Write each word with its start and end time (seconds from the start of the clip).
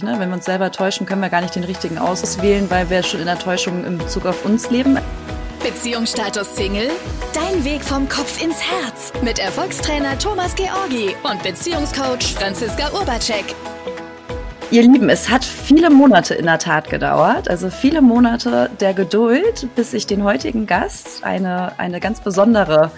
Ne, 0.00 0.14
wenn 0.20 0.28
wir 0.28 0.36
uns 0.36 0.44
selber 0.44 0.70
täuschen, 0.70 1.06
können 1.06 1.22
wir 1.22 1.28
gar 1.28 1.40
nicht 1.40 1.56
den 1.56 1.64
richtigen 1.64 1.98
auswählen, 1.98 2.70
weil 2.70 2.88
wir 2.88 3.02
schon 3.02 3.18
in 3.18 3.26
der 3.26 3.36
Täuschung 3.36 3.84
in 3.84 3.98
Bezug 3.98 4.26
auf 4.26 4.44
uns 4.44 4.70
leben. 4.70 4.96
Beziehungsstatus 5.60 6.54
Single? 6.54 6.88
Dein 7.34 7.64
Weg 7.64 7.82
vom 7.82 8.08
Kopf 8.08 8.40
ins 8.40 8.62
Herz 8.62 9.12
mit 9.24 9.40
Erfolgstrainer 9.40 10.16
Thomas 10.16 10.54
Georgi 10.54 11.16
und 11.24 11.42
Beziehungscoach 11.42 12.36
Franziska 12.36 12.92
Urbacek. 12.92 13.56
Ihr 14.70 14.82
Lieben, 14.82 15.08
es 15.08 15.28
hat 15.28 15.44
viele 15.44 15.90
Monate 15.90 16.36
in 16.36 16.46
der 16.46 16.60
Tat 16.60 16.88
gedauert, 16.88 17.50
also 17.50 17.68
viele 17.68 18.00
Monate 18.00 18.70
der 18.78 18.94
Geduld, 18.94 19.66
bis 19.74 19.94
ich 19.94 20.06
den 20.06 20.22
heutigen 20.22 20.68
Gast, 20.68 21.24
eine, 21.24 21.76
eine 21.76 21.98
ganz 21.98 22.20
besondere 22.20 22.92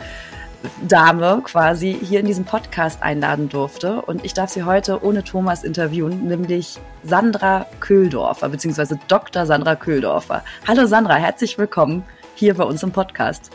Dame 0.87 1.43
quasi 1.45 1.97
hier 2.03 2.21
in 2.21 2.27
diesem 2.27 2.45
Podcast 2.45 3.03
einladen 3.03 3.49
durfte. 3.49 4.03
Und 4.03 4.25
ich 4.25 4.35
darf 4.35 4.51
sie 4.51 4.65
heute 4.65 5.03
ohne 5.05 5.25
Thomas 5.25 5.65
interviewen, 5.65 6.27
nämlich 6.27 6.79
Sandra 7.03 7.67
Köhldorfer, 7.81 8.49
beziehungsweise 8.49 8.99
Dr. 9.09 9.47
Sandra 9.47 9.77
Köhldorfer. 9.77 10.45
Hallo 10.67 10.87
Sandra, 10.87 11.17
herzlich 11.17 11.59
willkommen 11.59 12.05
hier 12.35 12.55
bei 12.55 12.65
uns 12.65 12.83
im 12.83 12.93
Podcast. 12.93 13.51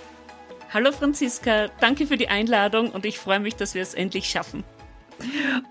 Hallo 0.73 0.91
Franziska, 0.91 1.67
danke 1.79 2.07
für 2.07 2.17
die 2.17 2.27
Einladung 2.27 2.89
und 2.89 3.05
ich 3.05 3.19
freue 3.19 3.39
mich, 3.39 3.55
dass 3.55 3.75
wir 3.75 3.81
es 3.81 3.93
endlich 3.93 4.27
schaffen. 4.27 4.63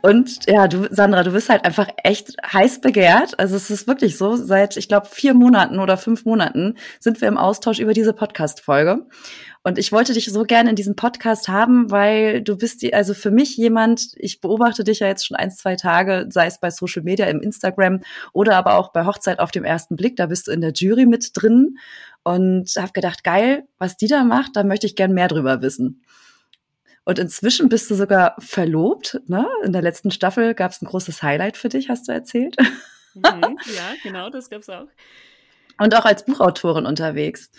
Und 0.01 0.49
ja, 0.49 0.69
du, 0.69 0.89
Sandra, 0.91 1.23
du 1.23 1.33
bist 1.33 1.49
halt 1.49 1.65
einfach 1.65 1.89
echt 2.03 2.37
heiß 2.51 2.81
begehrt. 2.81 3.39
Also 3.39 3.57
es 3.57 3.71
ist 3.71 3.87
wirklich 3.87 4.17
so, 4.17 4.37
seit, 4.37 4.77
ich 4.77 4.89
glaube, 4.89 5.07
vier 5.11 5.35
Monaten 5.35 5.79
oder 5.79 5.97
fünf 5.97 6.25
Monaten 6.25 6.77
sind 6.99 7.21
wir 7.21 7.29
im 7.29 7.37
Austausch 7.37 7.79
über 7.79 7.93
diese 7.93 8.13
Podcast-Folge. 8.13 9.07
Und 9.67 9.79
ich 9.79 9.93
wollte 9.93 10.13
dich 10.13 10.27
so 10.27 10.43
gerne 10.43 10.69
in 10.69 10.77
diesem 10.77 10.95
Podcast 10.95 11.49
haben, 11.49 11.91
weil 11.91 12.43
du 12.43 12.59
bist 12.59 12.83
die, 12.83 12.93
also 12.93 13.15
für 13.15 13.31
mich 13.31 13.57
jemand, 13.57 14.09
ich 14.17 14.43
beobachte 14.43 14.85
dich 14.85 15.01
ja 15.01 15.07
jetzt 15.07 15.27
schon 15.27 15.39
ein, 15.39 15.51
zwei 15.51 15.75
Tage, 15.75 16.27
sei 16.29 16.47
es 16.47 16.61
bei 16.61 16.71
Social 16.71 17.03
Media, 17.03 17.25
im 17.27 17.41
Instagram 17.41 18.01
oder 18.35 18.57
aber 18.57 18.77
auch 18.77 18.93
bei 18.93 19.07
Hochzeit 19.07 19.39
auf 19.39 19.51
dem 19.51 19.65
ersten 19.65 19.97
Blick, 19.97 20.17
da 20.17 20.27
bist 20.27 20.47
du 20.49 20.53
in 20.53 20.61
der 20.61 20.73
Jury 20.75 21.07
mit 21.07 21.31
drin 21.33 21.79
und 22.25 22.71
habe 22.77 22.93
gedacht, 22.93 23.25
geil, 23.25 23.67
was 23.79 23.97
die 23.97 24.07
da 24.07 24.23
macht, 24.23 24.55
da 24.55 24.65
möchte 24.65 24.87
ich 24.87 24.97
gern 24.97 25.15
mehr 25.15 25.29
drüber 25.29 25.63
wissen. 25.63 26.05
Und 27.05 27.19
inzwischen 27.19 27.71
bist 27.71 27.91
du 27.91 27.95
sogar 27.95 28.35
verlobt. 28.41 29.21
Ne? 29.29 29.47
In 29.65 29.73
der 29.73 29.83
letzten 29.83 30.11
Staffel 30.11 30.53
gab 30.55 30.73
es 30.73 30.83
ein 30.83 30.87
großes 30.87 31.23
Highlight 31.23 31.57
für 31.57 31.71
dich, 31.71 31.89
hast 31.89 32.07
du 32.07 32.13
erzählt. 32.13 32.57
Mhm, 33.15 33.23
ja, 33.23 33.95
genau, 34.03 34.29
das 34.29 34.51
gab's 34.51 34.69
auch. 34.69 34.89
Und 35.79 35.95
auch 35.95 36.05
als 36.05 36.25
Buchautorin 36.25 36.85
unterwegs. 36.85 37.51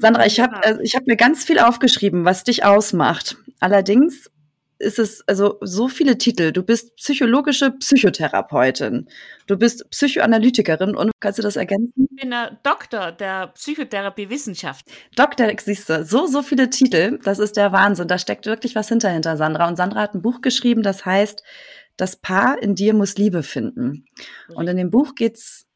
Sandra, 0.00 0.26
ich 0.26 0.40
habe 0.40 0.64
also 0.64 0.80
ich 0.80 0.96
hab 0.96 1.06
mir 1.06 1.16
ganz 1.16 1.44
viel 1.44 1.58
aufgeschrieben, 1.58 2.24
was 2.24 2.44
dich 2.44 2.64
ausmacht. 2.64 3.36
Allerdings 3.60 4.30
ist 4.78 4.98
es 4.98 5.22
also 5.28 5.58
so 5.60 5.88
viele 5.88 6.16
Titel. 6.16 6.52
Du 6.52 6.62
bist 6.62 6.96
psychologische 6.96 7.70
Psychotherapeutin. 7.70 9.08
Du 9.46 9.58
bist 9.58 9.88
Psychoanalytikerin 9.90 10.96
und 10.96 11.10
kannst 11.20 11.38
du 11.38 11.42
das 11.42 11.56
ergänzen? 11.56 12.08
Ich 12.10 12.16
bin 12.16 12.32
ein 12.32 12.56
Doktor 12.62 13.12
der 13.12 13.48
Psychotherapiewissenschaft. 13.48 14.86
Doktor, 15.16 15.52
siehst 15.60 15.90
du, 15.90 16.04
so, 16.04 16.26
so 16.26 16.42
viele 16.42 16.70
Titel. 16.70 17.18
Das 17.22 17.38
ist 17.38 17.58
der 17.58 17.72
Wahnsinn. 17.72 18.08
Da 18.08 18.16
steckt 18.16 18.46
wirklich 18.46 18.74
was 18.74 18.88
hinter, 18.88 19.10
hinter 19.10 19.36
Sandra. 19.36 19.68
Und 19.68 19.76
Sandra 19.76 20.00
hat 20.00 20.14
ein 20.14 20.22
Buch 20.22 20.40
geschrieben, 20.40 20.82
das 20.82 21.04
heißt, 21.04 21.42
das 21.98 22.16
Paar 22.16 22.62
in 22.62 22.74
dir 22.74 22.94
muss 22.94 23.18
Liebe 23.18 23.42
finden. 23.42 24.06
Und 24.54 24.66
in 24.66 24.78
dem 24.78 24.90
Buch 24.90 25.14
geht's 25.14 25.66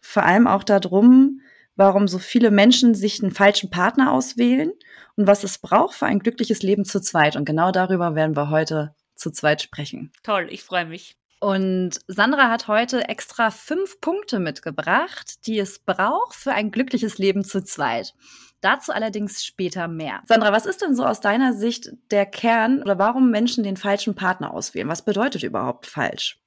vor 0.00 0.22
allem 0.22 0.46
auch 0.46 0.64
darum, 0.64 1.40
warum 1.76 2.08
so 2.08 2.18
viele 2.18 2.50
Menschen 2.50 2.94
sich 2.94 3.22
einen 3.22 3.32
falschen 3.32 3.70
Partner 3.70 4.12
auswählen 4.12 4.72
und 5.16 5.26
was 5.26 5.44
es 5.44 5.58
braucht 5.58 5.94
für 5.94 6.06
ein 6.06 6.20
glückliches 6.20 6.62
Leben 6.62 6.84
zu 6.84 7.00
zweit. 7.00 7.36
Und 7.36 7.44
genau 7.44 7.70
darüber 7.70 8.14
werden 8.14 8.36
wir 8.36 8.50
heute 8.50 8.94
zu 9.14 9.30
zweit 9.30 9.62
sprechen. 9.62 10.12
Toll, 10.22 10.48
ich 10.50 10.62
freue 10.62 10.86
mich. 10.86 11.16
Und 11.40 12.00
Sandra 12.06 12.48
hat 12.48 12.68
heute 12.68 13.08
extra 13.08 13.50
fünf 13.50 14.00
Punkte 14.00 14.38
mitgebracht, 14.38 15.46
die 15.46 15.58
es 15.58 15.78
braucht 15.78 16.34
für 16.34 16.52
ein 16.52 16.70
glückliches 16.70 17.18
Leben 17.18 17.44
zu 17.44 17.62
zweit. 17.62 18.14
Dazu 18.62 18.92
allerdings 18.92 19.44
später 19.44 19.88
mehr. 19.88 20.22
Sandra, 20.26 20.52
was 20.52 20.64
ist 20.64 20.80
denn 20.80 20.94
so 20.94 21.04
aus 21.04 21.20
deiner 21.20 21.52
Sicht 21.52 21.90
der 22.10 22.24
Kern 22.24 22.80
oder 22.80 22.98
warum 22.98 23.30
Menschen 23.30 23.62
den 23.62 23.76
falschen 23.76 24.14
Partner 24.14 24.54
auswählen? 24.54 24.88
Was 24.88 25.04
bedeutet 25.04 25.42
überhaupt 25.42 25.84
falsch? 25.84 26.38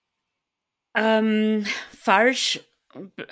Ähm, 0.96 1.64
falsch 1.96 2.62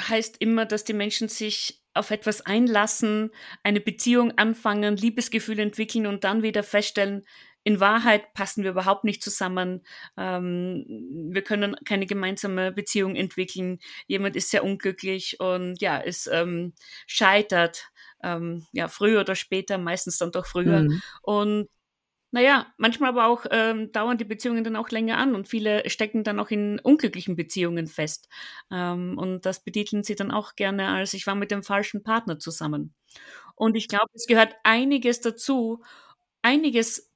heißt 0.08 0.36
immer, 0.40 0.68
dass 0.68 0.84
die 0.84 0.94
Menschen 0.94 1.30
sich 1.30 1.84
auf 1.96 2.12
etwas 2.12 2.42
einlassen, 2.42 3.32
eine 3.64 3.80
Beziehung 3.80 4.38
anfangen, 4.38 4.98
Liebesgefühle 4.98 5.64
entwickeln 5.64 6.06
und 6.06 6.24
dann 6.24 6.44
wieder 6.44 6.64
feststellen, 6.64 7.26
in 7.66 7.80
Wahrheit 7.80 8.34
passen 8.36 8.64
wir 8.64 8.70
überhaupt 8.70 9.06
nicht 9.06 9.24
zusammen. 9.24 9.82
Ähm, 10.18 10.86
wir 11.32 11.42
können 11.42 11.76
keine 11.84 12.06
gemeinsame 12.06 12.72
Beziehung 12.72 13.16
entwickeln. 13.16 13.80
Jemand 14.06 14.36
ist 14.36 14.52
sehr 14.52 14.64
unglücklich 14.64 15.40
und 15.40 15.82
ja, 15.82 16.00
es 16.00 16.28
ähm, 16.32 16.74
scheitert. 17.08 17.90
Ähm, 18.24 18.68
ja, 18.72 18.88
früher 18.88 19.22
oder 19.22 19.36
später, 19.36 19.80
meistens 19.80 20.20
dann 20.20 20.32
doch 20.32 20.46
früher. 20.46 20.84
Mhm. 20.84 21.02
Und 21.24 21.70
naja, 22.35 22.68
manchmal 22.78 23.12
aber 23.12 23.28
auch 23.28 23.46
ähm, 23.50 23.94
dauern 23.94 24.18
die 24.18 24.25
Beziehungen 24.25 24.66
dann 24.66 24.75
auch 24.75 24.90
länger 24.90 25.18
an 25.18 25.35
und 25.35 25.47
viele 25.47 25.90
stecken 25.90 26.25
dann 26.25 26.38
auch 26.38 26.50
in 26.51 26.79
unglücklichen 26.81 27.38
Beziehungen 27.38 27.88
fest. 27.88 28.28
Ähm, 28.69 29.18
und 29.18 29.46
das 29.46 29.63
betiteln 29.63 30.03
sie 30.03 30.16
dann 30.16 30.31
auch 30.31 30.56
gerne 30.56 30.90
als 30.90 31.13
ich 31.13 31.25
war 31.28 31.35
mit 31.35 31.50
dem 31.50 31.63
falschen 31.63 32.03
Partner 32.03 32.38
zusammen. 32.38 32.94
Und 33.56 33.78
ich 33.78 33.88
glaube, 33.88 34.09
es 34.13 34.28
gehört 34.28 34.53
einiges 34.63 35.22
dazu, 35.22 35.81
einiges 36.41 37.09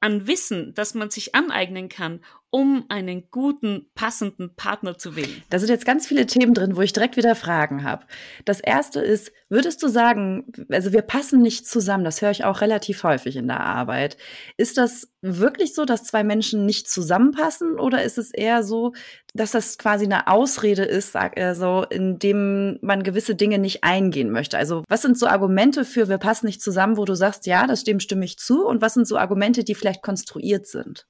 an 0.00 0.26
Wissen, 0.26 0.74
das 0.74 0.94
man 0.94 1.10
sich 1.10 1.36
aneignen 1.36 1.88
kann, 1.88 2.24
um 2.54 2.84
einen 2.88 3.30
guten, 3.32 3.90
passenden 3.96 4.54
Partner 4.54 4.96
zu 4.96 5.16
wählen? 5.16 5.42
Da 5.50 5.58
sind 5.58 5.70
jetzt 5.70 5.84
ganz 5.84 6.06
viele 6.06 6.24
Themen 6.24 6.54
drin, 6.54 6.76
wo 6.76 6.82
ich 6.82 6.92
direkt 6.92 7.16
wieder 7.16 7.34
Fragen 7.34 7.82
habe. 7.82 8.06
Das 8.44 8.60
erste 8.60 9.00
ist, 9.00 9.32
würdest 9.48 9.82
du 9.82 9.88
sagen, 9.88 10.52
also 10.70 10.92
wir 10.92 11.02
passen 11.02 11.42
nicht 11.42 11.66
zusammen, 11.66 12.04
das 12.04 12.22
höre 12.22 12.30
ich 12.30 12.44
auch 12.44 12.60
relativ 12.60 13.02
häufig 13.02 13.34
in 13.34 13.48
der 13.48 13.58
Arbeit. 13.58 14.18
Ist 14.56 14.78
das 14.78 15.08
wirklich 15.20 15.74
so, 15.74 15.84
dass 15.84 16.04
zwei 16.04 16.22
Menschen 16.22 16.64
nicht 16.64 16.88
zusammenpassen 16.88 17.80
oder 17.80 18.04
ist 18.04 18.18
es 18.18 18.30
eher 18.30 18.62
so, 18.62 18.92
dass 19.34 19.50
das 19.50 19.76
quasi 19.76 20.04
eine 20.04 20.28
Ausrede 20.28 20.84
ist, 20.84 21.10
sag 21.10 21.36
er 21.36 21.56
so, 21.56 21.84
in 21.90 22.20
dem 22.20 22.78
man 22.82 23.02
gewisse 23.02 23.34
Dinge 23.34 23.58
nicht 23.58 23.82
eingehen 23.82 24.30
möchte? 24.30 24.58
Also 24.58 24.84
was 24.88 25.02
sind 25.02 25.18
so 25.18 25.26
Argumente 25.26 25.84
für 25.84 26.08
wir 26.08 26.18
passen 26.18 26.46
nicht 26.46 26.62
zusammen, 26.62 26.98
wo 26.98 27.04
du 27.04 27.16
sagst, 27.16 27.46
ja, 27.46 27.66
das 27.66 27.82
dem 27.82 27.98
stimme 27.98 28.24
ich 28.24 28.38
zu 28.38 28.64
und 28.64 28.80
was 28.80 28.94
sind 28.94 29.08
so 29.08 29.18
Argumente, 29.18 29.64
die 29.64 29.74
vielleicht 29.74 30.02
konstruiert 30.04 30.68
sind? 30.68 31.08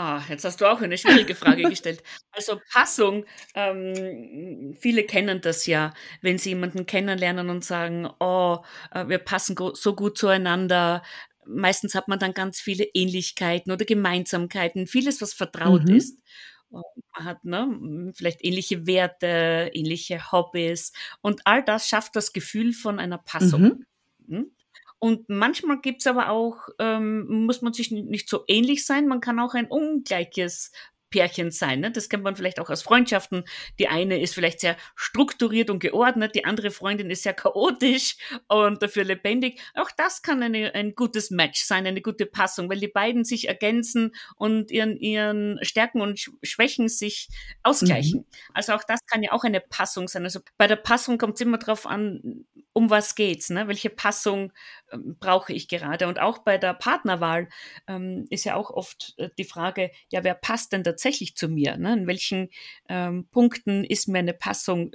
Ah, 0.00 0.22
jetzt 0.28 0.44
hast 0.44 0.60
du 0.60 0.66
auch 0.66 0.80
eine 0.80 0.96
schwierige 0.96 1.34
Frage 1.34 1.64
gestellt. 1.68 2.04
Also 2.30 2.60
Passung, 2.72 3.26
ähm, 3.56 4.76
viele 4.78 5.02
kennen 5.02 5.40
das 5.40 5.66
ja, 5.66 5.92
wenn 6.22 6.38
sie 6.38 6.50
jemanden 6.50 6.86
kennenlernen 6.86 7.50
und 7.50 7.64
sagen, 7.64 8.08
oh, 8.20 8.58
äh, 8.92 9.08
wir 9.08 9.18
passen 9.18 9.56
so 9.74 9.96
gut 9.96 10.16
zueinander. 10.16 11.02
Meistens 11.44 11.96
hat 11.96 12.06
man 12.06 12.20
dann 12.20 12.32
ganz 12.32 12.60
viele 12.60 12.84
Ähnlichkeiten 12.84 13.72
oder 13.72 13.84
Gemeinsamkeiten, 13.84 14.86
vieles, 14.86 15.20
was 15.20 15.34
vertraut 15.34 15.88
mhm. 15.88 15.96
ist. 15.96 16.22
Man 16.70 16.84
hat 17.14 17.44
ne, 17.44 18.12
vielleicht 18.14 18.44
ähnliche 18.44 18.86
Werte, 18.86 19.72
ähnliche 19.74 20.30
Hobbys 20.30 20.92
und 21.22 21.40
all 21.44 21.64
das 21.64 21.88
schafft 21.88 22.14
das 22.14 22.32
Gefühl 22.32 22.72
von 22.72 23.00
einer 23.00 23.18
Passung. 23.18 23.84
Mhm. 24.28 24.32
Hm? 24.32 24.50
Und 24.98 25.28
manchmal 25.28 25.80
gibt's 25.80 26.06
aber 26.06 26.30
auch, 26.30 26.68
ähm, 26.78 27.44
muss 27.46 27.62
man 27.62 27.72
sich 27.72 27.90
nicht 27.90 28.28
so 28.28 28.44
ähnlich 28.48 28.84
sein, 28.84 29.06
man 29.06 29.20
kann 29.20 29.38
auch 29.38 29.54
ein 29.54 29.66
ungleiches 29.66 30.72
Pärchen 31.10 31.50
sein. 31.50 31.80
Ne? 31.80 31.90
Das 31.90 32.08
kennt 32.08 32.22
man 32.22 32.36
vielleicht 32.36 32.60
auch 32.60 32.70
aus 32.70 32.82
Freundschaften. 32.82 33.44
Die 33.78 33.88
eine 33.88 34.20
ist 34.20 34.34
vielleicht 34.34 34.60
sehr 34.60 34.76
strukturiert 34.94 35.70
und 35.70 35.80
geordnet, 35.80 36.34
die 36.34 36.44
andere 36.44 36.70
Freundin 36.70 37.10
ist 37.10 37.22
sehr 37.22 37.34
chaotisch 37.34 38.16
und 38.48 38.82
dafür 38.82 39.04
lebendig. 39.04 39.60
Auch 39.74 39.90
das 39.96 40.22
kann 40.22 40.42
eine, 40.42 40.74
ein 40.74 40.94
gutes 40.94 41.30
Match 41.30 41.64
sein, 41.64 41.86
eine 41.86 42.02
gute 42.02 42.26
Passung, 42.26 42.68
weil 42.68 42.80
die 42.80 42.88
beiden 42.88 43.24
sich 43.24 43.48
ergänzen 43.48 44.14
und 44.36 44.70
ihren, 44.70 44.96
ihren 44.98 45.58
Stärken 45.62 46.00
und 46.00 46.20
Schwächen 46.42 46.88
sich 46.88 47.28
ausgleichen. 47.62 48.20
Mhm. 48.20 48.26
Also 48.54 48.74
auch 48.74 48.84
das 48.86 49.04
kann 49.06 49.22
ja 49.22 49.32
auch 49.32 49.44
eine 49.44 49.60
Passung 49.60 50.08
sein. 50.08 50.24
Also 50.24 50.40
bei 50.56 50.66
der 50.66 50.76
Passung 50.76 51.18
kommt 51.18 51.34
es 51.34 51.40
immer 51.40 51.58
darauf 51.58 51.86
an, 51.86 52.44
um 52.72 52.90
was 52.90 53.14
geht's, 53.14 53.50
ne? 53.50 53.68
welche 53.68 53.90
Passung 53.90 54.52
ähm, 54.92 55.16
brauche 55.18 55.52
ich 55.52 55.68
gerade. 55.68 56.06
Und 56.06 56.20
auch 56.20 56.38
bei 56.38 56.58
der 56.58 56.74
Partnerwahl 56.74 57.48
ähm, 57.86 58.26
ist 58.30 58.44
ja 58.44 58.54
auch 58.54 58.70
oft 58.70 59.14
äh, 59.18 59.30
die 59.38 59.44
Frage, 59.44 59.90
ja, 60.10 60.24
wer 60.24 60.34
passt 60.34 60.72
denn 60.72 60.84
tatsächlich 60.84 61.36
zu 61.36 61.48
mir? 61.48 61.76
Ne? 61.76 61.94
In 61.94 62.06
welchen 62.06 62.50
ähm, 62.88 63.26
Punkten 63.30 63.84
ist 63.84 64.08
mir 64.08 64.18
eine 64.18 64.34
Passung 64.34 64.92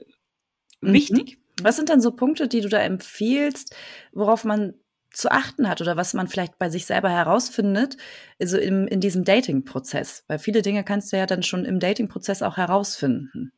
mhm. 0.82 0.94
wichtig? 0.94 1.38
Was 1.62 1.76
sind 1.76 1.90
denn 1.90 2.02
so 2.02 2.12
Punkte, 2.12 2.48
die 2.48 2.62
du 2.62 2.70
da 2.70 2.80
empfiehlst, 2.80 3.76
worauf 4.12 4.44
man 4.44 4.74
zu 5.12 5.30
achten 5.30 5.70
hat 5.70 5.82
oder 5.82 5.96
was 5.96 6.16
man 6.16 6.28
vielleicht 6.28 6.58
bei 6.58 6.70
sich 6.70 6.88
selber 6.88 7.10
herausfindet, 7.10 7.98
also 8.40 8.58
im, 8.58 8.88
in 8.88 9.00
diesem 9.00 9.24
Dating-Prozess? 9.24 10.24
Weil 10.28 10.40
viele 10.40 10.64
Dinge 10.64 10.84
kannst 10.84 11.14
du 11.14 11.18
ja 11.18 11.26
dann 11.26 11.44
schon 11.44 11.66
im 11.66 11.80
Dating-Prozess 11.80 12.42
auch 12.42 12.58
herausfinden. 12.58 13.52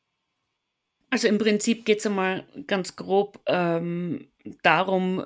Also 1.15 1.29
im 1.29 1.37
Prinzip 1.37 1.85
geht 1.85 1.99
es 1.99 2.05
einmal 2.05 2.45
ganz 2.67 2.97
grob 2.97 3.39
ähm, 3.45 4.27
darum, 4.63 5.25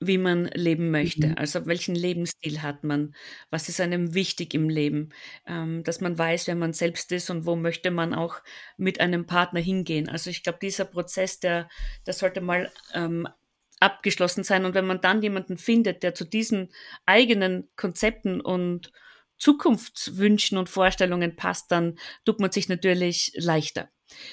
wie 0.00 0.16
man 0.16 0.46
leben 0.46 0.90
möchte. 0.90 1.26
Mhm. 1.26 1.34
Also 1.36 1.66
welchen 1.66 1.94
Lebensstil 1.94 2.62
hat 2.62 2.84
man? 2.84 3.14
Was 3.50 3.68
ist 3.68 3.82
einem 3.82 4.14
wichtig 4.14 4.54
im 4.54 4.70
Leben? 4.70 5.10
Ähm, 5.46 5.84
dass 5.84 6.00
man 6.00 6.16
weiß, 6.16 6.46
wer 6.46 6.54
man 6.54 6.72
selbst 6.72 7.12
ist 7.12 7.28
und 7.28 7.44
wo 7.44 7.54
möchte 7.54 7.90
man 7.90 8.14
auch 8.14 8.36
mit 8.78 8.98
einem 9.00 9.26
Partner 9.26 9.60
hingehen. 9.60 10.08
Also 10.08 10.30
ich 10.30 10.42
glaube, 10.42 10.58
dieser 10.62 10.86
Prozess, 10.86 11.38
der, 11.38 11.68
der 12.06 12.14
sollte 12.14 12.40
mal 12.40 12.72
ähm, 12.94 13.28
abgeschlossen 13.78 14.42
sein. 14.42 14.64
Und 14.64 14.72
wenn 14.72 14.86
man 14.86 15.02
dann 15.02 15.20
jemanden 15.20 15.58
findet, 15.58 16.02
der 16.02 16.14
zu 16.14 16.24
diesen 16.24 16.72
eigenen 17.04 17.68
Konzepten 17.76 18.40
und 18.40 18.90
Zukunftswünschen 19.36 20.56
und 20.56 20.70
Vorstellungen 20.70 21.36
passt, 21.36 21.70
dann 21.70 21.98
tut 22.24 22.40
man 22.40 22.50
sich 22.50 22.70
natürlich 22.70 23.32
leichter. 23.36 23.90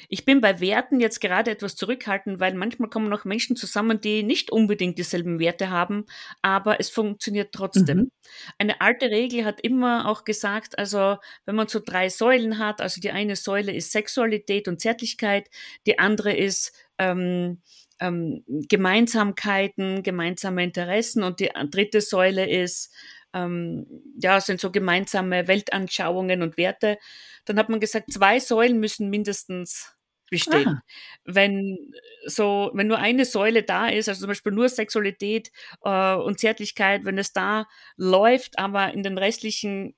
Ich 0.09 0.25
bin 0.25 0.41
bei 0.41 0.59
Werten 0.59 0.99
jetzt 0.99 1.19
gerade 1.21 1.51
etwas 1.51 1.75
zurückhaltend, 1.75 2.39
weil 2.39 2.53
manchmal 2.53 2.89
kommen 2.89 3.09
noch 3.09 3.25
Menschen 3.25 3.55
zusammen, 3.55 4.01
die 4.01 4.23
nicht 4.23 4.51
unbedingt 4.51 4.97
dieselben 4.97 5.39
Werte 5.39 5.69
haben, 5.69 6.05
aber 6.41 6.79
es 6.79 6.89
funktioniert 6.89 7.53
trotzdem. 7.53 7.97
Mhm. 7.97 8.11
Eine 8.57 8.81
alte 8.81 9.09
Regel 9.09 9.45
hat 9.45 9.61
immer 9.61 10.07
auch 10.09 10.23
gesagt, 10.23 10.77
also 10.77 11.17
wenn 11.45 11.55
man 11.55 11.67
so 11.67 11.79
drei 11.83 12.09
Säulen 12.09 12.59
hat, 12.59 12.81
also 12.81 13.01
die 13.01 13.11
eine 13.11 13.35
Säule 13.35 13.73
ist 13.73 13.91
Sexualität 13.91 14.67
und 14.67 14.81
Zärtlichkeit, 14.81 15.49
die 15.85 15.99
andere 15.99 16.35
ist 16.35 16.73
ähm, 16.97 17.61
ähm, 17.99 18.43
Gemeinsamkeiten, 18.47 20.03
gemeinsame 20.03 20.63
Interessen 20.63 21.23
und 21.23 21.39
die 21.39 21.49
dritte 21.69 22.01
Säule 22.01 22.49
ist 22.49 22.93
ähm, 23.33 23.85
ja, 24.21 24.39
sind 24.41 24.59
so 24.59 24.71
gemeinsame 24.71 25.47
Weltanschauungen 25.47 26.41
und 26.41 26.57
Werte. 26.57 26.97
Dann 27.45 27.57
hat 27.57 27.69
man 27.69 27.79
gesagt, 27.79 28.11
zwei 28.11 28.39
Säulen 28.39 28.79
müssen 28.79 29.09
mindestens 29.09 29.97
bestehen. 30.29 30.67
Ah. 30.67 30.81
Wenn 31.23 31.77
so, 32.25 32.71
wenn 32.73 32.87
nur 32.87 32.99
eine 32.99 33.25
Säule 33.25 33.63
da 33.63 33.87
ist, 33.87 34.09
also 34.09 34.21
zum 34.21 34.29
Beispiel 34.29 34.51
nur 34.51 34.69
Sexualität 34.69 35.51
äh, 35.83 36.15
und 36.15 36.39
Zärtlichkeit, 36.39 37.05
wenn 37.05 37.17
es 37.17 37.33
da 37.33 37.65
läuft, 37.95 38.59
aber 38.59 38.93
in 38.93 39.03
den 39.03 39.17
restlichen 39.17 39.95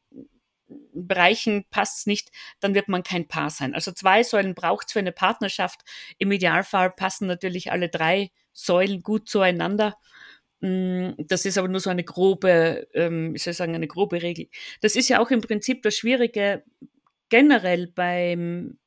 Bereichen 0.94 1.66
passt 1.72 2.00
es 2.00 2.06
nicht, 2.06 2.30
dann 2.60 2.76
wird 2.76 2.90
man 2.90 3.02
kein 3.02 3.28
Paar 3.28 3.50
sein. 3.50 3.74
Also 3.74 3.92
zwei 3.92 4.24
Säulen 4.24 4.54
braucht 4.54 4.88
es 4.88 4.94
für 4.94 5.00
eine 5.00 5.12
Partnerschaft. 5.12 5.82
Im 6.20 6.32
Idealfall 6.32 6.92
passen 6.92 7.28
natürlich 7.28 7.72
alle 7.72 7.90
drei 7.90 8.32
Säulen 8.54 9.02
gut 9.02 9.28
zueinander. 9.28 9.98
Mm, 10.62 11.12
das 11.18 11.46
ist 11.46 11.58
aber 11.58 11.68
nur 11.68 11.80
so 11.80 11.90
eine 11.90 12.04
grobe, 12.04 12.88
ähm, 12.94 13.36
ich 13.36 13.44
soll 13.44 13.54
sagen, 13.54 13.76
eine 13.76 13.88
grobe 13.88 14.22
Regel. 14.22 14.48
Das 14.82 14.96
ist 14.96 15.10
ja 15.10 15.20
auch 15.20 15.32
im 15.32 15.42
Prinzip 15.42 15.82
das 15.84 15.96
Schwierige 15.96 16.64
generell 17.30 17.88
beim, 17.88 18.80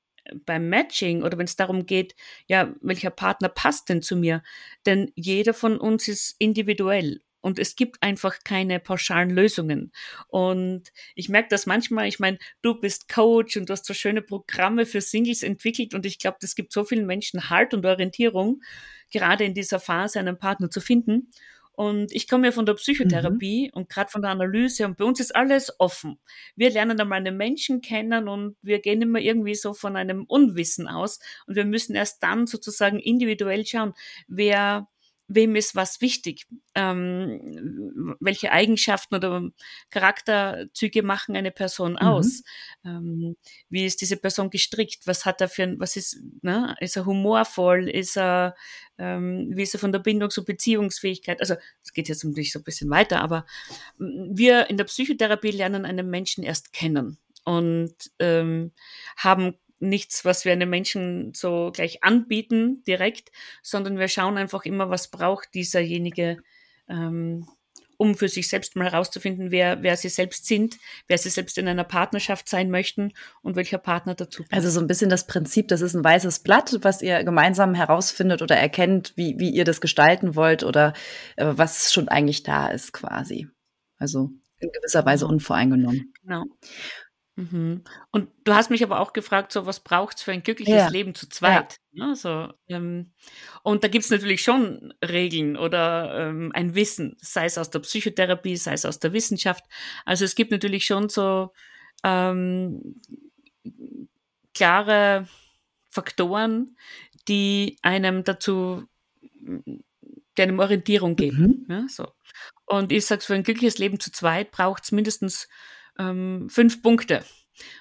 beim 0.47 0.69
Matching 0.69 1.23
oder 1.23 1.39
wenn 1.39 1.47
es 1.47 1.57
darum 1.57 1.87
geht, 1.87 2.15
ja, 2.47 2.75
welcher 2.83 3.11
Partner 3.11 3.49
passt 3.49 3.89
denn 3.89 4.03
zu 4.03 4.17
mir? 4.17 4.43
Denn 4.87 5.13
jeder 5.15 5.55
von 5.55 5.79
uns 5.79 6.09
ist 6.09 6.37
individuell 6.39 7.21
und 7.41 7.59
es 7.59 7.77
gibt 7.77 8.03
einfach 8.03 8.39
keine 8.45 8.81
pauschalen 8.81 9.31
Lösungen. 9.31 9.93
Und 10.29 10.93
ich 11.15 11.29
merke 11.29 11.49
das 11.51 11.67
manchmal, 11.67 12.07
ich 12.07 12.21
meine, 12.21 12.39
du 12.63 12.81
bist 12.81 13.09
Coach 13.09 13.57
und 13.57 13.69
du 13.69 13.73
hast 13.73 13.85
so 13.85 13.95
schöne 13.95 14.23
Programme 14.23 14.87
für 14.87 15.01
Singles 15.01 15.43
entwickelt 15.43 15.95
und 15.95 16.07
ich 16.07 16.19
glaube, 16.19 16.39
das 16.41 16.55
gibt 16.55 16.73
so 16.73 16.85
vielen 16.85 17.07
Menschen 17.07 17.51
Halt 17.51 17.75
und 17.75 17.85
Orientierung, 17.85 18.63
gerade 19.11 19.45
in 19.45 19.55
dieser 19.55 19.81
Phase 19.81 20.21
einen 20.21 20.39
Partner 20.39 20.71
zu 20.71 20.81
finden. 20.81 21.31
Und 21.83 22.13
ich 22.13 22.29
komme 22.29 22.47
ja 22.47 22.53
von 22.53 22.65
der 22.65 22.75
Psychotherapie 22.75 23.65
mhm. 23.65 23.77
und 23.77 23.89
gerade 23.89 24.09
von 24.09 24.23
der 24.23 24.31
Analyse 24.31 24.87
und 24.87 24.97
bei 24.97 25.05
uns 25.05 25.19
ist 25.19 25.35
alles 25.35 25.81
offen. 25.81 26.21
Wir 26.55 26.71
lernen 26.71 27.01
einmal 27.01 27.19
einen 27.19 27.37
Menschen 27.37 27.81
kennen 27.81 28.29
und 28.29 28.57
wir 28.63 28.79
gehen 28.79 29.03
immer 29.03 29.19
irgendwie 29.19 29.57
so 29.57 29.75
von 29.75 29.97
einem 29.97 30.25
Unwissen 30.29 30.87
aus 30.87 31.19
und 31.49 31.57
wir 31.57 31.65
müssen 31.65 31.97
erst 31.97 32.23
dann 32.23 32.47
sozusagen 32.47 33.01
individuell 33.01 33.67
schauen, 33.67 33.95
wer 34.29 34.87
wem 35.35 35.57
ist 35.57 35.75
was 35.75 36.01
wichtig, 36.01 36.47
ähm, 36.75 38.17
welche 38.21 38.53
Eigenschaften 38.53 39.15
oder 39.15 39.51
Charakterzüge 39.91 41.03
machen 41.03 41.37
eine 41.37 41.51
Person 41.51 41.93
mhm. 41.93 41.99
aus, 41.99 42.43
mhm. 42.83 42.91
ähm, 42.91 43.37
wie 43.69 43.85
ist 43.85 44.01
diese 44.01 44.17
Person 44.17 44.51
gestrickt, 44.51 45.07
was 45.07 45.25
hat 45.25 45.41
er 45.41 45.49
für 45.49 45.65
ein, 45.65 45.81
was 45.81 45.97
ist, 45.97 46.19
ne? 46.43 46.75
ist 46.81 46.97
er 46.97 47.07
humorvoll, 47.07 47.89
ist 47.89 48.17
er, 48.17 48.55
ähm, 48.99 49.51
wie 49.55 49.63
ist 49.63 49.75
er 49.75 49.81
von 49.81 49.93
der 49.93 50.01
Bindungs- 50.01 50.39
und 50.39 50.47
Beziehungsfähigkeit, 50.47 51.41
also 51.41 51.55
es 51.83 51.93
geht 51.93 52.09
jetzt 52.09 52.25
natürlich 52.25 52.53
so 52.53 52.59
ein 52.59 52.65
bisschen 52.65 52.91
weiter, 52.91 53.21
aber 53.21 53.47
wir 53.99 54.71
in 54.71 54.77
der 54.77 54.85
Psychotherapie 54.85 55.51
lernen 55.51 55.85
einen 55.85 56.09
Menschen 56.09 56.45
erst 56.45 56.73
kennen 56.73 57.19
und 57.45 57.95
ähm, 58.19 58.73
haben 59.17 59.55
nichts, 59.83 60.25
was 60.25 60.45
wir 60.45 60.53
einem 60.53 60.71
Menschen 60.71 61.35
so 61.35 61.71
gleich 61.73 62.03
anbieten 62.03 62.83
direkt, 62.87 63.31
sondern 63.63 63.99
wir 63.99 64.09
schauen 64.09 64.39
einfach 64.39 64.65
immer, 64.65 64.89
was 64.89 65.09
braucht 65.09 65.55
dieserjenige, 65.55 66.39
ähm, 66.89 67.47
um 67.99 68.17
für 68.17 68.29
sich 68.29 68.49
selbst 68.49 68.75
mal 68.75 68.91
herauszufinden, 68.91 69.51
wer, 69.51 69.83
wer 69.83 69.97
sie 69.97 70.09
selbst 70.09 70.47
sind, 70.47 70.79
wer 71.09 71.19
sie 71.19 71.31
selbst 71.31 71.59
in 71.59 71.69
einer 71.69 71.85
Partnerschaft 71.85 72.49
sein 72.49 72.71
möchten 72.71 73.13
und 73.43 73.55
welcher 73.55 73.79
Partner 73.79 74.15
dazu 74.15 74.43
passt. 74.43 74.55
Also 74.55 74.71
so 74.71 74.81
ein 74.81 74.87
bisschen 74.87 75.11
das 75.11 75.27
Prinzip, 75.27 75.69
das 75.69 75.83
ist 75.83 75.95
ein 75.95 76.05
weißes 76.05 76.41
Blatt, 76.41 76.79
was 76.83 77.03
ihr 77.03 77.23
gemeinsam 77.23 77.75
herausfindet 77.75 78.43
oder 78.43 78.57
erkennt, 78.57 79.13
wie, 79.17 79.39
wie 79.39 79.51
ihr 79.51 79.65
das 79.65 79.81
gestalten 79.81 80.35
wollt 80.35 80.65
oder 80.65 80.95
äh, 81.37 81.53
was 81.55 81.93
schon 81.93 82.09
eigentlich 82.09 82.43
da 82.43 82.69
ist 82.69 82.93
quasi. 82.93 83.49
Also 83.99 84.31
in 84.63 84.71
gewisser 84.73 85.05
Weise 85.05 85.25
genau. 85.25 85.35
unvoreingenommen. 85.35 86.13
Genau. 86.23 86.45
Mhm. 87.51 87.83
Und 88.11 88.29
du 88.45 88.55
hast 88.55 88.71
mich 88.71 88.83
aber 88.83 89.01
auch 89.01 89.13
gefragt, 89.13 89.53
so 89.53 89.67
was 89.67 89.81
braucht 89.81 90.17
es 90.17 90.23
für 90.23 90.33
ein 90.33 90.43
glückliches 90.43 90.75
ja. 90.75 90.89
Leben 90.89 91.15
zu 91.15 91.29
zweit? 91.29 91.79
Ja. 91.93 92.07
Ne, 92.07 92.17
so, 92.17 92.53
ähm, 92.69 93.13
und 93.63 93.85
da 93.85 93.89
gibt 93.89 94.05
es 94.05 94.11
natürlich 94.11 94.43
schon 94.43 94.95
Regeln 95.05 95.57
oder 95.57 96.29
ähm, 96.29 96.51
ein 96.55 96.75
Wissen, 96.75 97.17
sei 97.21 97.47
es 97.47 97.59
aus 97.59 97.71
der 97.71 97.81
Psychotherapie, 97.81 98.57
sei 98.57 98.73
es 98.73 98.85
aus 98.85 98.99
der 98.99 99.13
Wissenschaft. 99.13 99.65
Also 100.05 100.25
es 100.25 100.35
gibt 100.35 100.51
natürlich 100.51 100.85
schon 100.85 101.09
so 101.09 101.53
ähm, 102.05 103.01
klare 104.55 105.29
Faktoren, 105.91 106.77
die 107.29 107.79
einem 107.83 108.25
dazu, 108.25 108.85
die 109.41 110.43
einem 110.43 110.59
Orientierung 110.59 111.17
geben. 111.17 111.65
Mhm. 111.67 111.75
Ja, 111.75 111.85
so. 111.89 112.09
Und 112.65 112.91
ich 112.91 113.05
sage, 113.05 113.23
für 113.23 113.35
ein 113.35 113.43
glückliches 113.43 113.79
Leben 113.79 114.01
zu 114.01 114.11
zweit 114.11 114.51
braucht 114.51 114.85
es 114.85 114.93
mindestens 114.93 115.49
ähm, 115.99 116.49
fünf 116.49 116.83
Punkte. 116.83 117.25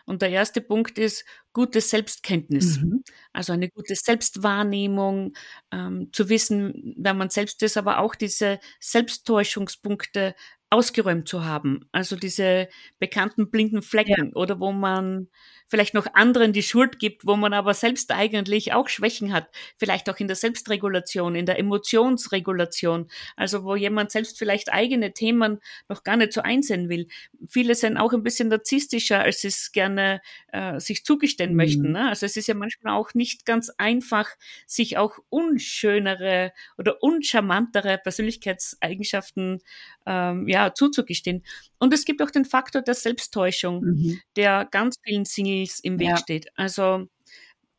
Und 0.05 0.21
der 0.21 0.29
erste 0.29 0.61
Punkt 0.61 0.97
ist 0.97 1.25
gute 1.53 1.81
Selbstkenntnis, 1.81 2.79
mhm. 2.79 3.03
also 3.33 3.53
eine 3.53 3.69
gute 3.69 3.95
Selbstwahrnehmung, 3.95 5.33
ähm, 5.71 6.09
zu 6.11 6.29
wissen, 6.29 6.93
wer 6.97 7.13
man 7.13 7.29
selbst 7.29 7.63
ist, 7.63 7.77
aber 7.77 7.99
auch 7.99 8.15
diese 8.15 8.59
Selbsttäuschungspunkte 8.79 10.35
ausgeräumt 10.71 11.27
zu 11.27 11.45
haben. 11.45 11.85
Also 11.91 12.15
diese 12.15 12.69
bekannten 12.97 13.51
blinden 13.51 13.81
Flecken 13.81 14.27
ja. 14.27 14.35
oder 14.35 14.59
wo 14.59 14.71
man 14.71 15.27
vielleicht 15.71 15.93
noch 15.93 16.07
anderen 16.13 16.51
die 16.51 16.63
Schuld 16.63 16.99
gibt, 16.99 17.25
wo 17.25 17.37
man 17.37 17.53
aber 17.53 17.73
selbst 17.73 18.11
eigentlich 18.11 18.73
auch 18.73 18.89
Schwächen 18.89 19.31
hat, 19.31 19.49
vielleicht 19.77 20.09
auch 20.09 20.17
in 20.17 20.27
der 20.27 20.35
Selbstregulation, 20.35 21.33
in 21.33 21.45
der 21.45 21.57
Emotionsregulation, 21.59 23.09
also 23.37 23.63
wo 23.63 23.75
jemand 23.75 24.11
selbst 24.11 24.37
vielleicht 24.37 24.71
eigene 24.71 25.13
Themen 25.13 25.59
noch 25.87 26.03
gar 26.03 26.17
nicht 26.17 26.33
so 26.33 26.41
einsehen 26.41 26.89
will. 26.89 27.07
Viele 27.47 27.73
sind 27.75 27.95
auch 27.95 28.11
ein 28.11 28.21
bisschen 28.21 28.49
narzisstischer, 28.49 29.21
als 29.21 29.41
sie 29.41 29.47
es 29.47 29.71
gerne 29.71 30.21
äh, 30.51 30.77
sich 30.81 31.05
zugestehen 31.05 31.51
mhm. 31.51 31.57
möchten. 31.57 31.91
Ne? 31.93 32.09
Also 32.09 32.25
es 32.25 32.35
ist 32.35 32.47
ja 32.47 32.53
manchmal 32.53 32.95
auch 32.95 33.13
nicht 33.13 33.45
ganz 33.45 33.71
einfach, 33.77 34.27
sich 34.67 34.97
auch 34.97 35.19
unschönere 35.29 36.51
oder 36.77 37.01
uncharmantere 37.01 37.97
Persönlichkeitseigenschaften 37.97 39.61
ähm, 40.05 40.47
ja, 40.49 40.60
zuzugestehen. 40.69 41.43
Und 41.79 41.93
es 41.93 42.05
gibt 42.05 42.21
auch 42.21 42.31
den 42.31 42.45
Faktor 42.45 42.81
der 42.81 42.93
Selbsttäuschung, 42.93 43.81
mhm. 43.81 44.21
der 44.35 44.67
ganz 44.69 44.97
vielen 45.03 45.25
Singles 45.25 45.79
im 45.79 45.99
Weg 45.99 46.09
ja. 46.09 46.17
steht. 46.17 46.47
Also 46.55 47.07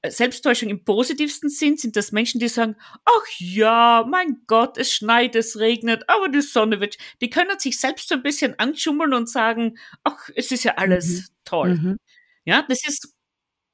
äh, 0.02 0.10
Selbsttäuschung 0.10 0.68
im 0.68 0.84
positivsten 0.84 1.48
Sinn 1.48 1.76
sind 1.76 1.96
das 1.96 2.12
Menschen, 2.12 2.40
die 2.40 2.48
sagen, 2.48 2.76
ach 3.04 3.26
ja, 3.38 4.04
mein 4.08 4.42
Gott, 4.46 4.76
es 4.78 4.92
schneit, 4.92 5.36
es 5.36 5.58
regnet, 5.58 6.04
aber 6.08 6.28
die 6.28 6.42
Sonne 6.42 6.80
wird. 6.80 6.98
Die 7.20 7.30
können 7.30 7.58
sich 7.58 7.78
selbst 7.78 8.08
so 8.08 8.16
ein 8.16 8.22
bisschen 8.22 8.58
anschummeln 8.58 9.14
und 9.14 9.28
sagen, 9.28 9.78
ach, 10.04 10.28
es 10.34 10.50
ist 10.50 10.64
ja 10.64 10.74
alles 10.76 11.06
mhm. 11.08 11.24
toll. 11.44 11.74
Mhm. 11.74 11.96
Ja, 12.44 12.64
das 12.68 12.86
ist 12.86 13.14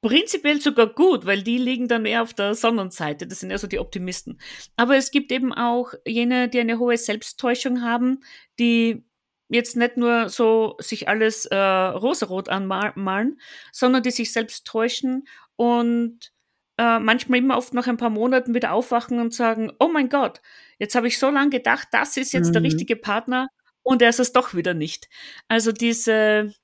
prinzipiell 0.01 0.61
sogar 0.61 0.87
gut, 0.87 1.27
weil 1.27 1.43
die 1.43 1.59
liegen 1.59 1.89
dann 1.89 2.07
eher 2.07 2.23
auf 2.23 2.35
der 2.35 2.55
Sonnenseite. 2.55 3.27
Das 3.27 3.41
sind 3.41 3.51
ja 3.51 3.59
so 3.59 3.67
die 3.67 3.79
Optimisten. 3.79 4.41
Aber 4.77 4.97
es 4.97 5.11
gibt 5.11 5.33
eben 5.33 5.53
auch 5.53 5.93
jene, 6.07 6.49
die 6.49 6.61
eine 6.61 6.79
hohe 6.79 6.97
Selbsttäuschung 6.97 7.83
haben, 7.83 8.21
die 8.59 9.05
jetzt 9.49 9.77
nicht 9.77 9.97
nur 9.97 10.29
so 10.29 10.77
sich 10.79 11.09
alles 11.09 11.47
äh, 11.47 11.57
rosarot 11.57 12.49
anmalen, 12.49 13.41
sondern 13.73 14.03
die 14.03 14.11
sich 14.11 14.33
selbst 14.33 14.67
täuschen 14.67 15.27
und 15.57 16.33
äh, 16.77 16.99
manchmal 17.01 17.41
immer 17.41 17.57
oft 17.57 17.75
nach 17.75 17.87
ein 17.87 17.97
paar 17.97 18.11
Monaten 18.11 18.55
wieder 18.55 18.73
aufwachen 18.73 19.19
und 19.21 19.35
sagen, 19.35 19.73
oh 19.79 19.89
mein 19.89 20.09
Gott, 20.11 20.41
jetzt 20.79 20.95
habe 20.95 21.09
ich 21.09 21.19
so 21.19 21.31
lange 21.31 21.51
gedacht, 21.51 21.89
das 21.93 22.17
ist 22.17 22.33
jetzt 22.33 22.49
mhm. 22.49 22.53
der 22.53 22.63
richtige 22.63 22.97
Partner 22.97 23.49
und 23.83 24.03
er 24.03 24.11
ist 24.11 24.21
es 24.21 24.33
doch 24.33 24.55
wieder 24.55 24.75
nicht. 24.75 25.09
Also 25.49 25.73
diese 25.73 26.55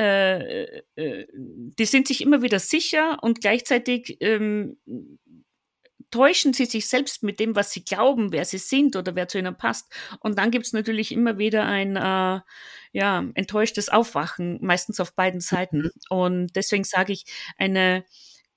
äh, 0.00 0.82
äh, 0.96 1.26
die 1.34 1.84
sind 1.84 2.08
sich 2.08 2.22
immer 2.22 2.40
wieder 2.40 2.58
sicher 2.58 3.18
und 3.22 3.40
gleichzeitig 3.40 4.16
ähm, 4.20 4.78
täuschen 6.10 6.54
sie 6.54 6.64
sich 6.64 6.88
selbst 6.88 7.22
mit 7.22 7.38
dem, 7.38 7.54
was 7.54 7.70
sie 7.72 7.84
glauben, 7.84 8.32
wer 8.32 8.44
sie 8.44 8.58
sind 8.58 8.96
oder 8.96 9.14
wer 9.14 9.28
zu 9.28 9.38
ihnen 9.38 9.56
passt. 9.56 9.92
Und 10.20 10.38
dann 10.38 10.50
gibt's 10.50 10.72
natürlich 10.72 11.12
immer 11.12 11.38
wieder 11.38 11.66
ein 11.66 11.96
äh, 11.96 12.40
ja, 12.92 13.24
enttäuschtes 13.34 13.90
Aufwachen, 13.90 14.58
meistens 14.62 15.00
auf 15.00 15.14
beiden 15.14 15.40
Seiten. 15.40 15.82
Mhm. 15.82 15.90
Und 16.08 16.56
deswegen 16.56 16.84
sage 16.84 17.12
ich, 17.12 17.26
eine 17.58 18.04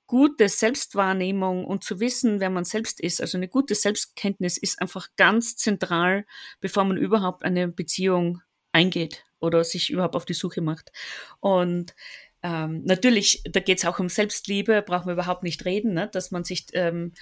gute 0.08 0.48
Selbstwahrnehmung 0.48 1.66
und 1.66 1.84
zu 1.84 2.00
wissen, 2.00 2.40
wer 2.40 2.50
man 2.50 2.66
selbst 2.66 3.02
ist, 3.02 3.22
also 3.22 3.38
eine 3.38 3.48
gute 3.50 3.76
Selbstkenntnis 3.76 4.58
ist 4.58 4.82
einfach 4.82 5.10
ganz 5.18 5.56
zentral, 5.56 6.26
bevor 6.62 6.86
man 6.86 6.98
überhaupt 6.98 7.44
eine 7.44 7.68
Beziehung 7.68 8.42
eingeht 8.74 9.24
oder 9.40 9.64
sich 9.64 9.90
überhaupt 9.90 10.16
auf 10.16 10.26
die 10.26 10.34
Suche 10.34 10.62
macht. 10.62 10.92
Und 11.40 11.96
ähm, 12.44 12.84
natürlich, 12.84 13.42
da 13.50 13.62
geht 13.62 13.78
es 13.78 13.86
auch 13.86 14.00
um 14.00 14.10
Selbstliebe, 14.10 14.82
brauchen 14.82 15.08
wir 15.08 15.14
überhaupt 15.14 15.44
nicht 15.44 15.64
reden, 15.64 15.94
ne? 15.94 16.10
dass 16.12 16.32
man 16.32 16.44
sich, 16.44 16.66
ähm, 16.74 17.14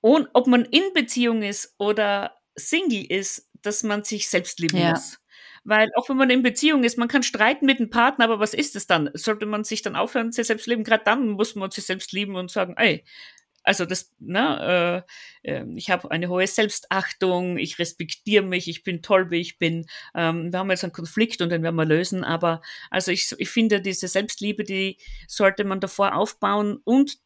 und, 0.00 0.28
ob 0.32 0.46
man 0.46 0.64
in 0.64 0.92
Beziehung 0.94 1.42
ist 1.42 1.74
oder 1.78 2.36
Single 2.56 3.04
ist, 3.04 3.50
dass 3.62 3.82
man 3.82 4.04
sich 4.04 4.28
selbst 4.28 4.60
lieben 4.60 4.78
ja. 4.78 4.90
muss. 4.90 5.18
Weil 5.64 5.90
auch 5.96 6.08
wenn 6.10 6.18
man 6.18 6.28
in 6.28 6.42
Beziehung 6.42 6.84
ist, 6.84 6.98
man 6.98 7.08
kann 7.08 7.22
streiten 7.22 7.64
mit 7.64 7.78
dem 7.78 7.88
Partner, 7.88 8.26
aber 8.26 8.38
was 8.38 8.52
ist 8.52 8.76
es 8.76 8.86
dann? 8.86 9.10
Sollte 9.14 9.46
man 9.46 9.64
sich 9.64 9.80
dann 9.80 9.96
aufhören, 9.96 10.30
sich 10.30 10.46
selbst 10.46 10.66
lieben? 10.66 10.84
Gerade 10.84 11.04
dann 11.04 11.28
muss 11.28 11.54
man 11.54 11.70
sich 11.70 11.86
selbst 11.86 12.12
lieben 12.12 12.36
und 12.36 12.50
sagen, 12.50 12.74
ey, 12.76 13.02
also 13.64 13.86
das, 13.86 14.12
ne, 14.20 15.04
äh, 15.42 15.50
ähm, 15.50 15.76
ich 15.76 15.90
habe 15.90 16.10
eine 16.10 16.28
hohe 16.28 16.46
Selbstachtung, 16.46 17.58
ich 17.58 17.78
respektiere 17.78 18.44
mich, 18.44 18.68
ich 18.68 18.84
bin 18.84 19.02
toll, 19.02 19.30
wie 19.30 19.40
ich 19.40 19.58
bin. 19.58 19.86
Ähm, 20.14 20.52
wir 20.52 20.60
haben 20.60 20.70
jetzt 20.70 20.84
einen 20.84 20.92
Konflikt 20.92 21.40
und 21.40 21.48
den 21.48 21.62
werden 21.62 21.74
wir 21.74 21.84
lösen, 21.84 22.22
aber 22.22 22.62
also 22.90 23.10
ich, 23.10 23.34
ich 23.38 23.50
finde, 23.50 23.80
diese 23.80 24.06
Selbstliebe, 24.06 24.64
die 24.64 24.98
sollte 25.26 25.64
man 25.64 25.80
davor 25.80 26.14
aufbauen 26.14 26.78
und 26.84 27.18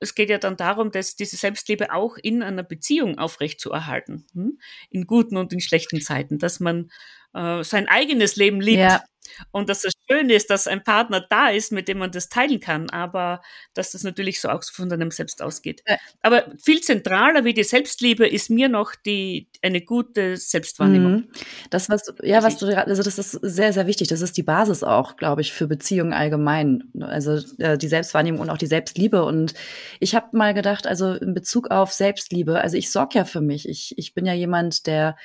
es 0.00 0.14
geht 0.14 0.30
ja 0.30 0.38
dann 0.38 0.56
darum, 0.56 0.90
dass 0.90 1.16
diese 1.16 1.36
Selbstliebe 1.36 1.92
auch 1.92 2.16
in 2.16 2.42
einer 2.42 2.62
Beziehung 2.62 3.18
aufrechtzuerhalten, 3.18 4.26
hm? 4.34 4.58
in 4.90 5.06
guten 5.06 5.36
und 5.36 5.52
in 5.52 5.60
schlechten 5.60 6.00
Zeiten, 6.00 6.38
dass 6.38 6.60
man 6.60 6.90
äh, 7.32 7.64
sein 7.64 7.88
eigenes 7.88 8.36
Leben 8.36 8.60
liebt. 8.60 8.78
Ja. 8.78 9.02
Und 9.50 9.68
dass 9.68 9.84
es 9.84 9.92
schön 10.10 10.30
ist, 10.30 10.50
dass 10.50 10.66
ein 10.66 10.84
Partner 10.84 11.20
da 11.20 11.48
ist, 11.48 11.72
mit 11.72 11.88
dem 11.88 11.98
man 11.98 12.10
das 12.10 12.28
teilen 12.28 12.60
kann, 12.60 12.90
aber 12.90 13.40
dass 13.74 13.92
das 13.92 14.04
natürlich 14.04 14.40
so 14.40 14.48
auch 14.48 14.62
von 14.64 14.92
einem 14.92 15.10
selbst 15.10 15.42
ausgeht. 15.42 15.82
Aber 16.22 16.44
viel 16.62 16.80
zentraler 16.80 17.44
wie 17.44 17.54
die 17.54 17.64
Selbstliebe 17.64 18.26
ist 18.26 18.50
mir 18.50 18.68
noch 18.68 18.94
die 18.94 19.48
eine 19.62 19.80
gute 19.80 20.36
Selbstwahrnehmung. 20.36 21.12
Mhm. 21.12 21.28
Das 21.70 21.88
was 21.88 22.12
ja 22.22 22.42
was 22.42 22.58
du 22.58 22.66
also 22.76 23.02
das 23.02 23.18
ist 23.18 23.32
sehr 23.32 23.72
sehr 23.72 23.86
wichtig. 23.86 24.08
Das 24.08 24.20
ist 24.20 24.36
die 24.36 24.42
Basis 24.42 24.82
auch, 24.82 25.16
glaube 25.16 25.40
ich, 25.40 25.52
für 25.52 25.66
Beziehungen 25.66 26.12
allgemein. 26.12 26.84
Also 27.00 27.40
äh, 27.58 27.78
die 27.78 27.88
Selbstwahrnehmung 27.88 28.40
und 28.40 28.50
auch 28.50 28.58
die 28.58 28.66
Selbstliebe. 28.66 29.24
Und 29.24 29.54
ich 30.00 30.14
habe 30.14 30.36
mal 30.36 30.54
gedacht, 30.54 30.86
also 30.86 31.12
in 31.14 31.34
Bezug 31.34 31.70
auf 31.70 31.92
Selbstliebe, 31.92 32.60
also 32.60 32.76
ich 32.76 32.90
sorge 32.90 33.18
ja 33.18 33.24
für 33.24 33.40
mich. 33.40 33.68
Ich 33.68 33.94
ich 33.96 34.14
bin 34.14 34.26
ja 34.26 34.34
jemand, 34.34 34.86
der 34.86 35.16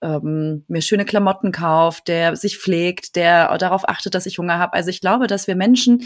ähm, 0.00 0.64
mir 0.68 0.82
schöne 0.82 1.04
Klamotten 1.04 1.52
kauft, 1.52 2.08
der 2.08 2.36
sich 2.36 2.58
pflegt, 2.58 3.16
der 3.16 3.47
darauf 3.56 3.88
achtet, 3.88 4.14
dass 4.14 4.26
ich 4.26 4.38
Hunger 4.38 4.58
habe. 4.58 4.74
Also 4.74 4.90
ich 4.90 5.00
glaube, 5.00 5.26
dass 5.26 5.46
wir 5.46 5.56
Menschen 5.56 6.04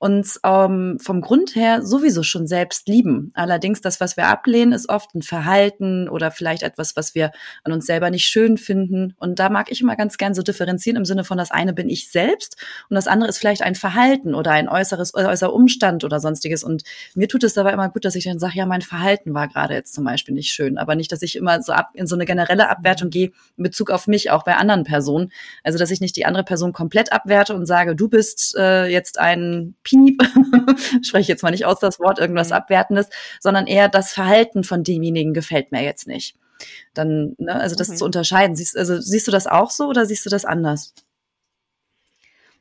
uns 0.00 0.40
ähm, 0.44 0.96
vom 0.98 1.20
Grund 1.20 1.54
her 1.54 1.82
sowieso 1.82 2.22
schon 2.22 2.46
selbst 2.46 2.88
lieben. 2.88 3.32
Allerdings 3.34 3.82
das, 3.82 4.00
was 4.00 4.16
wir 4.16 4.28
ablehnen, 4.28 4.72
ist 4.72 4.88
oft 4.88 5.14
ein 5.14 5.20
Verhalten 5.20 6.08
oder 6.08 6.30
vielleicht 6.30 6.62
etwas, 6.62 6.96
was 6.96 7.14
wir 7.14 7.32
an 7.64 7.72
uns 7.72 7.84
selber 7.84 8.08
nicht 8.08 8.24
schön 8.24 8.56
finden. 8.56 9.14
Und 9.18 9.38
da 9.38 9.50
mag 9.50 9.70
ich 9.70 9.82
immer 9.82 9.96
ganz 9.96 10.16
gern 10.16 10.32
so 10.32 10.40
differenzieren 10.40 10.96
im 10.96 11.04
Sinne 11.04 11.22
von, 11.22 11.36
das 11.36 11.50
eine 11.50 11.74
bin 11.74 11.90
ich 11.90 12.10
selbst 12.10 12.56
und 12.88 12.94
das 12.94 13.08
andere 13.08 13.28
ist 13.28 13.36
vielleicht 13.36 13.60
ein 13.60 13.74
Verhalten 13.74 14.34
oder 14.34 14.52
ein 14.52 14.70
äußeres 14.70 15.12
äußerer 15.14 15.52
Umstand 15.52 16.02
oder 16.02 16.18
sonstiges. 16.18 16.64
Und 16.64 16.82
mir 17.14 17.28
tut 17.28 17.44
es 17.44 17.52
dabei 17.52 17.74
immer 17.74 17.90
gut, 17.90 18.06
dass 18.06 18.14
ich 18.14 18.24
dann 18.24 18.38
sage, 18.38 18.54
ja, 18.56 18.64
mein 18.64 18.80
Verhalten 18.80 19.34
war 19.34 19.48
gerade 19.48 19.74
jetzt 19.74 19.92
zum 19.92 20.04
Beispiel 20.04 20.34
nicht 20.34 20.50
schön, 20.50 20.78
aber 20.78 20.94
nicht, 20.94 21.12
dass 21.12 21.20
ich 21.20 21.36
immer 21.36 21.60
so 21.60 21.72
ab, 21.72 21.90
in 21.92 22.06
so 22.06 22.14
eine 22.14 22.24
generelle 22.24 22.70
Abwertung 22.70 23.10
gehe 23.10 23.32
in 23.58 23.64
Bezug 23.64 23.90
auf 23.90 24.06
mich, 24.06 24.30
auch 24.30 24.44
bei 24.44 24.56
anderen 24.56 24.84
Personen. 24.84 25.30
Also 25.62 25.78
dass 25.78 25.90
ich 25.90 26.00
nicht 26.00 26.16
die 26.16 26.24
andere 26.24 26.44
Person 26.44 26.72
komplett 26.72 27.12
abwerte 27.12 27.54
und 27.54 27.66
sage, 27.66 27.94
du 27.94 28.08
bist 28.08 28.56
äh, 28.56 28.86
jetzt 28.86 29.18
ein 29.18 29.74
Piep, 29.90 30.22
spreche 31.02 31.32
jetzt 31.32 31.42
mal 31.42 31.50
nicht 31.50 31.66
aus 31.66 31.80
das 31.80 31.98
Wort, 31.98 32.18
irgendwas 32.18 32.48
mhm. 32.48 32.54
Abwertendes, 32.54 33.08
sondern 33.40 33.66
eher 33.66 33.88
das 33.88 34.12
Verhalten 34.12 34.62
von 34.62 34.84
demjenigen 34.84 35.34
gefällt 35.34 35.72
mir 35.72 35.82
jetzt 35.82 36.06
nicht. 36.06 36.36
Dann, 36.94 37.34
ne, 37.38 37.54
also 37.54 37.74
das 37.74 37.88
mhm. 37.88 37.96
zu 37.96 38.04
unterscheiden. 38.04 38.54
Siehst, 38.54 38.76
also 38.76 39.00
siehst 39.00 39.26
du 39.26 39.32
das 39.32 39.46
auch 39.46 39.70
so 39.70 39.88
oder 39.88 40.06
siehst 40.06 40.24
du 40.24 40.30
das 40.30 40.44
anders? 40.44 40.94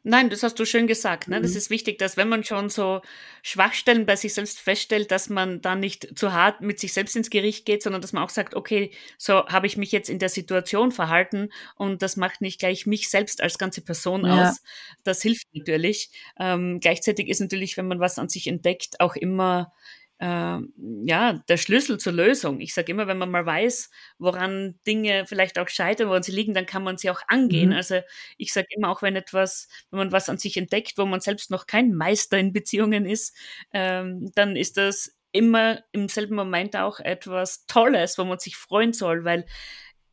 Nein, 0.09 0.31
das 0.31 0.41
hast 0.41 0.57
du 0.57 0.65
schön 0.65 0.87
gesagt. 0.87 1.27
Ne? 1.27 1.39
Das 1.39 1.51
mhm. 1.51 1.57
ist 1.57 1.69
wichtig, 1.69 1.99
dass 1.99 2.17
wenn 2.17 2.29
man 2.29 2.43
schon 2.43 2.69
so 2.69 3.01
Schwachstellen 3.43 4.07
bei 4.07 4.15
sich 4.15 4.33
selbst 4.33 4.59
feststellt, 4.59 5.11
dass 5.11 5.29
man 5.29 5.61
dann 5.61 5.79
nicht 5.79 6.17
zu 6.17 6.33
hart 6.33 6.61
mit 6.61 6.79
sich 6.79 6.93
selbst 6.93 7.15
ins 7.15 7.29
Gericht 7.29 7.63
geht, 7.63 7.83
sondern 7.83 8.01
dass 8.01 8.11
man 8.11 8.23
auch 8.23 8.31
sagt, 8.31 8.55
okay, 8.55 8.89
so 9.19 9.45
habe 9.45 9.67
ich 9.67 9.77
mich 9.77 9.91
jetzt 9.91 10.09
in 10.09 10.17
der 10.17 10.29
Situation 10.29 10.91
verhalten 10.91 11.49
und 11.75 12.01
das 12.01 12.17
macht 12.17 12.41
nicht 12.41 12.59
gleich 12.59 12.87
mich 12.87 13.07
selbst 13.07 13.39
als 13.43 13.59
ganze 13.59 13.81
Person 13.81 14.25
ja. 14.25 14.49
aus. 14.49 14.63
Das 15.03 15.21
hilft 15.21 15.45
natürlich. 15.53 16.09
Ähm, 16.39 16.79
gleichzeitig 16.79 17.27
ist 17.27 17.39
natürlich, 17.39 17.77
wenn 17.77 17.87
man 17.87 17.99
was 17.99 18.17
an 18.17 18.29
sich 18.29 18.47
entdeckt, 18.47 18.99
auch 18.99 19.15
immer 19.15 19.71
äh, 20.19 20.59
ja, 21.05 21.33
der 21.47 21.57
Schlüssel 21.57 21.97
zur 21.97 22.13
Lösung. 22.13 22.59
Ich 22.59 22.73
sage 22.73 22.91
immer, 22.91 23.07
wenn 23.07 23.17
man 23.17 23.31
mal 23.31 23.45
weiß, 23.45 23.89
woran 24.17 24.79
Dinge 24.85 25.25
vielleicht 25.25 25.57
auch 25.57 25.69
scheitern, 25.69 26.09
woran 26.09 26.23
sie 26.23 26.33
liegen, 26.33 26.53
dann 26.53 26.65
kann 26.65 26.83
man 26.83 26.97
sie 26.97 27.09
auch 27.09 27.21
angehen. 27.27 27.69
Mhm. 27.69 27.75
Also 27.75 28.01
ich 28.37 28.53
sage 28.53 28.67
immer, 28.75 28.89
auch 28.89 29.01
wenn 29.01 29.15
etwas, 29.15 29.67
wenn 29.91 29.99
man 29.99 30.11
was 30.11 30.29
an 30.29 30.37
sich 30.37 30.57
entdeckt, 30.57 30.97
wo 30.97 31.05
man 31.05 31.21
selbst 31.21 31.51
noch 31.51 31.67
kein 31.67 31.93
Meister 31.93 32.37
in 32.37 32.53
Beziehungen 32.53 33.05
ist, 33.05 33.35
ähm, 33.73 34.31
dann 34.35 34.55
ist 34.55 34.77
das 34.77 35.15
immer 35.31 35.83
im 35.91 36.09
selben 36.09 36.35
Moment 36.35 36.75
auch 36.75 36.99
etwas 36.99 37.65
Tolles, 37.65 38.17
wo 38.17 38.25
man 38.25 38.39
sich 38.39 38.57
freuen 38.57 38.93
soll, 38.93 39.23
weil 39.23 39.45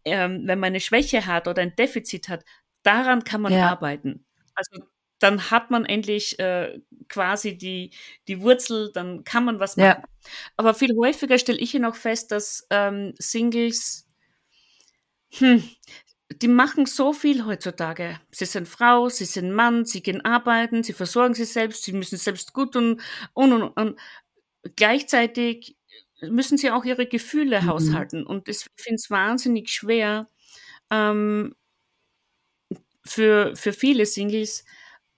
ähm, 0.05 0.43
wenn 0.47 0.61
man 0.61 0.69
eine 0.69 0.81
Schwäche 0.81 1.27
hat 1.27 1.49
oder 1.49 1.63
ein 1.63 1.75
Defizit 1.75 2.29
hat, 2.29 2.45
daran 2.83 3.25
kann 3.25 3.41
man 3.41 3.53
ja. 3.53 3.71
arbeiten. 3.71 4.25
Also 4.55 4.87
dann 5.19 5.51
hat 5.51 5.71
man 5.71 5.85
endlich 5.85 6.39
äh, 6.39 6.79
quasi 7.09 7.57
die, 7.57 7.91
die 8.29 8.41
Wurzel, 8.41 8.93
dann 8.93 9.25
kann 9.25 9.45
man 9.45 9.61
was 9.61 9.77
machen. 9.77 10.03
Ja. 10.03 10.31
Aber 10.57 10.75
viel 10.75 10.97
häufiger 10.97 11.39
stelle 11.39 11.59
ich 11.59 11.71
hier 11.71 11.81
noch 11.81 11.97
fest, 11.97 12.33
dass 12.33 12.67
ähm, 12.71 13.15
Singles, 13.19 14.07
hm, 15.33 15.63
die 16.33 16.49
machen 16.49 16.87
so 16.87 17.13
viel 17.13 17.47
heutzutage. 17.47 18.21
Sie 18.31 18.45
sind 18.47 18.69
Frau, 18.69 19.09
sie 19.09 19.25
sind 19.25 19.53
Mann, 19.53 19.85
sie 19.85 20.03
gehen 20.03 20.25
arbeiten, 20.25 20.83
sie 20.83 20.93
versorgen 20.93 21.35
sich 21.35 21.51
selbst, 21.53 21.85
sie 21.85 21.93
müssen 21.93 22.19
selbst 22.19 22.53
gut 22.53 22.73
tun 22.73 23.01
und, 23.33 23.53
und, 23.53 23.63
und 23.77 24.01
gleichzeitig 24.77 25.77
müssen 26.23 26.59
sie 26.59 26.71
auch 26.71 26.85
ihre 26.85 27.07
Gefühle 27.07 27.63
mhm. 27.63 27.67
haushalten. 27.67 28.27
Und 28.27 28.49
ich 28.49 28.67
finde 28.77 28.97
es 28.97 29.11
wahnsinnig 29.11 29.71
schwer 29.71 30.29
ähm, 30.91 31.55
für, 33.05 33.55
für 33.57 33.73
viele 33.73 34.07
Singles, 34.07 34.65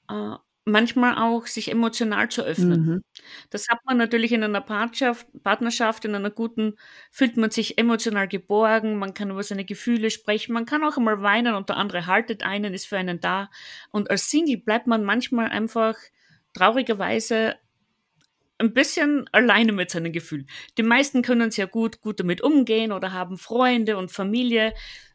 äh, 0.08 0.36
manchmal 0.68 1.16
auch 1.16 1.46
sich 1.46 1.70
emotional 1.70 2.28
zu 2.28 2.42
öffnen. 2.42 2.86
Mhm. 2.86 3.02
Das 3.50 3.68
hat 3.68 3.78
man 3.86 3.96
natürlich 3.96 4.32
in 4.32 4.44
einer 4.44 4.60
Partnerschaft, 4.60 5.26
Partnerschaft, 5.42 6.04
in 6.04 6.14
einer 6.14 6.30
guten, 6.30 6.74
fühlt 7.10 7.36
man 7.36 7.50
sich 7.50 7.78
emotional 7.78 8.28
geborgen, 8.28 8.98
man 8.98 9.14
kann 9.14 9.30
über 9.30 9.42
seine 9.42 9.64
Gefühle 9.64 10.10
sprechen, 10.10 10.52
man 10.52 10.66
kann 10.66 10.84
auch 10.84 10.96
einmal 10.96 11.22
weinen 11.22 11.54
und 11.54 11.68
der 11.70 11.76
andere 11.78 12.06
haltet 12.06 12.42
einen, 12.42 12.74
ist 12.74 12.86
für 12.86 12.98
einen 12.98 13.20
da. 13.20 13.50
Und 13.90 14.10
als 14.10 14.30
Single 14.30 14.58
bleibt 14.58 14.86
man 14.86 15.04
manchmal 15.04 15.48
einfach 15.48 15.96
traurigerweise 16.54 17.56
ein 18.58 18.74
bisschen 18.74 19.28
alleine 19.32 19.72
mit 19.72 19.90
seinen 19.90 20.12
Gefühlen. 20.12 20.48
Die 20.76 20.82
meisten 20.82 21.22
können 21.22 21.50
sehr 21.50 21.68
gut, 21.68 22.00
gut 22.00 22.20
damit 22.20 22.40
umgehen 22.40 22.92
oder 22.92 23.12
haben 23.12 23.38
Freunde 23.38 23.96
und 23.96 24.10
Familie. 24.10 24.74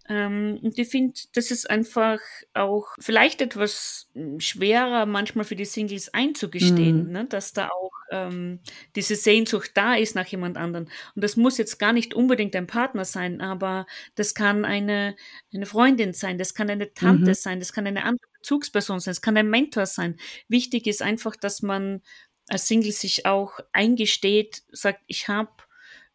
Ähm, 0.09 0.59
und 0.61 0.77
ich 0.77 0.89
finde, 0.89 1.13
das 1.33 1.49
ist 1.49 1.69
einfach 1.69 2.19
auch 2.53 2.87
vielleicht 2.99 3.41
etwas 3.41 4.09
schwerer 4.37 5.05
manchmal 5.05 5.45
für 5.45 5.55
die 5.55 5.65
Singles 5.65 6.13
einzugestehen, 6.13 7.07
mhm. 7.07 7.11
ne? 7.11 7.25
dass 7.25 7.53
da 7.53 7.69
auch 7.69 7.91
ähm, 8.11 8.59
diese 8.95 9.15
Sehnsucht 9.15 9.71
da 9.75 9.95
ist 9.95 10.15
nach 10.15 10.27
jemand 10.27 10.57
anderen. 10.57 10.89
Und 11.15 11.23
das 11.23 11.37
muss 11.37 11.57
jetzt 11.57 11.79
gar 11.79 11.93
nicht 11.93 12.13
unbedingt 12.13 12.55
ein 12.55 12.67
Partner 12.67 13.05
sein, 13.05 13.41
aber 13.41 13.85
das 14.15 14.35
kann 14.35 14.65
eine, 14.65 15.15
eine 15.53 15.65
Freundin 15.65 16.13
sein, 16.13 16.37
das 16.37 16.53
kann 16.53 16.69
eine 16.69 16.93
Tante 16.93 17.31
mhm. 17.31 17.35
sein, 17.35 17.59
das 17.59 17.71
kann 17.71 17.87
eine 17.87 18.03
andere 18.03 18.27
Bezugsperson 18.39 18.99
sein, 18.99 19.13
es 19.13 19.21
kann 19.21 19.37
ein 19.37 19.49
Mentor 19.49 19.85
sein. 19.85 20.17
Wichtig 20.49 20.85
ist 20.85 21.01
einfach, 21.01 21.35
dass 21.35 21.61
man 21.61 22.01
als 22.49 22.67
Single 22.67 22.91
sich 22.91 23.25
auch 23.25 23.59
eingesteht, 23.71 24.63
sagt, 24.71 25.01
ich 25.07 25.29
habe 25.29 25.51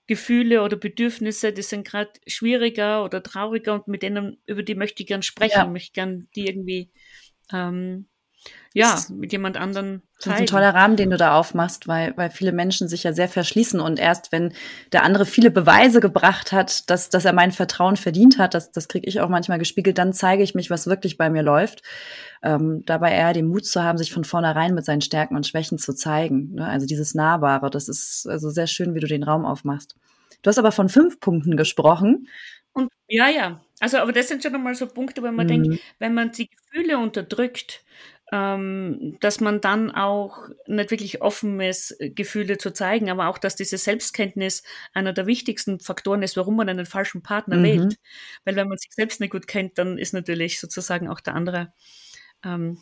Gefühle 0.08 0.62
oder 0.62 0.76
Bedürfnisse, 0.76 1.52
die 1.52 1.62
sind 1.62 1.86
gerade 1.86 2.10
schwieriger 2.26 3.04
oder 3.04 3.22
trauriger 3.22 3.74
und 3.74 3.88
mit 3.88 4.02
denen, 4.02 4.42
über 4.46 4.62
die 4.62 4.74
möchte 4.74 5.02
ich 5.02 5.06
gern 5.06 5.22
sprechen, 5.22 5.58
ja. 5.58 5.66
möchte 5.66 5.92
gern 5.92 6.28
die 6.34 6.46
irgendwie 6.46 6.90
ähm, 7.52 8.08
ja, 8.74 9.00
mit 9.10 9.32
jemand 9.32 9.56
anderen 9.56 10.02
das 10.18 10.34
ist 10.34 10.40
ein 10.40 10.46
toller 10.46 10.74
Rahmen, 10.74 10.96
den 10.96 11.10
du 11.10 11.16
da 11.16 11.38
aufmachst, 11.38 11.86
weil, 11.86 12.16
weil 12.16 12.28
viele 12.30 12.52
Menschen 12.52 12.88
sich 12.88 13.04
ja 13.04 13.12
sehr 13.12 13.28
verschließen 13.28 13.80
und 13.80 14.00
erst 14.00 14.32
wenn 14.32 14.52
der 14.92 15.04
andere 15.04 15.26
viele 15.26 15.50
Beweise 15.50 16.00
gebracht 16.00 16.50
hat, 16.50 16.90
dass, 16.90 17.08
dass 17.08 17.24
er 17.24 17.32
mein 17.32 17.52
Vertrauen 17.52 17.96
verdient 17.96 18.38
hat, 18.38 18.54
das, 18.54 18.72
das 18.72 18.88
kriege 18.88 19.06
ich 19.06 19.20
auch 19.20 19.28
manchmal 19.28 19.58
gespiegelt, 19.58 19.96
dann 19.96 20.12
zeige 20.12 20.42
ich 20.42 20.56
mich, 20.56 20.70
was 20.70 20.88
wirklich 20.88 21.16
bei 21.18 21.30
mir 21.30 21.42
läuft. 21.42 21.82
Ähm, 22.42 22.82
dabei 22.84 23.12
eher 23.12 23.32
den 23.32 23.46
Mut 23.46 23.64
zu 23.64 23.82
haben, 23.82 23.98
sich 23.98 24.12
von 24.12 24.24
vornherein 24.24 24.74
mit 24.74 24.84
seinen 24.84 25.00
Stärken 25.02 25.36
und 25.36 25.46
Schwächen 25.46 25.78
zu 25.78 25.94
zeigen. 25.94 26.54
Ne? 26.54 26.66
Also 26.66 26.86
dieses 26.86 27.14
Nahbare, 27.14 27.70
das 27.70 27.88
ist 27.88 28.26
also 28.28 28.50
sehr 28.50 28.66
schön, 28.66 28.94
wie 28.94 29.00
du 29.00 29.06
den 29.06 29.22
Raum 29.22 29.44
aufmachst. 29.44 29.94
Du 30.42 30.48
hast 30.48 30.58
aber 30.58 30.72
von 30.72 30.88
fünf 30.88 31.20
Punkten 31.20 31.56
gesprochen. 31.56 32.28
Und 32.72 32.90
ja, 33.08 33.28
ja. 33.28 33.60
Also, 33.80 33.98
aber 33.98 34.12
das 34.12 34.28
sind 34.28 34.42
schon 34.42 34.54
einmal 34.54 34.74
so 34.74 34.86
Punkte, 34.86 35.22
wo 35.22 35.26
man 35.26 35.46
mhm. 35.46 35.48
denkt, 35.48 35.82
wenn 35.98 36.14
man 36.14 36.32
die 36.32 36.48
Gefühle 36.48 36.98
unterdrückt, 36.98 37.84
ähm, 38.30 39.16
dass 39.20 39.40
man 39.40 39.60
dann 39.60 39.90
auch 39.90 40.48
nicht 40.66 40.90
wirklich 40.90 41.22
offen 41.22 41.60
ist, 41.60 41.96
Gefühle 41.98 42.58
zu 42.58 42.72
zeigen, 42.72 43.10
aber 43.10 43.28
auch, 43.28 43.38
dass 43.38 43.56
diese 43.56 43.78
Selbstkenntnis 43.78 44.62
einer 44.92 45.12
der 45.12 45.26
wichtigsten 45.26 45.80
Faktoren 45.80 46.22
ist, 46.22 46.36
warum 46.36 46.56
man 46.56 46.68
einen 46.68 46.86
falschen 46.86 47.22
Partner 47.22 47.56
mhm. 47.56 47.62
wählt. 47.62 47.98
Weil 48.44 48.56
wenn 48.56 48.68
man 48.68 48.78
sich 48.78 48.92
selbst 48.92 49.20
nicht 49.20 49.32
gut 49.32 49.46
kennt, 49.46 49.78
dann 49.78 49.96
ist 49.98 50.12
natürlich 50.12 50.60
sozusagen 50.60 51.08
auch 51.08 51.20
der 51.20 51.34
andere 51.34 51.72
ähm, 52.44 52.78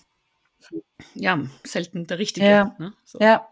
ja 1.15 1.41
selten 1.65 2.07
der 2.07 2.19
Richtige. 2.19 2.47
Ja, 2.47 2.77
ne? 2.79 2.93
so. 3.05 3.19
ja. 3.21 3.49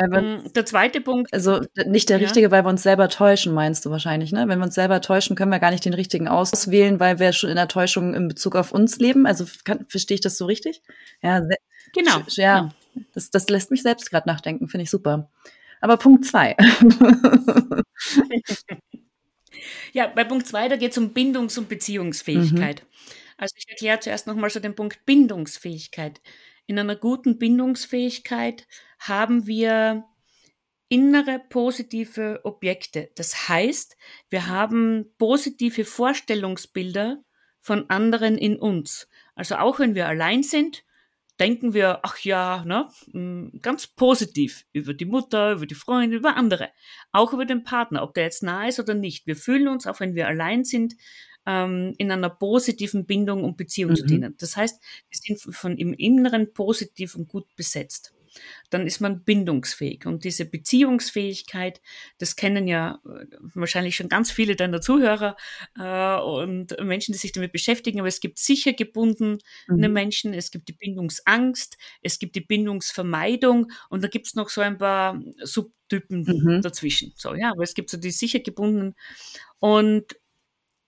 Mm, 0.00 0.52
der 0.54 0.64
zweite 0.64 1.00
Punkt. 1.00 1.32
Also 1.34 1.60
nicht 1.86 2.08
der 2.08 2.20
richtige, 2.20 2.46
ja. 2.46 2.50
weil 2.50 2.64
wir 2.64 2.70
uns 2.70 2.82
selber 2.82 3.08
täuschen, 3.08 3.52
meinst 3.52 3.84
du 3.84 3.90
wahrscheinlich, 3.90 4.32
ne? 4.32 4.48
Wenn 4.48 4.58
wir 4.58 4.64
uns 4.64 4.74
selber 4.74 5.00
täuschen, 5.00 5.36
können 5.36 5.50
wir 5.50 5.58
gar 5.58 5.70
nicht 5.70 5.84
den 5.84 5.94
richtigen 5.94 6.28
auswählen, 6.28 6.98
weil 6.98 7.18
wir 7.18 7.32
schon 7.32 7.50
in 7.50 7.56
der 7.56 7.68
Täuschung 7.68 8.14
in 8.14 8.28
Bezug 8.28 8.56
auf 8.56 8.72
uns 8.72 8.98
leben. 8.98 9.26
Also 9.26 9.44
kann, 9.64 9.84
verstehe 9.88 10.14
ich 10.14 10.20
das 10.22 10.38
so 10.38 10.46
richtig? 10.46 10.82
Ja, 11.22 11.42
genau. 11.94 12.22
Ja, 12.28 12.42
ja. 12.42 12.70
Das, 13.14 13.30
das 13.30 13.48
lässt 13.48 13.70
mich 13.70 13.82
selbst 13.82 14.10
gerade 14.10 14.28
nachdenken, 14.28 14.68
finde 14.68 14.84
ich 14.84 14.90
super. 14.90 15.30
Aber 15.80 15.96
Punkt 15.96 16.24
zwei. 16.24 16.56
ja, 19.92 20.06
bei 20.06 20.24
Punkt 20.24 20.46
zwei, 20.46 20.68
da 20.68 20.76
geht 20.76 20.92
es 20.92 20.98
um 20.98 21.12
Bindungs- 21.12 21.58
und 21.58 21.68
Beziehungsfähigkeit. 21.68 22.82
Mhm. 22.82 22.86
Also 23.36 23.54
ich 23.58 23.68
erkläre 23.68 24.00
zuerst 24.00 24.26
nochmal 24.26 24.50
so 24.50 24.60
den 24.60 24.74
Punkt 24.74 25.04
Bindungsfähigkeit. 25.04 26.20
In 26.72 26.78
einer 26.78 26.96
guten 26.96 27.36
Bindungsfähigkeit 27.36 28.66
haben 28.98 29.46
wir 29.46 30.06
innere 30.88 31.38
positive 31.38 32.40
Objekte. 32.44 33.10
Das 33.14 33.50
heißt, 33.50 33.94
wir 34.30 34.46
haben 34.46 35.04
positive 35.18 35.84
Vorstellungsbilder 35.84 37.22
von 37.60 37.90
anderen 37.90 38.38
in 38.38 38.56
uns. 38.56 39.06
Also 39.34 39.56
auch 39.56 39.80
wenn 39.80 39.94
wir 39.94 40.08
allein 40.08 40.42
sind, 40.42 40.82
denken 41.38 41.74
wir, 41.74 42.00
ach 42.04 42.16
ja, 42.20 42.64
ne, 42.64 42.88
mm, 43.12 43.60
ganz 43.60 43.86
positiv 43.86 44.64
über 44.72 44.94
die 44.94 45.04
Mutter, 45.04 45.52
über 45.52 45.66
die 45.66 45.74
Freunde, 45.74 46.16
über 46.16 46.36
andere, 46.36 46.70
auch 47.10 47.34
über 47.34 47.44
den 47.44 47.64
Partner, 47.64 48.02
ob 48.02 48.14
der 48.14 48.24
jetzt 48.24 48.42
nah 48.42 48.66
ist 48.66 48.80
oder 48.80 48.94
nicht. 48.94 49.26
Wir 49.26 49.36
fühlen 49.36 49.68
uns, 49.68 49.86
auch 49.86 50.00
wenn 50.00 50.14
wir 50.14 50.26
allein 50.26 50.64
sind, 50.64 50.94
ähm, 51.46 51.94
in 51.98 52.10
einer 52.10 52.30
positiven 52.30 53.06
Bindung 53.06 53.44
und 53.44 53.56
Beziehung 53.56 53.92
mhm. 53.92 53.96
zu 53.96 54.06
dienen. 54.06 54.34
Das 54.38 54.56
heißt, 54.56 54.82
wir 55.08 55.18
sind 55.18 55.54
von 55.54 55.76
im 55.76 55.92
Inneren 55.94 56.52
positiv 56.52 57.14
und 57.16 57.28
gut 57.28 57.46
besetzt. 57.56 58.14
Dann 58.70 58.86
ist 58.86 59.00
man 59.00 59.24
bindungsfähig. 59.24 60.06
Und 60.06 60.24
diese 60.24 60.44
Beziehungsfähigkeit, 60.44 61.80
das 62.18 62.36
kennen 62.36 62.66
ja 62.66 63.00
äh, 63.04 63.26
wahrscheinlich 63.54 63.96
schon 63.96 64.08
ganz 64.08 64.30
viele 64.30 64.56
deiner 64.56 64.80
Zuhörer 64.80 65.36
äh, 65.78 66.16
und 66.16 66.76
Menschen, 66.82 67.12
die 67.12 67.18
sich 67.18 67.32
damit 67.32 67.52
beschäftigen. 67.52 67.98
Aber 67.98 68.08
es 68.08 68.20
gibt 68.20 68.38
sicher 68.38 68.72
gebundene 68.72 69.38
mhm. 69.68 69.92
Menschen, 69.92 70.34
es 70.34 70.50
gibt 70.50 70.68
die 70.68 70.72
Bindungsangst, 70.72 71.76
es 72.00 72.18
gibt 72.18 72.34
die 72.34 72.40
Bindungsvermeidung 72.40 73.70
und 73.90 74.02
da 74.02 74.08
gibt 74.08 74.26
es 74.26 74.34
noch 74.34 74.48
so 74.48 74.60
ein 74.60 74.78
paar 74.78 75.20
Subtypen 75.42 76.22
mhm. 76.22 76.62
dazwischen. 76.62 77.12
So, 77.16 77.34
ja, 77.34 77.50
aber 77.50 77.64
es 77.64 77.74
gibt 77.74 77.90
so 77.90 77.98
die 77.98 78.10
sicher 78.10 78.40
gebundenen. 78.40 78.94
Und 79.58 80.16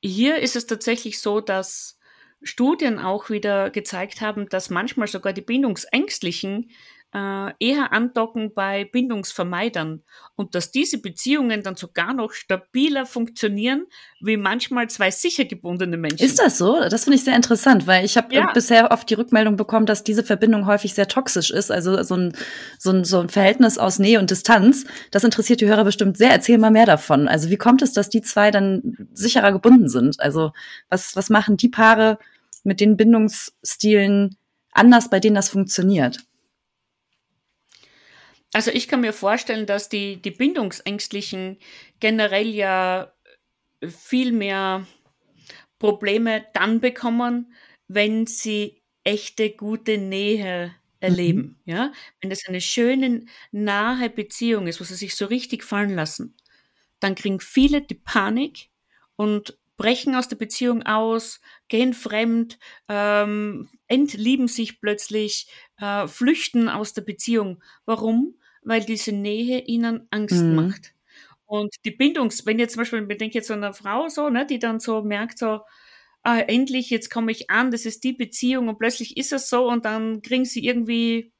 hier 0.08 0.38
ist 0.38 0.54
es 0.54 0.66
tatsächlich 0.66 1.20
so, 1.20 1.40
dass 1.40 1.98
Studien 2.42 2.98
auch 2.98 3.30
wieder 3.30 3.70
gezeigt 3.70 4.20
haben, 4.20 4.48
dass 4.50 4.68
manchmal 4.68 5.08
sogar 5.08 5.32
die 5.32 5.40
Bindungsängstlichen 5.40 6.70
äh, 7.14 7.52
eher 7.60 7.92
andocken 7.92 8.52
bei 8.54 8.84
Bindungsvermeidern 8.86 10.02
und 10.34 10.54
dass 10.56 10.72
diese 10.72 10.98
Beziehungen 10.98 11.62
dann 11.62 11.76
sogar 11.76 12.12
noch 12.12 12.32
stabiler 12.32 13.06
funktionieren, 13.06 13.86
wie 14.20 14.36
manchmal 14.36 14.90
zwei 14.90 15.12
sicher 15.12 15.44
gebundene 15.44 15.96
Menschen. 15.96 16.24
Ist 16.24 16.40
das 16.40 16.58
so? 16.58 16.80
Das 16.80 17.04
finde 17.04 17.16
ich 17.16 17.24
sehr 17.24 17.36
interessant, 17.36 17.86
weil 17.86 18.04
ich 18.04 18.16
habe 18.16 18.34
ja. 18.34 18.50
bisher 18.52 18.90
oft 18.90 19.08
die 19.08 19.14
Rückmeldung 19.14 19.56
bekommen, 19.56 19.86
dass 19.86 20.02
diese 20.02 20.24
Verbindung 20.24 20.66
häufig 20.66 20.94
sehr 20.94 21.06
toxisch 21.06 21.52
ist, 21.52 21.70
also 21.70 22.02
so 22.02 22.16
ein, 22.16 22.36
so, 22.78 22.90
ein, 22.90 23.04
so 23.04 23.20
ein 23.20 23.28
Verhältnis 23.28 23.78
aus 23.78 24.00
Nähe 24.00 24.18
und 24.18 24.30
Distanz. 24.30 24.84
Das 25.12 25.22
interessiert 25.22 25.60
die 25.60 25.68
Hörer 25.68 25.84
bestimmt 25.84 26.18
sehr. 26.18 26.32
Erzähl 26.32 26.58
mal 26.58 26.72
mehr 26.72 26.86
davon. 26.86 27.28
Also 27.28 27.48
wie 27.48 27.56
kommt 27.56 27.80
es, 27.82 27.92
dass 27.92 28.08
die 28.08 28.22
zwei 28.22 28.50
dann 28.50 29.08
sicherer 29.12 29.52
gebunden 29.52 29.88
sind? 29.88 30.18
Also 30.18 30.50
was, 30.88 31.14
was 31.14 31.30
machen 31.30 31.56
die 31.56 31.68
Paare 31.68 32.18
mit 32.64 32.80
den 32.80 32.96
Bindungsstilen 32.96 34.36
anders, 34.72 35.10
bei 35.10 35.20
denen 35.20 35.36
das 35.36 35.48
funktioniert? 35.48 36.24
Also 38.54 38.70
ich 38.70 38.86
kann 38.88 39.00
mir 39.00 39.12
vorstellen, 39.12 39.66
dass 39.66 39.88
die, 39.88 40.22
die 40.22 40.30
Bindungsängstlichen 40.30 41.58
generell 42.00 42.48
ja 42.48 43.12
viel 43.86 44.32
mehr 44.32 44.86
Probleme 45.78 46.46
dann 46.54 46.80
bekommen, 46.80 47.54
wenn 47.88 48.26
sie 48.26 48.82
echte 49.04 49.50
gute 49.50 49.98
Nähe 49.98 50.74
erleben. 51.00 51.58
Mhm. 51.66 51.72
Ja, 51.72 51.92
wenn 52.20 52.30
es 52.30 52.48
eine 52.48 52.60
schöne, 52.60 53.26
nahe 53.52 54.10
Beziehung 54.10 54.68
ist, 54.68 54.80
wo 54.80 54.84
sie 54.84 54.96
sich 54.96 55.16
so 55.16 55.26
richtig 55.26 55.64
fallen 55.64 55.94
lassen, 55.94 56.36
dann 57.00 57.14
kriegen 57.14 57.40
viele 57.40 57.82
die 57.82 57.94
Panik 57.96 58.70
und 59.16 59.58
brechen 59.76 60.14
aus 60.14 60.28
der 60.28 60.36
Beziehung 60.36 60.84
aus, 60.84 61.40
gehen 61.68 61.94
fremd, 61.94 62.58
ähm, 62.88 63.68
entlieben 63.88 64.48
sich 64.48 64.80
plötzlich, 64.80 65.48
äh, 65.78 66.06
flüchten 66.08 66.68
aus 66.68 66.92
der 66.94 67.02
Beziehung. 67.02 67.62
Warum? 67.86 68.36
Weil 68.64 68.82
diese 68.82 69.12
Nähe 69.12 69.60
ihnen 69.60 70.06
Angst 70.10 70.42
mhm. 70.42 70.54
macht. 70.54 70.94
Und 71.46 71.74
die 71.84 71.90
Bindungs, 71.90 72.46
wenn 72.46 72.58
jetzt 72.58 72.72
zum 72.72 72.80
Beispiel, 72.80 73.06
ich 73.08 73.18
denke 73.18 73.38
jetzt 73.38 73.50
an 73.50 73.62
eine 73.62 73.74
Frau 73.74 74.08
so, 74.08 74.30
ne, 74.30 74.46
die 74.46 74.58
dann 74.58 74.80
so 74.80 75.02
merkt, 75.02 75.38
so, 75.38 75.60
ah, 76.22 76.38
endlich, 76.38 76.90
jetzt 76.90 77.10
komme 77.10 77.32
ich 77.32 77.50
an, 77.50 77.70
das 77.70 77.84
ist 77.84 78.02
die 78.02 78.14
Beziehung 78.14 78.68
und 78.68 78.78
plötzlich 78.78 79.16
ist 79.16 79.32
es 79.32 79.48
so 79.48 79.68
und 79.68 79.84
dann 79.84 80.22
kriegen 80.22 80.46
sie 80.46 80.64
irgendwie 80.64 81.32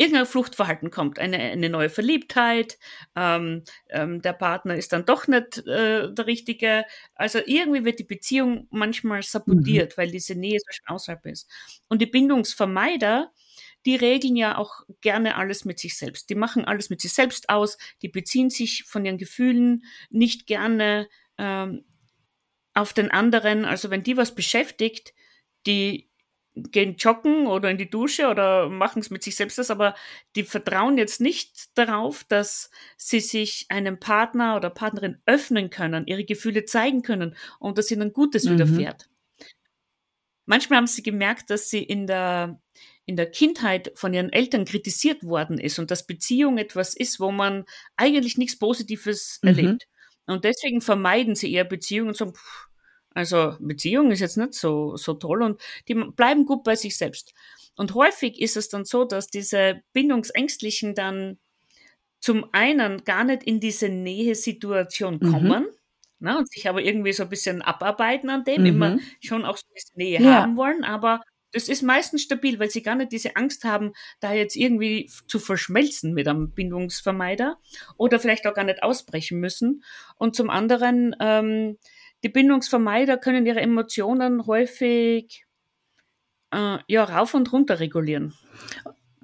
irgendein 0.00 0.26
Fluchtverhalten 0.26 0.90
kommt, 0.90 1.18
eine, 1.18 1.36
eine 1.36 1.68
neue 1.68 1.90
Verliebtheit, 1.90 2.78
ähm, 3.14 3.64
ähm, 3.90 4.22
der 4.22 4.32
Partner 4.32 4.74
ist 4.74 4.94
dann 4.94 5.04
doch 5.04 5.28
nicht 5.28 5.58
äh, 5.66 6.10
der 6.10 6.26
Richtige. 6.26 6.86
Also 7.14 7.40
irgendwie 7.44 7.84
wird 7.84 7.98
die 7.98 8.04
Beziehung 8.04 8.66
manchmal 8.70 9.22
sabotiert, 9.22 9.92
mhm. 9.92 10.00
weil 10.00 10.10
diese 10.10 10.34
Nähe 10.34 10.58
so 10.58 10.94
außerhalb 10.94 11.26
ist. 11.26 11.50
Und 11.88 12.00
die 12.00 12.06
Bindungsvermeider, 12.06 13.30
die 13.86 13.96
regeln 13.96 14.36
ja 14.36 14.58
auch 14.58 14.82
gerne 15.00 15.36
alles 15.36 15.64
mit 15.64 15.78
sich 15.78 15.96
selbst. 15.96 16.30
Die 16.30 16.34
machen 16.34 16.64
alles 16.64 16.90
mit 16.90 17.00
sich 17.00 17.12
selbst 17.12 17.48
aus, 17.48 17.78
die 18.02 18.08
beziehen 18.08 18.50
sich 18.50 18.84
von 18.84 19.04
ihren 19.04 19.18
Gefühlen 19.18 19.84
nicht 20.10 20.46
gerne 20.46 21.08
ähm, 21.38 21.84
auf 22.74 22.92
den 22.92 23.10
anderen. 23.10 23.64
Also 23.64 23.90
wenn 23.90 24.02
die 24.02 24.16
was 24.16 24.34
beschäftigt, 24.34 25.14
die 25.66 26.10
gehen 26.54 26.96
joggen 26.96 27.46
oder 27.46 27.70
in 27.70 27.78
die 27.78 27.88
Dusche 27.88 28.28
oder 28.28 28.68
machen 28.68 29.00
es 29.00 29.10
mit 29.10 29.22
sich 29.22 29.36
selbst 29.36 29.58
das, 29.58 29.70
aber 29.70 29.94
die 30.36 30.42
vertrauen 30.42 30.98
jetzt 30.98 31.20
nicht 31.20 31.76
darauf, 31.78 32.24
dass 32.24 32.70
sie 32.96 33.20
sich 33.20 33.66
einem 33.68 34.00
Partner 34.00 34.56
oder 34.56 34.68
Partnerin 34.68 35.22
öffnen 35.26 35.70
können, 35.70 36.06
ihre 36.06 36.24
Gefühle 36.24 36.64
zeigen 36.64 37.02
können 37.02 37.36
und 37.60 37.78
dass 37.78 37.90
ihnen 37.90 38.12
Gutes 38.12 38.44
mhm. 38.44 38.54
widerfährt. 38.54 39.08
Manchmal 40.44 40.78
haben 40.78 40.86
sie 40.88 41.02
gemerkt, 41.02 41.50
dass 41.50 41.70
sie 41.70 41.82
in 41.82 42.08
der 42.08 42.60
in 43.10 43.16
der 43.16 43.28
Kindheit 43.28 43.90
von 43.96 44.14
ihren 44.14 44.32
Eltern 44.32 44.64
kritisiert 44.64 45.24
worden 45.24 45.58
ist 45.58 45.80
und 45.80 45.90
dass 45.90 46.06
Beziehung 46.06 46.58
etwas 46.58 46.94
ist, 46.94 47.18
wo 47.18 47.32
man 47.32 47.64
eigentlich 47.96 48.38
nichts 48.38 48.56
Positives 48.56 49.40
mhm. 49.42 49.48
erlebt. 49.48 49.88
Und 50.26 50.44
deswegen 50.44 50.80
vermeiden 50.80 51.34
sie 51.34 51.52
eher 51.52 51.64
Beziehungen 51.64 52.10
und 52.10 52.16
sagen, 52.16 52.34
pff, 52.34 52.68
also 53.12 53.56
Beziehung 53.58 54.12
ist 54.12 54.20
jetzt 54.20 54.36
nicht 54.36 54.54
so, 54.54 54.96
so 54.96 55.14
toll 55.14 55.42
und 55.42 55.60
die 55.88 55.94
bleiben 55.94 56.46
gut 56.46 56.62
bei 56.62 56.76
sich 56.76 56.96
selbst. 56.96 57.34
Und 57.74 57.96
häufig 57.96 58.40
ist 58.40 58.56
es 58.56 58.68
dann 58.68 58.84
so, 58.84 59.04
dass 59.04 59.26
diese 59.26 59.82
Bindungsängstlichen 59.92 60.94
dann 60.94 61.40
zum 62.20 62.48
einen 62.52 63.02
gar 63.02 63.24
nicht 63.24 63.42
in 63.42 63.58
diese 63.58 63.88
Nähesituation 63.88 65.18
mhm. 65.20 65.32
kommen, 65.32 65.62
mhm. 65.64 66.28
ne, 66.28 66.38
und 66.38 66.48
sich 66.48 66.68
aber 66.68 66.80
irgendwie 66.80 67.12
so 67.12 67.24
ein 67.24 67.28
bisschen 67.28 67.60
abarbeiten 67.60 68.30
an 68.30 68.44
dem, 68.44 68.60
mhm. 68.60 68.66
immer 68.66 68.98
schon 69.20 69.44
auch 69.44 69.56
so 69.56 69.66
diese 69.74 69.96
Nähe 69.96 70.22
ja. 70.22 70.42
haben 70.42 70.56
wollen, 70.56 70.84
aber 70.84 71.22
das 71.52 71.68
ist 71.68 71.82
meistens 71.82 72.22
stabil, 72.22 72.58
weil 72.58 72.70
sie 72.70 72.82
gar 72.82 72.94
nicht 72.94 73.12
diese 73.12 73.36
Angst 73.36 73.64
haben, 73.64 73.92
da 74.20 74.32
jetzt 74.32 74.56
irgendwie 74.56 75.10
zu 75.26 75.38
verschmelzen 75.38 76.14
mit 76.14 76.28
einem 76.28 76.52
Bindungsvermeider 76.52 77.58
oder 77.96 78.20
vielleicht 78.20 78.46
auch 78.46 78.54
gar 78.54 78.64
nicht 78.64 78.82
ausbrechen 78.82 79.40
müssen. 79.40 79.82
Und 80.16 80.36
zum 80.36 80.50
anderen, 80.50 81.16
ähm, 81.20 81.78
die 82.22 82.28
Bindungsvermeider 82.28 83.18
können 83.18 83.46
ihre 83.46 83.60
Emotionen 83.60 84.46
häufig 84.46 85.44
äh, 86.52 86.78
ja 86.86 87.04
rauf 87.04 87.34
und 87.34 87.52
runter 87.52 87.80
regulieren. 87.80 88.34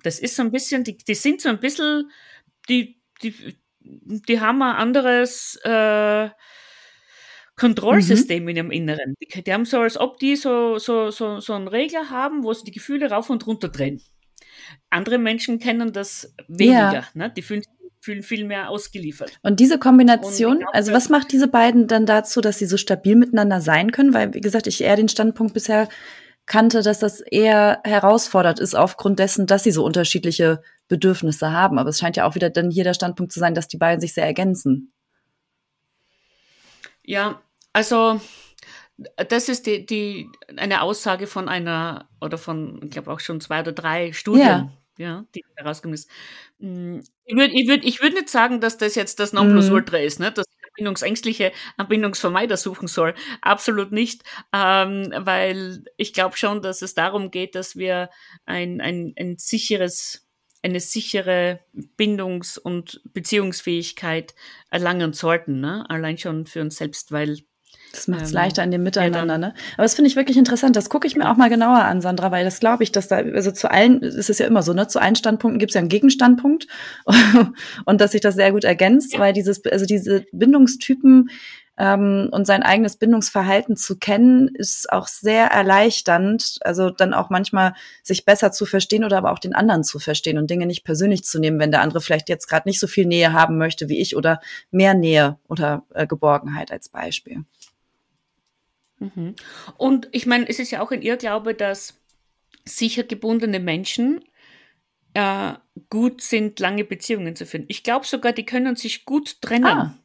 Das 0.02 0.18
ist 0.18 0.36
so 0.36 0.42
ein 0.42 0.52
bisschen, 0.52 0.84
die, 0.84 0.96
die 0.96 1.14
sind 1.14 1.40
so 1.40 1.48
ein 1.48 1.60
bisschen, 1.60 2.10
die, 2.68 3.00
die, 3.22 3.58
die 3.80 4.40
haben 4.40 4.62
ein 4.62 4.76
anderes 4.76 5.58
äh, 5.64 6.28
Kontrollsystem 7.58 8.42
mhm. 8.42 8.48
in 8.50 8.56
ihrem 8.56 8.70
Inneren. 8.70 9.14
Die, 9.20 9.42
die, 9.42 9.52
haben 9.52 9.64
so, 9.64 9.80
als 9.80 9.98
ob 9.98 10.18
die 10.18 10.36
so, 10.36 10.78
so, 10.78 11.10
so, 11.10 11.40
so 11.40 11.54
einen 11.54 11.68
Regler 11.68 12.10
haben, 12.10 12.44
wo 12.44 12.52
sie 12.52 12.64
die 12.64 12.70
Gefühle 12.70 13.10
rauf 13.10 13.30
und 13.30 13.46
runter 13.46 13.68
drehen. 13.68 14.02
Andere 14.90 15.18
Menschen 15.18 15.58
kennen 15.58 15.92
das 15.92 16.34
weniger. 16.48 16.92
Ja. 16.92 17.04
Ne? 17.14 17.32
Die 17.34 17.42
fühlen, 17.42 17.62
fühlen 18.00 18.22
viel 18.22 18.44
mehr 18.44 18.68
ausgeliefert. 18.68 19.38
Und 19.42 19.58
diese 19.58 19.78
Kombination, 19.78 20.58
glaub, 20.58 20.74
also 20.74 20.92
was 20.92 21.08
macht 21.08 21.32
diese 21.32 21.48
beiden 21.48 21.86
dann 21.86 22.04
dazu, 22.04 22.40
dass 22.40 22.58
sie 22.58 22.66
so 22.66 22.76
stabil 22.76 23.16
miteinander 23.16 23.60
sein 23.60 23.90
können? 23.90 24.12
Weil, 24.12 24.34
wie 24.34 24.40
gesagt, 24.40 24.66
ich 24.66 24.82
eher 24.82 24.96
den 24.96 25.08
Standpunkt 25.08 25.54
bisher 25.54 25.88
kannte, 26.44 26.82
dass 26.82 26.98
das 26.98 27.20
eher 27.20 27.80
herausfordert 27.84 28.60
ist 28.60 28.74
aufgrund 28.74 29.18
dessen, 29.18 29.46
dass 29.46 29.64
sie 29.64 29.72
so 29.72 29.84
unterschiedliche 29.84 30.62
Bedürfnisse 30.88 31.52
haben. 31.52 31.78
Aber 31.78 31.88
es 31.88 31.98
scheint 31.98 32.16
ja 32.16 32.26
auch 32.26 32.34
wieder 32.34 32.50
dann 32.50 32.70
hier 32.70 32.84
der 32.84 32.94
Standpunkt 32.94 33.32
zu 33.32 33.40
sein, 33.40 33.54
dass 33.54 33.66
die 33.66 33.78
beiden 33.78 34.00
sich 34.00 34.14
sehr 34.14 34.24
ergänzen. 34.24 34.92
Ja, 37.02 37.40
also 37.76 38.22
das 39.28 39.50
ist 39.50 39.66
die, 39.66 39.84
die 39.84 40.30
eine 40.56 40.80
Aussage 40.80 41.26
von 41.26 41.46
einer 41.46 42.08
oder 42.22 42.38
von, 42.38 42.80
ich 42.84 42.90
glaube 42.90 43.12
auch 43.12 43.20
schon 43.20 43.38
zwei 43.42 43.60
oder 43.60 43.72
drei 43.72 44.14
Studien, 44.14 44.46
ja, 44.46 44.72
ja 44.96 45.24
die 45.34 45.44
herausgekommen 45.56 45.92
ist. 45.92 46.08
Hm, 46.58 47.02
ich 47.26 47.36
würde 47.36 47.52
ich 47.52 47.68
würd, 47.68 47.84
ich 47.84 48.00
würd 48.00 48.14
nicht 48.14 48.30
sagen, 48.30 48.62
dass 48.62 48.78
das 48.78 48.94
jetzt 48.94 49.20
das 49.20 49.34
Nonplusultra 49.34 49.98
mhm. 49.98 50.04
ist, 50.04 50.20
ne? 50.20 50.32
dass 50.32 50.46
Bindungsängstliche 50.74 51.52
einen 51.76 51.88
Bindungsvermeider 51.88 52.56
suchen 52.56 52.88
soll. 52.88 53.14
Absolut 53.42 53.92
nicht, 53.92 54.22
ähm, 54.54 55.12
weil 55.14 55.84
ich 55.98 56.14
glaube 56.14 56.38
schon, 56.38 56.62
dass 56.62 56.80
es 56.80 56.94
darum 56.94 57.30
geht, 57.30 57.54
dass 57.56 57.76
wir 57.76 58.08
ein, 58.46 58.80
ein, 58.80 59.12
ein 59.18 59.36
sicheres 59.36 60.22
eine 60.62 60.80
sichere 60.80 61.60
Bindungs- 61.96 62.58
und 62.58 63.00
Beziehungsfähigkeit 63.12 64.34
erlangen 64.70 65.12
sollten, 65.12 65.60
ne? 65.60 65.84
allein 65.88 66.18
schon 66.18 66.46
für 66.46 66.60
uns 66.60 66.76
selbst, 66.76 67.12
weil 67.12 67.38
das 67.96 68.08
macht 68.08 68.22
es 68.22 68.30
ähm, 68.30 68.34
leichter 68.34 68.62
in 68.62 68.70
dem 68.70 68.82
Miteinander, 68.82 69.34
ja, 69.34 69.38
ne? 69.38 69.54
Aber 69.74 69.82
das 69.82 69.94
finde 69.94 70.08
ich 70.08 70.16
wirklich 70.16 70.36
interessant. 70.36 70.76
Das 70.76 70.90
gucke 70.90 71.06
ich 71.06 71.16
mir 71.16 71.30
auch 71.30 71.36
mal 71.36 71.48
genauer 71.48 71.78
an, 71.78 72.00
Sandra, 72.00 72.30
weil 72.30 72.44
das 72.44 72.60
glaube 72.60 72.82
ich, 72.82 72.92
dass 72.92 73.08
da, 73.08 73.16
also 73.16 73.50
zu 73.50 73.70
allen, 73.70 74.02
es 74.02 74.28
ist 74.28 74.38
ja 74.38 74.46
immer 74.46 74.62
so, 74.62 74.72
ne? 74.72 74.86
Zu 74.86 75.00
allen 75.00 75.16
Standpunkten 75.16 75.58
gibt 75.58 75.70
es 75.70 75.74
ja 75.74 75.80
einen 75.80 75.88
Gegenstandpunkt 75.88 76.66
und 77.84 78.00
dass 78.00 78.12
sich 78.12 78.20
das 78.20 78.34
sehr 78.34 78.52
gut 78.52 78.64
ergänzt, 78.64 79.14
ja. 79.14 79.18
weil 79.18 79.32
dieses, 79.32 79.64
also 79.64 79.86
diese 79.86 80.26
Bindungstypen 80.32 81.30
ähm, 81.78 82.28
und 82.30 82.46
sein 82.46 82.62
eigenes 82.62 82.96
Bindungsverhalten 82.96 83.76
zu 83.76 83.98
kennen, 83.98 84.48
ist 84.48 84.90
auch 84.92 85.08
sehr 85.08 85.46
erleichternd. 85.48 86.58
Also 86.62 86.90
dann 86.90 87.14
auch 87.14 87.30
manchmal 87.30 87.74
sich 88.02 88.24
besser 88.24 88.52
zu 88.52 88.66
verstehen 88.66 89.04
oder 89.04 89.18
aber 89.18 89.32
auch 89.32 89.38
den 89.38 89.54
anderen 89.54 89.84
zu 89.84 89.98
verstehen 89.98 90.38
und 90.38 90.50
Dinge 90.50 90.66
nicht 90.66 90.84
persönlich 90.84 91.24
zu 91.24 91.38
nehmen, 91.38 91.58
wenn 91.58 91.70
der 91.70 91.82
andere 91.82 92.00
vielleicht 92.00 92.28
jetzt 92.28 92.48
gerade 92.48 92.68
nicht 92.68 92.80
so 92.80 92.86
viel 92.86 93.06
Nähe 93.06 93.32
haben 93.32 93.58
möchte 93.58 93.88
wie 93.88 94.00
ich 94.00 94.16
oder 94.16 94.40
mehr 94.70 94.94
Nähe 94.94 95.38
oder 95.48 95.84
äh, 95.94 96.06
Geborgenheit 96.06 96.70
als 96.70 96.88
Beispiel. 96.88 97.44
Mhm. 98.98 99.34
Und 99.76 100.08
ich 100.12 100.26
meine, 100.26 100.48
es 100.48 100.58
ist 100.58 100.70
ja 100.70 100.80
auch 100.82 100.90
in 100.90 101.02
ihr 101.02 101.16
Glaube, 101.16 101.54
dass 101.54 102.00
sicher 102.64 103.04
gebundene 103.04 103.60
Menschen 103.60 104.24
äh, 105.14 105.54
gut 105.88 106.20
sind, 106.20 106.60
lange 106.60 106.84
Beziehungen 106.84 107.36
zu 107.36 107.46
führen. 107.46 107.64
Ich 107.68 107.82
glaube 107.82 108.06
sogar, 108.06 108.32
die 108.32 108.44
können 108.44 108.76
sich 108.76 109.04
gut 109.04 109.40
trennen. 109.40 109.64
Ah. 109.64 109.98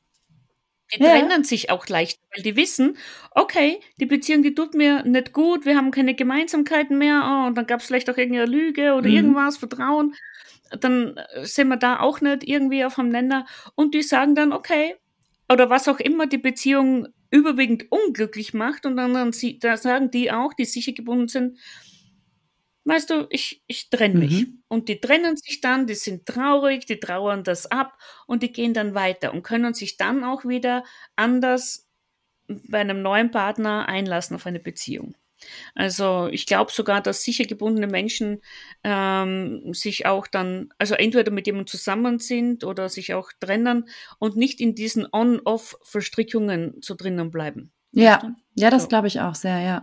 Die 0.93 1.01
ja. 1.01 1.12
trennen 1.12 1.43
sich 1.45 1.69
auch 1.69 1.88
leicht, 1.88 2.19
weil 2.36 2.43
die 2.43 2.58
wissen, 2.58 2.97
okay, 3.32 3.80
die 3.97 4.06
Beziehung, 4.06 4.43
die 4.43 4.54
tut 4.54 4.73
mir 4.73 5.04
nicht 5.04 5.32
gut, 5.32 5.65
wir 5.65 5.77
haben 5.77 5.91
keine 5.91 6.15
Gemeinsamkeiten 6.15 6.97
mehr, 6.97 7.21
oh, 7.23 7.47
und 7.47 7.56
dann 7.58 7.65
gab 7.65 7.80
es 7.80 7.86
vielleicht 7.86 8.10
auch 8.10 8.17
irgendeine 8.17 8.51
Lüge 8.51 8.93
oder 8.93 9.08
mhm. 9.08 9.15
irgendwas, 9.15 9.58
Vertrauen. 9.58 10.15
Dann 10.80 11.17
äh, 11.17 11.45
sind 11.45 11.69
wir 11.69 11.77
da 11.77 11.99
auch 11.99 12.19
nicht 12.21 12.47
irgendwie 12.47 12.84
auf 12.84 12.99
einem 12.99 13.10
Nenner. 13.10 13.45
Und 13.75 13.93
die 13.93 14.04
sagen 14.04 14.36
dann, 14.36 14.51
okay, 14.51 14.95
oder 15.51 15.69
was 15.69 15.87
auch 15.87 15.99
immer 15.99 16.27
die 16.27 16.37
Beziehung 16.37 17.07
überwiegend 17.29 17.91
unglücklich 17.91 18.53
macht 18.53 18.85
und 18.85 18.97
dann, 18.97 19.13
dann 19.13 19.33
sie, 19.33 19.59
da 19.59 19.77
sagen 19.77 20.11
die 20.11 20.31
auch, 20.31 20.53
die 20.53 20.65
sicher 20.65 20.91
gebunden 20.91 21.27
sind, 21.27 21.57
weißt 22.85 23.09
du, 23.09 23.27
ich, 23.29 23.63
ich 23.67 23.89
trenne 23.89 24.19
mich. 24.19 24.47
Mhm. 24.47 24.63
Und 24.67 24.89
die 24.89 24.99
trennen 24.99 25.37
sich 25.37 25.61
dann, 25.61 25.87
die 25.87 25.95
sind 25.95 26.25
traurig, 26.25 26.85
die 26.85 26.99
trauern 26.99 27.43
das 27.43 27.69
ab 27.69 27.97
und 28.27 28.43
die 28.43 28.51
gehen 28.51 28.73
dann 28.73 28.93
weiter 28.93 29.33
und 29.33 29.43
können 29.43 29.73
sich 29.73 29.97
dann 29.97 30.23
auch 30.23 30.45
wieder 30.45 30.83
anders 31.15 31.87
bei 32.47 32.79
einem 32.79 33.01
neuen 33.01 33.31
Partner 33.31 33.87
einlassen 33.87 34.35
auf 34.35 34.45
eine 34.45 34.59
Beziehung. 34.59 35.15
Also 35.75 36.27
ich 36.32 36.45
glaube 36.45 36.71
sogar, 36.71 37.01
dass 37.01 37.23
sicher 37.23 37.45
gebundene 37.45 37.88
Menschen 37.88 38.41
ähm, 38.84 39.73
sich 39.73 40.06
auch 40.06 40.27
dann, 40.27 40.69
also 40.77 40.95
entweder 40.95 41.32
mit 41.32 41.47
jemandem 41.47 41.67
zusammen 41.67 42.19
sind 42.19 42.63
oder 42.63 42.89
sich 42.89 43.13
auch 43.13 43.32
trennen 43.39 43.88
und 44.19 44.36
nicht 44.38 44.60
in 44.62 44.75
diesen 44.75 45.08
On-Off-Verstrickungen 45.12 46.77
so 46.82 46.95
drinnen 46.95 47.32
bleiben. 47.32 47.71
Ja, 47.91 48.36
ja, 48.56 48.69
das 48.69 48.89
glaube 48.89 49.08
ich 49.08 49.19
auch 49.21 49.36
sehr, 49.36 49.60
ja. 49.60 49.82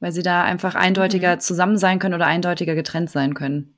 Weil 0.00 0.12
sie 0.12 0.22
da 0.22 0.42
einfach 0.42 0.74
eindeutiger 0.74 1.36
mhm. 1.36 1.40
zusammen 1.40 1.78
sein 1.78 1.98
können 1.98 2.14
oder 2.14 2.26
eindeutiger 2.26 2.74
getrennt 2.74 3.10
sein 3.10 3.34
können. 3.34 3.76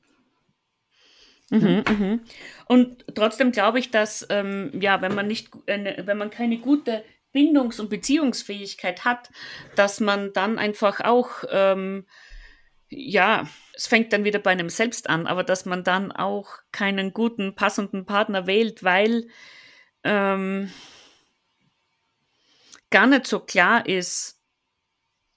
Mhm, 1.50 1.85
mhm. 1.88 2.20
Und 2.66 3.05
trotzdem 3.14 3.53
glaube 3.53 3.79
ich, 3.79 3.90
dass 3.90 4.27
ähm, 4.31 4.70
ja, 4.81 5.03
wenn 5.03 5.14
man 5.14 5.27
nicht, 5.27 5.50
äh, 5.66 6.03
wenn 6.07 6.18
man 6.18 6.31
keine 6.31 6.59
gute 6.59 7.05
Bindungs- 7.35 7.81
und 7.81 7.90
Beziehungsfähigkeit 7.90 9.05
hat, 9.05 9.31
dass 9.77 10.01
man 10.01 10.33
dann 10.33 10.59
einfach 10.59 11.01
auch, 11.01 11.44
ähm, 11.51 12.07
ja, 12.88 13.47
es 13.75 13.88
fängt 13.88 14.12
dann 14.12 14.25
wieder 14.25 14.38
bei 14.38 14.53
einem 14.53 14.68
selbst 14.68 15.11
an, 15.11 15.27
aber 15.27 15.42
dass 15.42 15.66
man 15.66 15.85
dann 15.85 16.12
auch 16.12 16.59
keinen 16.73 17.12
guten, 17.12 17.55
passenden 17.55 18.07
Partner 18.07 18.47
wählt, 18.47 18.85
weil 18.85 19.27
ähm, 20.05 20.70
gar 22.90 23.07
nicht 23.09 23.27
so 23.27 23.40
klar 23.40 23.87
ist, 23.87 24.34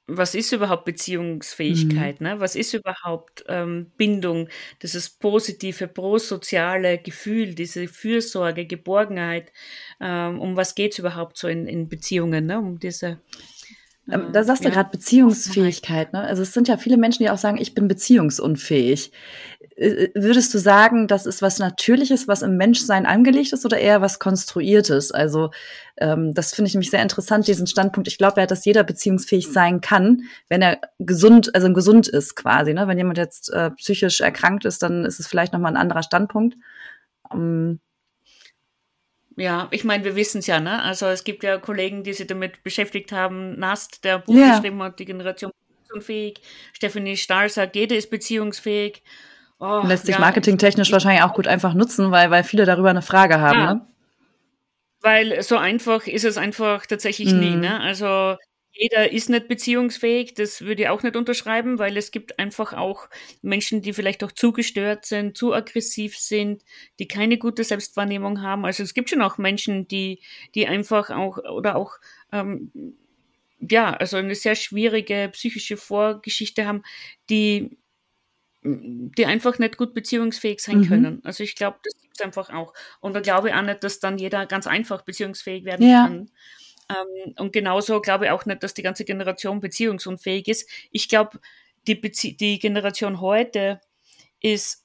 was 0.07 0.35
ist 0.35 0.53
überhaupt 0.53 0.85
Beziehungsfähigkeit? 0.85 2.21
Mhm. 2.21 2.27
Ne? 2.27 2.39
Was 2.39 2.55
ist 2.55 2.73
überhaupt 2.73 3.43
ähm, 3.49 3.91
Bindung? 3.97 4.47
Dieses 4.81 5.09
positive, 5.09 5.87
prosoziale 5.87 6.97
Gefühl, 6.97 7.53
diese 7.53 7.87
Fürsorge, 7.87 8.65
Geborgenheit. 8.65 9.51
Ähm, 9.99 10.39
um 10.39 10.55
was 10.55 10.75
geht 10.75 10.93
es 10.93 10.99
überhaupt 10.99 11.37
so 11.37 11.47
in, 11.47 11.67
in 11.67 11.89
Beziehungen? 11.89 12.45
Ne? 12.45 12.57
Um 12.57 12.79
diese 12.79 13.19
ähm, 14.09 14.29
da 14.31 14.43
sagst 14.43 14.63
du 14.63 14.69
ja. 14.69 14.73
gerade 14.73 14.89
Beziehungsfähigkeit, 14.89 16.13
ne? 16.13 16.21
Also 16.21 16.41
es 16.41 16.53
sind 16.53 16.69
ja 16.69 16.77
viele 16.77 16.95
Menschen, 16.95 17.23
die 17.23 17.29
auch 17.29 17.37
sagen, 17.37 17.57
ich 17.57 17.73
bin 17.73 17.89
beziehungsunfähig. 17.89 19.11
Äh, 19.77 20.05
äh, 20.05 20.11
würdest 20.15 20.53
du 20.53 20.57
sagen, 20.57 21.07
das 21.07 21.25
ist 21.25 21.41
was 21.41 21.59
Natürliches, 21.59 22.27
was 22.27 22.41
im 22.41 22.57
Menschsein 22.57 23.05
angelegt 23.05 23.53
ist 23.53 23.65
oder 23.65 23.77
eher 23.77 24.01
was 24.01 24.19
Konstruiertes? 24.19 25.11
Also 25.11 25.51
ähm, 25.97 26.33
das 26.33 26.53
finde 26.53 26.67
ich 26.67 26.73
nämlich 26.73 26.89
sehr 26.89 27.01
interessant, 27.01 27.47
diesen 27.47 27.67
Standpunkt. 27.67 28.07
Ich 28.07 28.17
glaube 28.17 28.41
ja, 28.41 28.47
dass 28.47 28.65
jeder 28.65 28.83
beziehungsfähig 28.83 29.47
sein 29.47 29.81
kann, 29.81 30.23
wenn 30.49 30.61
er 30.61 30.81
gesund, 30.99 31.53
also 31.55 31.71
gesund 31.71 32.07
ist 32.07 32.35
quasi. 32.35 32.73
Ne? 32.73 32.87
Wenn 32.87 32.97
jemand 32.97 33.17
jetzt 33.17 33.51
äh, 33.53 33.71
psychisch 33.71 34.21
erkrankt 34.21 34.65
ist, 34.65 34.83
dann 34.83 35.05
ist 35.05 35.19
es 35.19 35.27
vielleicht 35.27 35.53
nochmal 35.53 35.73
ein 35.73 35.81
anderer 35.81 36.03
Standpunkt. 36.03 36.55
Ähm, 37.31 37.79
ja, 39.39 39.67
ich 39.69 39.83
meine, 39.83 40.03
wir 40.03 40.15
wissen 40.15 40.39
es 40.39 40.47
ja, 40.47 40.59
ne? 40.59 40.81
Also 40.81 41.05
es 41.05 41.23
gibt 41.23 41.43
ja 41.43 41.59
Kollegen, 41.59 42.03
die 42.03 42.13
sich 42.13 42.25
damit 42.25 42.63
beschäftigt 42.63 43.11
haben. 43.11 43.59
Nast, 43.59 44.03
der 44.03 44.17
Buch 44.17 44.33
yeah. 44.33 44.55
geschrieben 44.55 44.81
hat, 44.81 44.97
die 44.97 45.05
Generation 45.05 45.51
beziehungsfähig. 45.83 46.41
Stephanie 46.73 47.17
Stahl 47.17 47.47
sagt, 47.47 47.75
jede 47.75 47.95
ist 47.95 48.09
beziehungsfähig. 48.09 49.03
Oh, 49.59 49.81
Lässt 49.85 50.05
sich 50.05 50.19
marketingtechnisch 50.19 50.91
wahrscheinlich 50.91 51.23
auch 51.23 51.33
gut 51.33 51.47
einfach 51.47 51.73
nutzen, 51.73 52.11
weil, 52.11 52.29
weil 52.29 52.43
viele 52.43 52.65
darüber 52.65 52.91
eine 52.91 53.01
Frage 53.01 53.39
haben, 53.39 53.59
ja. 53.59 53.73
ne? 53.73 53.87
Weil 55.01 55.41
so 55.41 55.57
einfach 55.57 56.05
ist 56.05 56.25
es 56.25 56.37
einfach 56.37 56.85
tatsächlich 56.85 57.33
mhm. 57.33 57.39
nie, 57.39 57.55
ne? 57.55 57.79
Also 57.79 58.37
jeder 58.71 59.11
ist 59.11 59.29
nicht 59.29 59.47
beziehungsfähig, 59.47 60.35
das 60.35 60.61
würde 60.61 60.83
ich 60.83 60.89
auch 60.89 61.01
nicht 61.01 61.15
unterschreiben, 61.15 61.79
weil 61.79 61.97
es 61.97 62.11
gibt 62.11 62.37
einfach 62.37 62.73
auch 62.73 63.09
Menschen, 63.41 63.81
die 63.81 63.93
vielleicht 63.93 64.23
auch 64.23 64.31
zu 64.31 64.51
gestört 64.51 65.05
sind, 65.05 65.35
zu 65.35 65.53
aggressiv 65.53 66.17
sind, 66.17 66.63
die 66.99 67.07
keine 67.07 67.39
gute 67.39 67.63
Selbstwahrnehmung 67.63 68.43
haben. 68.43 68.65
Also 68.65 68.83
es 68.83 68.93
gibt 68.93 69.09
schon 69.09 69.23
auch 69.23 69.39
Menschen, 69.39 69.87
die, 69.87 70.21
die 70.53 70.67
einfach 70.67 71.09
auch 71.09 71.37
oder 71.39 71.75
auch 71.75 71.93
ähm, 72.31 72.71
ja, 73.59 73.91
also 73.93 74.17
eine 74.17 74.35
sehr 74.35 74.55
schwierige 74.55 75.29
psychische 75.33 75.77
Vorgeschichte 75.77 76.67
haben, 76.67 76.83
die 77.29 77.77
die 78.67 79.25
einfach 79.25 79.59
nicht 79.59 79.77
gut 79.77 79.93
beziehungsfähig 79.93 80.59
sein 80.59 80.79
mhm. 80.79 80.87
können. 80.87 81.21
Also 81.23 81.43
ich 81.43 81.55
glaube, 81.55 81.77
das 81.83 81.93
gibt 82.01 82.19
es 82.19 82.25
einfach 82.25 82.49
auch. 82.49 82.73
Und 82.99 83.13
da 83.13 83.21
glaube 83.21 83.49
ich 83.49 83.55
auch 83.55 83.61
nicht, 83.61 83.83
dass 83.83 83.99
dann 83.99 84.17
jeder 84.17 84.45
ganz 84.45 84.67
einfach 84.67 85.03
beziehungsfähig 85.03 85.65
werden 85.65 85.87
ja. 85.87 86.03
kann. 86.03 86.31
Ähm, 86.89 87.33
und 87.37 87.53
genauso 87.53 88.01
glaube 88.01 88.25
ich 88.25 88.31
auch 88.31 88.45
nicht, 88.45 88.63
dass 88.63 88.73
die 88.73 88.83
ganze 88.83 89.05
Generation 89.05 89.59
beziehungsunfähig 89.59 90.47
ist. 90.47 90.69
Ich 90.91 91.09
glaube, 91.09 91.39
die, 91.87 91.95
Bezie 91.95 92.35
die 92.35 92.59
Generation 92.59 93.21
heute 93.21 93.79
ist 94.41 94.83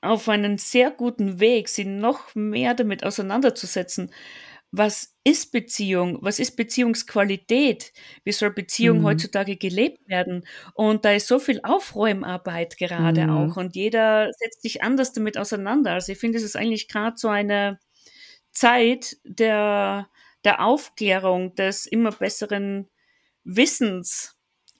auf 0.00 0.28
einen 0.28 0.58
sehr 0.58 0.90
guten 0.90 1.40
Weg, 1.40 1.68
sie 1.68 1.86
noch 1.86 2.34
mehr 2.34 2.74
damit 2.74 3.04
auseinanderzusetzen, 3.04 4.10
was 4.76 5.14
ist 5.22 5.52
Beziehung? 5.52 6.18
Was 6.20 6.40
ist 6.40 6.56
Beziehungsqualität? 6.56 7.92
Wie 8.24 8.32
soll 8.32 8.50
Beziehung 8.50 8.98
mhm. 9.00 9.04
heutzutage 9.04 9.56
gelebt 9.56 10.08
werden? 10.08 10.44
Und 10.74 11.04
da 11.04 11.12
ist 11.12 11.28
so 11.28 11.38
viel 11.38 11.60
Aufräumarbeit 11.62 12.76
gerade 12.76 13.24
mhm. 13.24 13.30
auch 13.30 13.56
und 13.56 13.76
jeder 13.76 14.30
setzt 14.32 14.62
sich 14.62 14.82
anders 14.82 15.12
damit 15.12 15.38
auseinander. 15.38 15.92
Also 15.92 16.12
ich 16.12 16.18
finde, 16.18 16.38
es 16.38 16.44
ist 16.44 16.56
eigentlich 16.56 16.88
gerade 16.88 17.16
so 17.16 17.28
eine 17.28 17.78
Zeit 18.50 19.16
der, 19.24 20.08
der 20.44 20.64
Aufklärung, 20.64 21.54
des 21.54 21.86
immer 21.86 22.10
besseren 22.10 22.88
Wissens 23.44 24.33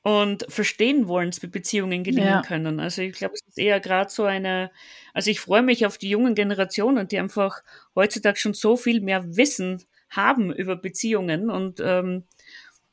und 0.04 0.44
verstehen 0.50 1.08
wollens, 1.08 1.42
wie 1.42 1.46
Beziehungen 1.46 2.04
gelingen 2.04 2.28
ja. 2.28 2.42
können. 2.42 2.78
Also 2.78 3.00
ich 3.00 3.14
glaube, 3.14 3.34
es 3.34 3.40
ist 3.48 3.58
eher 3.58 3.80
gerade 3.80 4.10
so 4.10 4.24
eine, 4.24 4.70
also 5.14 5.30
ich 5.30 5.40
freue 5.40 5.62
mich 5.62 5.86
auf 5.86 5.96
die 5.96 6.10
jungen 6.10 6.34
Generationen, 6.34 7.08
die 7.08 7.18
einfach 7.18 7.62
heutzutage 7.96 8.38
schon 8.38 8.52
so 8.52 8.76
viel 8.76 9.00
mehr 9.00 9.24
Wissen 9.36 9.82
haben 10.10 10.52
über 10.52 10.76
Beziehungen 10.76 11.48
und 11.48 11.80
ähm, 11.82 12.24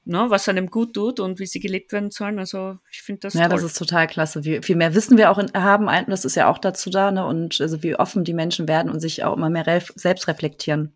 na, 0.06 0.30
was 0.30 0.48
einem 0.48 0.68
gut 0.68 0.94
tut 0.94 1.20
und 1.20 1.40
wie 1.40 1.46
sie 1.46 1.60
gelebt 1.60 1.92
werden 1.92 2.12
sollen. 2.12 2.40
Also 2.40 2.78
ich 2.90 3.02
finde 3.02 3.20
das 3.20 3.34
Ja, 3.34 3.42
toll. 3.42 3.58
das 3.58 3.64
ist 3.64 3.78
total 3.78 4.08
klasse. 4.08 4.46
Wie 4.46 4.62
viel 4.62 4.78
mehr 4.78 4.96
Wissen 4.96 5.18
wir 5.18 5.32
auch 5.32 5.38
in, 5.38 5.52
haben, 5.54 5.90
das 6.08 6.24
ist 6.24 6.36
ja 6.36 6.50
auch 6.50 6.60
dazu 6.60 6.90
da, 6.90 7.12
ne? 7.12 7.26
Und 7.26 7.60
also 7.60 7.84
wie 7.84 7.98
offen 7.98 8.24
die 8.24 8.34
Menschen 8.34 8.70
werden 8.70 8.90
und 8.90 9.02
sich 9.02 9.26
auch 9.26 9.36
immer 9.36 9.50
mehr 9.50 9.66
selbst 9.96 10.30
reflektieren. 10.30 10.94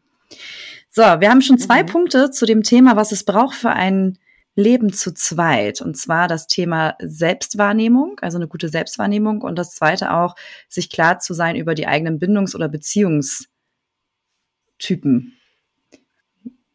So, 0.90 1.02
wir 1.02 1.30
haben 1.30 1.42
schon 1.42 1.60
zwei 1.60 1.84
mhm. 1.84 1.88
Punkte 1.88 2.32
zu 2.32 2.46
dem 2.46 2.64
Thema, 2.64 2.96
was 2.96 3.12
es 3.12 3.26
braucht 3.26 3.56
für 3.56 3.72
ein 3.72 4.18
Leben 4.56 4.94
zu 4.94 5.14
zweit. 5.14 5.82
Und 5.82 5.98
zwar 5.98 6.28
das 6.28 6.48
Thema 6.48 6.96
Selbstwahrnehmung, 7.00 8.20
also 8.22 8.38
eine 8.38 8.48
gute 8.48 8.70
Selbstwahrnehmung. 8.70 9.42
Und 9.42 9.58
das 9.58 9.76
zweite 9.76 10.14
auch, 10.14 10.36
sich 10.70 10.90
klar 10.90 11.20
zu 11.20 11.34
sein 11.34 11.56
über 11.56 11.76
die 11.76 11.88
eigenen 11.88 12.20
Bindungs- 12.20 12.56
oder 12.56 12.70
Beziehungstypen. 12.70 13.50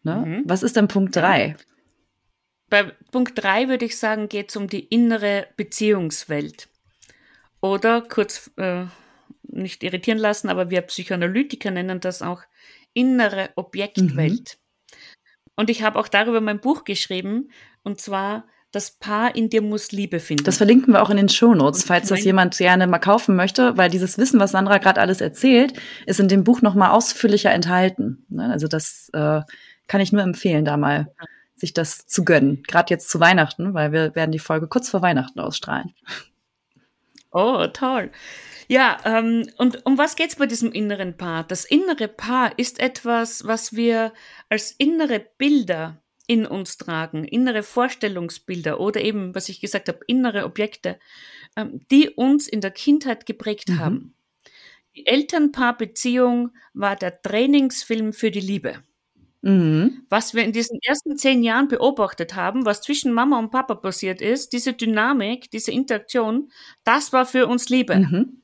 Ne? 0.02 0.16
Mhm. 0.16 0.42
Was 0.46 0.62
ist 0.62 0.76
denn 0.76 0.88
Punkt 0.88 1.16
drei? 1.16 1.56
Bei 2.68 2.84
Punkt 3.10 3.42
drei 3.42 3.68
würde 3.68 3.84
ich 3.84 3.98
sagen, 3.98 4.28
geht 4.28 4.50
es 4.50 4.56
um 4.56 4.68
die 4.68 4.84
innere 4.84 5.48
Beziehungswelt. 5.56 6.68
Oder 7.60 8.00
kurz 8.02 8.50
äh, 8.56 8.86
nicht 9.42 9.82
irritieren 9.82 10.18
lassen, 10.18 10.48
aber 10.48 10.70
wir 10.70 10.82
Psychoanalytiker 10.82 11.70
nennen 11.70 12.00
das 12.00 12.22
auch 12.22 12.42
innere 12.94 13.50
Objektwelt. 13.56 14.56
Mhm. 14.56 14.59
Und 15.60 15.68
ich 15.68 15.82
habe 15.82 15.98
auch 15.98 16.08
darüber 16.08 16.40
mein 16.40 16.58
Buch 16.58 16.84
geschrieben, 16.84 17.50
und 17.82 18.00
zwar 18.00 18.44
das 18.72 18.92
Paar 18.92 19.36
in 19.36 19.50
dir 19.50 19.60
muss 19.60 19.92
Liebe 19.92 20.18
finden. 20.18 20.44
Das 20.44 20.56
verlinken 20.56 20.94
wir 20.94 21.02
auch 21.02 21.10
in 21.10 21.18
den 21.18 21.28
Shownotes, 21.28 21.84
falls 21.84 22.08
das 22.08 22.24
jemand 22.24 22.56
gerne 22.56 22.86
mal 22.86 22.98
kaufen 22.98 23.36
möchte, 23.36 23.76
weil 23.76 23.90
dieses 23.90 24.16
Wissen, 24.16 24.40
was 24.40 24.52
Sandra 24.52 24.78
gerade 24.78 25.02
alles 25.02 25.20
erzählt, 25.20 25.74
ist 26.06 26.18
in 26.18 26.28
dem 26.28 26.44
Buch 26.44 26.62
noch 26.62 26.74
mal 26.74 26.92
ausführlicher 26.92 27.50
enthalten. 27.50 28.24
Ne? 28.30 28.50
Also 28.50 28.68
das 28.68 29.10
äh, 29.12 29.42
kann 29.86 30.00
ich 30.00 30.12
nur 30.12 30.22
empfehlen, 30.22 30.64
da 30.64 30.78
mal 30.78 31.12
sich 31.56 31.74
das 31.74 32.06
zu 32.06 32.24
gönnen. 32.24 32.62
Gerade 32.66 32.88
jetzt 32.88 33.10
zu 33.10 33.20
Weihnachten, 33.20 33.74
weil 33.74 33.92
wir 33.92 34.14
werden 34.14 34.32
die 34.32 34.38
Folge 34.38 34.66
kurz 34.66 34.88
vor 34.88 35.02
Weihnachten 35.02 35.40
ausstrahlen. 35.40 35.92
Oh, 37.32 37.66
toll. 37.66 38.10
Ja, 38.70 38.98
ähm, 39.04 39.50
und 39.58 39.84
um 39.84 39.98
was 39.98 40.14
geht's 40.14 40.36
bei 40.36 40.46
diesem 40.46 40.70
inneren 40.70 41.16
Paar? 41.16 41.42
Das 41.42 41.64
innere 41.64 42.06
Paar 42.06 42.56
ist 42.56 42.78
etwas, 42.78 43.44
was 43.44 43.74
wir 43.74 44.12
als 44.50 44.72
innere 44.72 45.24
Bilder 45.38 46.02
in 46.26 46.44
uns 46.44 46.76
tragen, 46.76 47.24
innere 47.24 47.62
Vorstellungsbilder 47.62 48.78
oder 48.78 49.00
eben, 49.00 49.34
was 49.34 49.48
ich 49.48 49.60
gesagt 49.60 49.88
habe, 49.88 50.00
innere 50.06 50.44
Objekte, 50.44 50.98
ähm, 51.56 51.80
die 51.90 52.10
uns 52.10 52.46
in 52.46 52.60
der 52.60 52.70
Kindheit 52.70 53.26
geprägt 53.26 53.70
mhm. 53.70 53.78
haben. 53.78 54.14
Die 54.94 55.06
Elternpaarbeziehung 55.06 56.50
war 56.74 56.96
der 56.96 57.22
Trainingsfilm 57.22 58.12
für 58.12 58.30
die 58.30 58.40
Liebe. 58.40 58.82
Mhm. 59.42 60.04
Was 60.08 60.34
wir 60.34 60.44
in 60.44 60.52
diesen 60.52 60.78
ersten 60.82 61.16
zehn 61.16 61.42
Jahren 61.42 61.68
beobachtet 61.68 62.34
haben, 62.34 62.66
was 62.66 62.82
zwischen 62.82 63.12
Mama 63.12 63.38
und 63.38 63.50
Papa 63.50 63.74
passiert 63.74 64.20
ist, 64.20 64.52
diese 64.52 64.74
Dynamik, 64.74 65.50
diese 65.50 65.72
Interaktion, 65.72 66.50
das 66.84 67.12
war 67.12 67.24
für 67.24 67.46
uns 67.46 67.68
Liebe. 67.70 67.96
Mhm. 67.96 68.42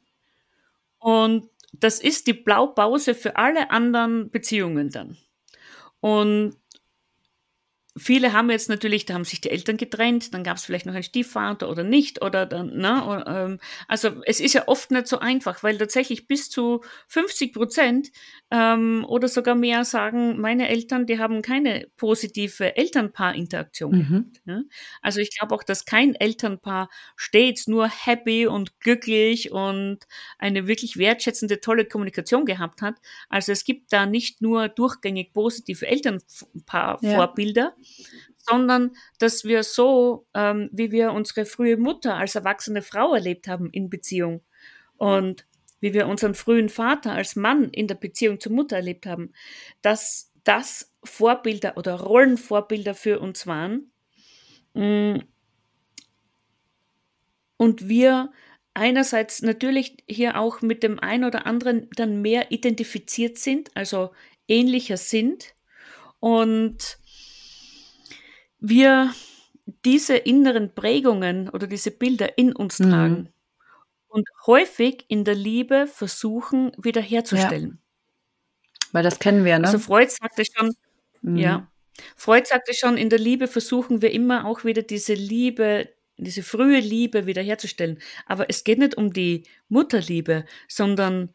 Und 0.99 1.51
das 1.73 2.01
ist 2.01 2.27
die 2.27 2.33
Blaupause 2.33 3.15
für 3.15 3.37
alle 3.37 3.71
anderen 3.71 4.31
Beziehungen 4.31 4.91
dann. 4.91 5.19
Und 6.07 6.55
viele 7.97 8.33
haben 8.33 8.51
jetzt 8.51 8.69
natürlich, 8.69 9.07
da 9.07 9.15
haben 9.15 9.25
sich 9.25 9.41
die 9.41 9.51
Eltern 9.51 9.79
getrennt, 9.79 10.35
dann 10.35 10.45
gab 10.45 10.59
es 10.59 10.65
vielleicht 10.65 10.87
noch 10.87 10.95
einen 10.95 11.03
Stiefvater 11.03 11.69
oder 11.71 11.83
nicht 11.83 12.23
oder 12.23 12.45
dann, 12.45 12.77
ne, 12.77 13.25
ähm, 13.27 13.59
also 13.89 14.23
es 14.27 14.41
ist 14.41 14.53
ja 14.53 14.69
oft 14.69 14.91
nicht 14.91 15.07
so 15.07 15.19
einfach, 15.19 15.63
weil 15.63 15.79
tatsächlich 15.79 16.27
bis 16.27 16.51
zu 16.51 16.83
50 17.09 17.55
Prozent 17.55 18.11
ähm, 18.51 19.05
oder 19.09 19.29
sogar 19.29 19.55
mehr 19.55 19.85
sagen, 19.85 20.41
meine 20.41 20.69
Eltern, 20.69 21.07
die 21.07 21.19
haben 21.19 21.41
keine 21.41 21.89
positive 21.97 22.77
Elternpaar-Interaktion. 22.77 23.97
Mhm. 23.97 24.33
Ja? 24.45 24.61
Also 25.01 25.21
ich 25.21 25.37
glaube 25.37 25.55
auch, 25.55 25.63
dass 25.63 25.87
kein 25.87 26.15
Elternpaar 26.15 26.91
stets 27.17 27.67
nur 27.67 27.89
happy 27.89 28.47
und 28.47 28.79
glücklich 28.81 29.53
und 29.53 30.01
eine 30.39 30.67
wirklich 30.67 30.99
wertschätzende, 30.99 31.61
tolle 31.61 31.87
Kommunikation 31.87 32.45
gehabt 32.45 32.83
hat. 32.83 32.97
Also 33.29 33.53
es 33.53 33.65
gibt 33.65 33.93
da 33.93 34.07
nicht 34.07 34.43
nur 34.43 34.69
durchgängig 34.69 35.33
positive 35.33 35.87
Elternpaar-Vorbilder, 35.87 37.75
ja 37.79 37.86
sondern 38.39 38.97
dass 39.19 39.45
wir 39.45 39.63
so, 39.63 40.27
ähm, 40.35 40.69
wie 40.73 40.93
wir 40.93 41.13
unsere 41.13 41.47
frühe 41.47 41.77
Mutter 41.77 42.17
als 42.17 42.35
erwachsene 42.35 42.83
Frau 42.83 43.15
erlebt 43.15 43.49
haben 43.49 43.71
in 43.71 43.91
Beziehung 43.91 44.43
und 44.97 45.47
wie 45.81 45.93
wir 45.93 46.07
unseren 46.07 46.35
frühen 46.35 46.69
Vater 46.69 47.13
als 47.13 47.37
Mann 47.37 47.71
in 47.71 47.87
der 47.87 47.97
Beziehung 47.97 48.41
zur 48.41 48.53
Mutter 48.53 48.77
erlebt 48.77 49.07
haben, 49.07 49.33
dass 49.83 50.33
das 50.45 50.93
Vorbilder 51.03 51.77
oder 51.77 51.95
Rollenvorbilder 51.95 52.95
für 52.95 53.21
uns 53.21 53.47
waren. 53.47 53.91
Mm. 54.75 55.19
Und 57.59 57.89
wir 57.89 58.33
einerseits 58.75 59.43
natürlich 59.43 59.97
hier 60.07 60.39
auch 60.39 60.61
mit 60.61 60.83
dem 60.83 60.99
einen 61.01 61.25
oder 61.25 61.47
anderen 61.47 61.89
dann 61.97 62.21
mehr 62.21 62.53
identifiziert 62.53 63.39
sind, 63.39 63.71
also 63.75 64.13
ähnlicher 64.47 64.99
sind 64.99 65.55
und 66.21 66.99
wir 68.59 69.13
diese 69.85 70.17
inneren 70.17 70.75
Prägungen 70.75 71.49
oder 71.49 71.67
diese 71.67 71.91
Bilder 71.91 72.39
in 72.39 72.55
uns 72.55 72.79
mhm. 72.79 72.91
tragen 72.91 73.29
und 74.09 74.29
häufig 74.47 75.05
in 75.09 75.25
der 75.25 75.35
Liebe 75.35 75.87
versuchen 75.87 76.73
wiederherzustellen. 76.79 77.79
Ja. 77.81 78.89
Weil 78.93 79.03
das 79.03 79.19
kennen 79.19 79.45
wir, 79.45 79.59
ne? 79.59 79.67
Also 79.67 79.79
Freud 79.79 80.09
sagte 80.09 80.45
schon, 80.45 80.73
mhm. 81.23 81.37
ja, 81.37 81.71
Freud 82.15 82.47
sagte 82.47 82.75
schon, 82.75 82.97
in 82.97 83.11
der 83.11 83.19
Liebe 83.19 83.49
versuchen 83.49 84.03
wir 84.03 84.13
immer 84.13 84.47
auch 84.47 84.65
wieder 84.65 84.83
diese 84.83 85.15
Liebe, 85.15 85.89
diese 86.17 86.43
frühe 86.43 86.81
Liebe 86.81 87.27
wiederherzustellen. 87.27 87.99
Aber 88.27 88.49
es 88.49 88.65
geht 88.65 88.79
nicht 88.79 88.97
um 88.97 89.13
die 89.13 89.45
Mutterliebe, 89.69 90.45
sondern 90.69 91.35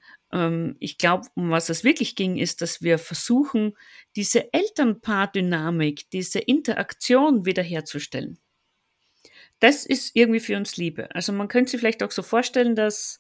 ich 0.80 0.98
glaube, 0.98 1.28
um 1.36 1.50
was 1.50 1.70
es 1.70 1.84
wirklich 1.84 2.16
ging, 2.16 2.38
ist, 2.38 2.62
dass 2.62 2.82
wir 2.82 2.98
versuchen, 2.98 3.74
diese 4.16 4.54
Elternpaar-Dynamik, 4.54 6.10
diese 6.10 6.40
Interaktion 6.40 7.46
wiederherzustellen. 7.46 8.40
Das 9.60 9.86
ist 9.86 10.16
irgendwie 10.16 10.40
für 10.40 10.56
uns 10.56 10.78
Liebe. 10.78 11.14
Also 11.14 11.34
man 11.34 11.50
könnte 11.50 11.72
sich 11.72 11.80
vielleicht 11.80 12.02
auch 12.02 12.12
so 12.12 12.24
vorstellen, 12.24 12.76
dass 12.76 13.20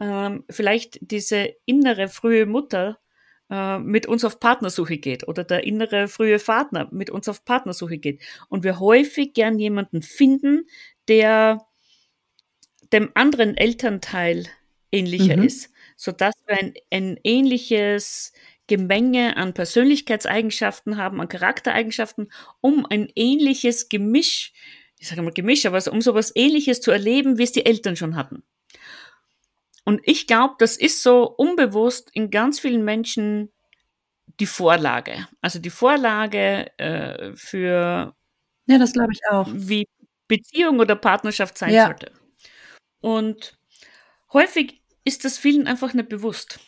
ähm, 0.00 0.44
vielleicht 0.50 0.98
diese 1.00 1.54
innere 1.64 2.08
frühe 2.08 2.44
Mutter 2.46 2.98
äh, 3.50 3.78
mit 3.78 4.06
uns 4.06 4.24
auf 4.24 4.38
Partnersuche 4.38 4.98
geht 4.98 5.26
oder 5.26 5.44
der 5.44 5.64
innere 5.64 6.08
frühe 6.08 6.38
Vater 6.38 6.88
mit 6.92 7.10
uns 7.10 7.28
auf 7.28 7.44
Partnersuche 7.44 7.98
geht 7.98 8.22
und 8.48 8.64
wir 8.64 8.78
häufig 8.78 9.32
gern 9.32 9.58
jemanden 9.58 10.02
finden, 10.02 10.68
der 11.08 11.66
dem 12.92 13.10
anderen 13.14 13.56
Elternteil 13.56 14.46
ähnlicher 14.92 15.36
mhm. 15.36 15.44
ist 15.44 15.70
sodass 16.00 16.34
wir 16.46 16.56
ein, 16.58 16.72
ein 16.90 17.20
ähnliches 17.24 18.32
Gemenge 18.68 19.36
an 19.36 19.52
Persönlichkeitseigenschaften 19.52 20.96
haben, 20.96 21.20
an 21.20 21.28
Charaktereigenschaften, 21.28 22.32
um 22.62 22.86
ein 22.86 23.12
ähnliches 23.14 23.90
Gemisch, 23.90 24.54
ich 24.98 25.08
sage 25.08 25.20
mal 25.20 25.30
Gemisch, 25.30 25.66
aber 25.66 25.78
um 25.92 26.00
sowas 26.00 26.32
ähnliches 26.34 26.80
zu 26.80 26.90
erleben, 26.90 27.36
wie 27.36 27.42
es 27.42 27.52
die 27.52 27.66
Eltern 27.66 27.96
schon 27.96 28.16
hatten. 28.16 28.42
Und 29.84 30.00
ich 30.04 30.26
glaube, 30.26 30.54
das 30.58 30.78
ist 30.78 31.02
so 31.02 31.24
unbewusst 31.24 32.08
in 32.14 32.30
ganz 32.30 32.60
vielen 32.60 32.82
Menschen 32.82 33.52
die 34.38 34.46
Vorlage. 34.46 35.28
Also 35.42 35.58
die 35.58 35.68
Vorlage 35.68 36.66
äh, 36.78 37.36
für 37.36 38.16
ja, 38.66 38.78
das 38.78 38.94
glaube 38.94 39.12
ich 39.12 39.20
auch. 39.28 39.48
Wie 39.52 39.86
Beziehung 40.28 40.78
oder 40.78 40.96
Partnerschaft 40.96 41.58
sein 41.58 41.74
ja. 41.74 41.86
sollte. 41.86 42.12
Und 43.00 43.58
häufig 44.32 44.79
ist 45.04 45.24
das 45.24 45.38
vielen 45.38 45.66
einfach 45.66 45.94
nicht 45.94 46.08
bewusst. 46.08 46.60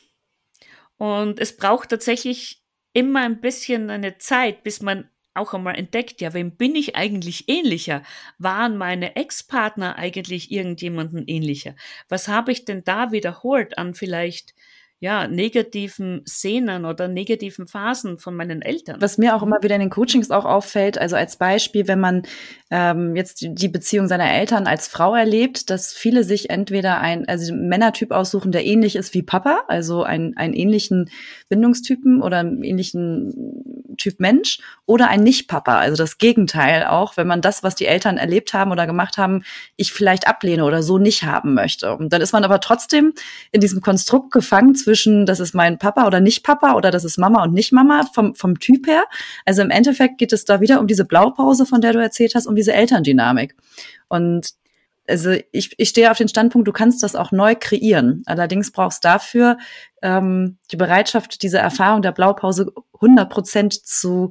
Und 0.97 1.41
es 1.41 1.57
braucht 1.57 1.89
tatsächlich 1.91 2.63
immer 2.93 3.21
ein 3.21 3.41
bisschen 3.41 3.91
eine 3.91 4.19
Zeit, 4.19 4.63
bis 4.63 4.83
man 4.83 5.09
auch 5.35 5.55
einmal 5.55 5.77
entdeckt, 5.77 6.21
ja, 6.21 6.35
wem 6.35 6.57
bin 6.57 6.77
ich 6.77 6.95
eigentlich 6.95 7.49
ähnlicher? 7.49 8.03
Waren 8.39 8.77
meine 8.77 9.17
Ex-Partner 9.17 9.97
eigentlich 9.97 10.51
irgendjemanden 10.51 11.25
ähnlicher? 11.27 11.75
Was 12.09 12.29
habe 12.29 12.53
ich 12.53 12.65
denn 12.65 12.85
da 12.85 13.13
wiederholt 13.13 13.79
an 13.79 13.95
vielleicht 13.95 14.55
ja, 15.03 15.27
negativen 15.27 16.23
Szenen 16.29 16.85
oder 16.85 17.09
negativen 17.09 17.67
Phasen 17.67 18.19
von 18.19 18.37
meinen 18.37 18.63
Eltern. 18.63 19.01
Was 19.01 19.19
mir 19.19 19.35
auch 19.35 19.43
immer 19.43 19.61
wieder 19.61 19.75
in 19.75 19.81
den 19.81 19.91
Coachings 19.91 20.31
auch 20.31 20.45
auffällt, 20.45 20.97
also 20.97 21.17
als 21.17 21.35
Beispiel, 21.39 21.89
wenn 21.89 21.99
man 21.99 22.23
ähm, 22.71 23.17
jetzt 23.17 23.41
die 23.43 23.69
Beziehung 23.69 24.07
seiner 24.07 24.33
Eltern 24.33 24.69
als 24.69 24.87
Frau 24.87 25.17
erlebt, 25.17 25.71
dass 25.71 25.93
viele 25.93 26.23
sich 26.23 26.51
entweder 26.51 27.01
ein, 27.01 27.27
also 27.27 27.53
einen 27.53 27.69
Männertyp 27.69 28.13
aussuchen, 28.13 28.53
der 28.53 28.65
ähnlich 28.65 28.95
ist 28.95 29.13
wie 29.13 29.25
Papa, 29.25 29.65
also 29.67 30.05
ein, 30.05 30.37
einen 30.37 30.55
ähnlichen 30.55 31.11
Bindungstypen 31.49 32.23
oder 32.23 32.39
einen 32.39 32.63
ähnlichen 32.63 33.97
Typ 33.99 34.21
Mensch, 34.21 34.61
oder 34.87 35.09
ein 35.09 35.23
Nicht-Papa, 35.23 35.79
also 35.79 35.97
das 35.97 36.19
Gegenteil 36.19 36.85
auch, 36.85 37.17
wenn 37.17 37.27
man 37.27 37.41
das, 37.41 37.63
was 37.63 37.75
die 37.75 37.87
Eltern 37.87 38.19
erlebt 38.19 38.55
haben 38.55 38.71
oder 38.71 38.87
gemacht 38.87 39.19
haben, 39.19 39.43
ich 39.77 39.93
vielleicht 39.93 40.27
ablehne 40.27 40.65
oder 40.65 40.83
so 40.83 40.99
nicht 40.99 41.25
haben 41.25 41.55
möchte. 41.55 41.97
Und 41.97 42.13
dann 42.13 42.21
ist 42.21 42.33
man 42.33 42.45
aber 42.45 42.61
trotzdem 42.61 43.13
in 43.51 43.61
diesem 43.61 43.81
Konstrukt 43.81 44.33
gefangen 44.33 44.75
zwischen, 44.75 44.92
das 45.27 45.41
ist 45.41 45.55
mein 45.55 45.79
Papa 45.79 46.07
oder 46.07 46.21
nicht 46.21 46.45
Papa 46.45 46.75
oder 46.75 46.91
das 46.91 47.05
ist 47.05 47.19
Mama 47.19 47.43
und 47.45 47.53
nicht 47.53 47.73
Mama 47.73 48.09
vom, 48.15 48.35
vom 48.35 48.59
Typ 48.59 48.87
her. 48.87 49.05
Also 49.45 49.63
im 49.63 49.71
Endeffekt 49.71 50.19
geht 50.19 50.33
es 50.33 50.45
da 50.45 50.61
wieder 50.61 50.81
um 50.81 50.87
diese 50.87 51.05
Blaupause, 51.05 51.67
von 51.67 51.81
der 51.81 51.93
du 51.93 52.01
erzählt 52.01 52.35
hast, 52.35 52.47
um 52.47 52.55
diese 52.55 52.73
Elterndynamik. 52.73 53.57
Und 54.09 54.51
also 55.09 55.35
ich, 55.51 55.75
ich 55.79 55.89
stehe 55.89 56.11
auf 56.11 56.19
den 56.19 56.29
Standpunkt, 56.29 56.69
du 56.69 56.73
kannst 56.73 57.03
das 57.03 57.17
auch 57.17 57.33
neu 57.33 57.55
kreieren. 57.59 58.23
Allerdings 58.27 58.71
brauchst 58.71 59.05
dafür 59.05 59.59
ähm, 60.01 60.59
die 60.71 60.77
Bereitschaft, 60.77 61.43
diese 61.43 61.59
Erfahrung 61.59 62.03
der 62.03 62.13
Blaupause 62.13 62.73
100 62.95 63.29
Prozent 63.29 63.75
zu 63.75 64.31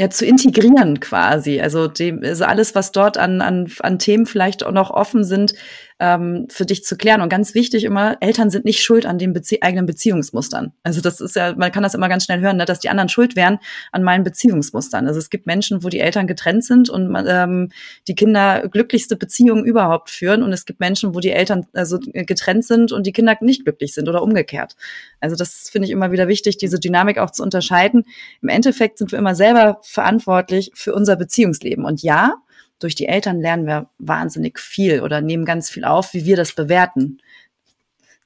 ja, 0.00 0.08
zu 0.08 0.24
integrieren 0.24 1.00
quasi. 1.00 1.60
Also, 1.60 1.86
dem, 1.86 2.22
also 2.22 2.44
alles, 2.44 2.74
was 2.74 2.90
dort 2.90 3.18
an, 3.18 3.42
an, 3.42 3.70
an 3.80 3.98
Themen 3.98 4.24
vielleicht 4.24 4.64
auch 4.64 4.72
noch 4.72 4.90
offen 4.90 5.24
sind, 5.24 5.52
ähm, 6.00 6.46
für 6.50 6.64
dich 6.64 6.82
zu 6.84 6.96
klären. 6.96 7.20
Und 7.20 7.28
ganz 7.28 7.54
wichtig 7.54 7.84
immer, 7.84 8.16
Eltern 8.20 8.50
sind 8.50 8.64
nicht 8.64 8.82
schuld 8.82 9.04
an 9.04 9.18
den 9.18 9.32
Bezie 9.32 9.62
eigenen 9.62 9.86
Beziehungsmustern. 9.86 10.72
Also 10.82 11.00
das 11.00 11.20
ist 11.20 11.36
ja, 11.36 11.54
man 11.54 11.70
kann 11.70 11.82
das 11.82 11.94
immer 11.94 12.08
ganz 12.08 12.24
schnell 12.24 12.40
hören, 12.40 12.56
ne, 12.56 12.64
dass 12.64 12.80
die 12.80 12.88
anderen 12.88 13.10
schuld 13.10 13.36
wären 13.36 13.58
an 13.92 14.02
meinen 14.02 14.24
Beziehungsmustern. 14.24 15.06
Also 15.06 15.18
es 15.18 15.28
gibt 15.28 15.46
Menschen, 15.46 15.84
wo 15.84 15.90
die 15.90 16.00
Eltern 16.00 16.26
getrennt 16.26 16.64
sind 16.64 16.88
und 16.88 17.14
ähm, 17.28 17.70
die 18.08 18.14
Kinder 18.14 18.66
glücklichste 18.68 19.16
Beziehungen 19.16 19.64
überhaupt 19.64 20.08
führen. 20.08 20.42
Und 20.42 20.52
es 20.52 20.64
gibt 20.64 20.80
Menschen, 20.80 21.14
wo 21.14 21.20
die 21.20 21.30
Eltern 21.30 21.66
also 21.74 21.98
getrennt 22.00 22.64
sind 22.64 22.92
und 22.92 23.06
die 23.06 23.12
Kinder 23.12 23.36
nicht 23.42 23.64
glücklich 23.64 23.92
sind 23.94 24.08
oder 24.08 24.22
umgekehrt. 24.22 24.76
Also 25.20 25.36
das 25.36 25.68
finde 25.70 25.86
ich 25.86 25.92
immer 25.92 26.12
wieder 26.12 26.28
wichtig, 26.28 26.56
diese 26.56 26.80
Dynamik 26.80 27.18
auch 27.18 27.30
zu 27.30 27.42
unterscheiden. 27.42 28.04
Im 28.40 28.48
Endeffekt 28.48 28.98
sind 28.98 29.12
wir 29.12 29.18
immer 29.18 29.34
selber 29.34 29.78
verantwortlich 29.82 30.72
für 30.74 30.94
unser 30.94 31.16
Beziehungsleben. 31.16 31.84
Und 31.84 32.02
ja, 32.02 32.36
durch 32.80 32.96
die 32.96 33.06
Eltern 33.06 33.40
lernen 33.40 33.66
wir 33.66 33.88
wahnsinnig 33.98 34.58
viel 34.58 35.02
oder 35.02 35.20
nehmen 35.20 35.44
ganz 35.44 35.70
viel 35.70 35.84
auf, 35.84 36.12
wie 36.14 36.24
wir 36.24 36.36
das 36.36 36.52
bewerten. 36.54 37.18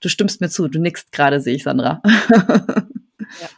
Du 0.01 0.09
stimmst 0.09 0.41
mir 0.41 0.49
zu, 0.49 0.69
du 0.69 0.81
nickst 0.81 1.13
gerade, 1.13 1.41
sehe 1.41 1.57
ich, 1.57 1.65
Sandra. 1.65 2.01
ja. 3.19 3.49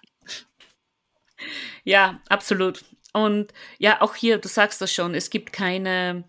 ja, 1.84 2.20
absolut. 2.28 2.84
Und 3.12 3.52
ja, 3.78 4.00
auch 4.02 4.14
hier, 4.14 4.38
du 4.38 4.48
sagst 4.48 4.80
das 4.80 4.92
schon, 4.92 5.14
es 5.14 5.30
gibt 5.30 5.52
keine 5.52 6.24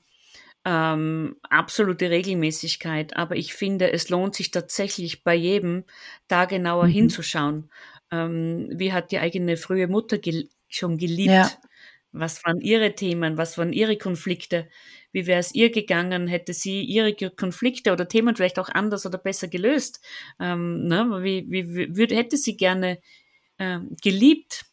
ähm, 0.65 1.37
absolute 1.43 2.09
Regelmäßigkeit, 2.09 3.15
aber 3.15 3.35
ich 3.37 3.53
finde, 3.53 3.91
es 3.93 4.09
lohnt 4.09 4.35
sich 4.35 4.51
tatsächlich 4.51 5.23
bei 5.23 5.33
jedem, 5.33 5.85
da 6.27 6.45
genauer 6.45 6.87
mhm. 6.87 6.91
hinzuschauen. 6.91 7.69
Ähm, 8.11 8.69
wie 8.73 8.91
hat 8.91 9.11
die 9.11 9.19
eigene 9.19 9.55
frühe 9.55 9.87
Mutter 9.87 10.17
gel 10.17 10.49
schon 10.67 10.97
geliebt? 10.97 11.31
Ja. 11.31 11.49
Was 12.11 12.43
waren 12.45 12.61
ihre 12.61 12.95
Themen? 12.95 13.37
Was 13.37 13.57
waren 13.57 13.73
ihre 13.73 13.97
Konflikte? 13.97 14.67
Wie 15.11 15.27
wäre 15.27 15.39
es 15.39 15.53
ihr 15.53 15.71
gegangen? 15.71 16.27
Hätte 16.27 16.53
sie 16.53 16.83
ihre 16.83 17.13
Konflikte 17.31 17.91
oder 17.91 18.07
Themen 18.07 18.35
vielleicht 18.35 18.59
auch 18.59 18.69
anders 18.69 19.05
oder 19.05 19.17
besser 19.17 19.47
gelöst? 19.47 20.03
Ähm, 20.39 20.85
ne? 20.87 21.19
Wie, 21.21 21.45
wie 21.49 21.95
würde, 21.95 22.15
hätte 22.15 22.37
sie 22.37 22.57
gerne 22.57 22.99
ähm, 23.59 23.95
geliebt? 24.01 24.65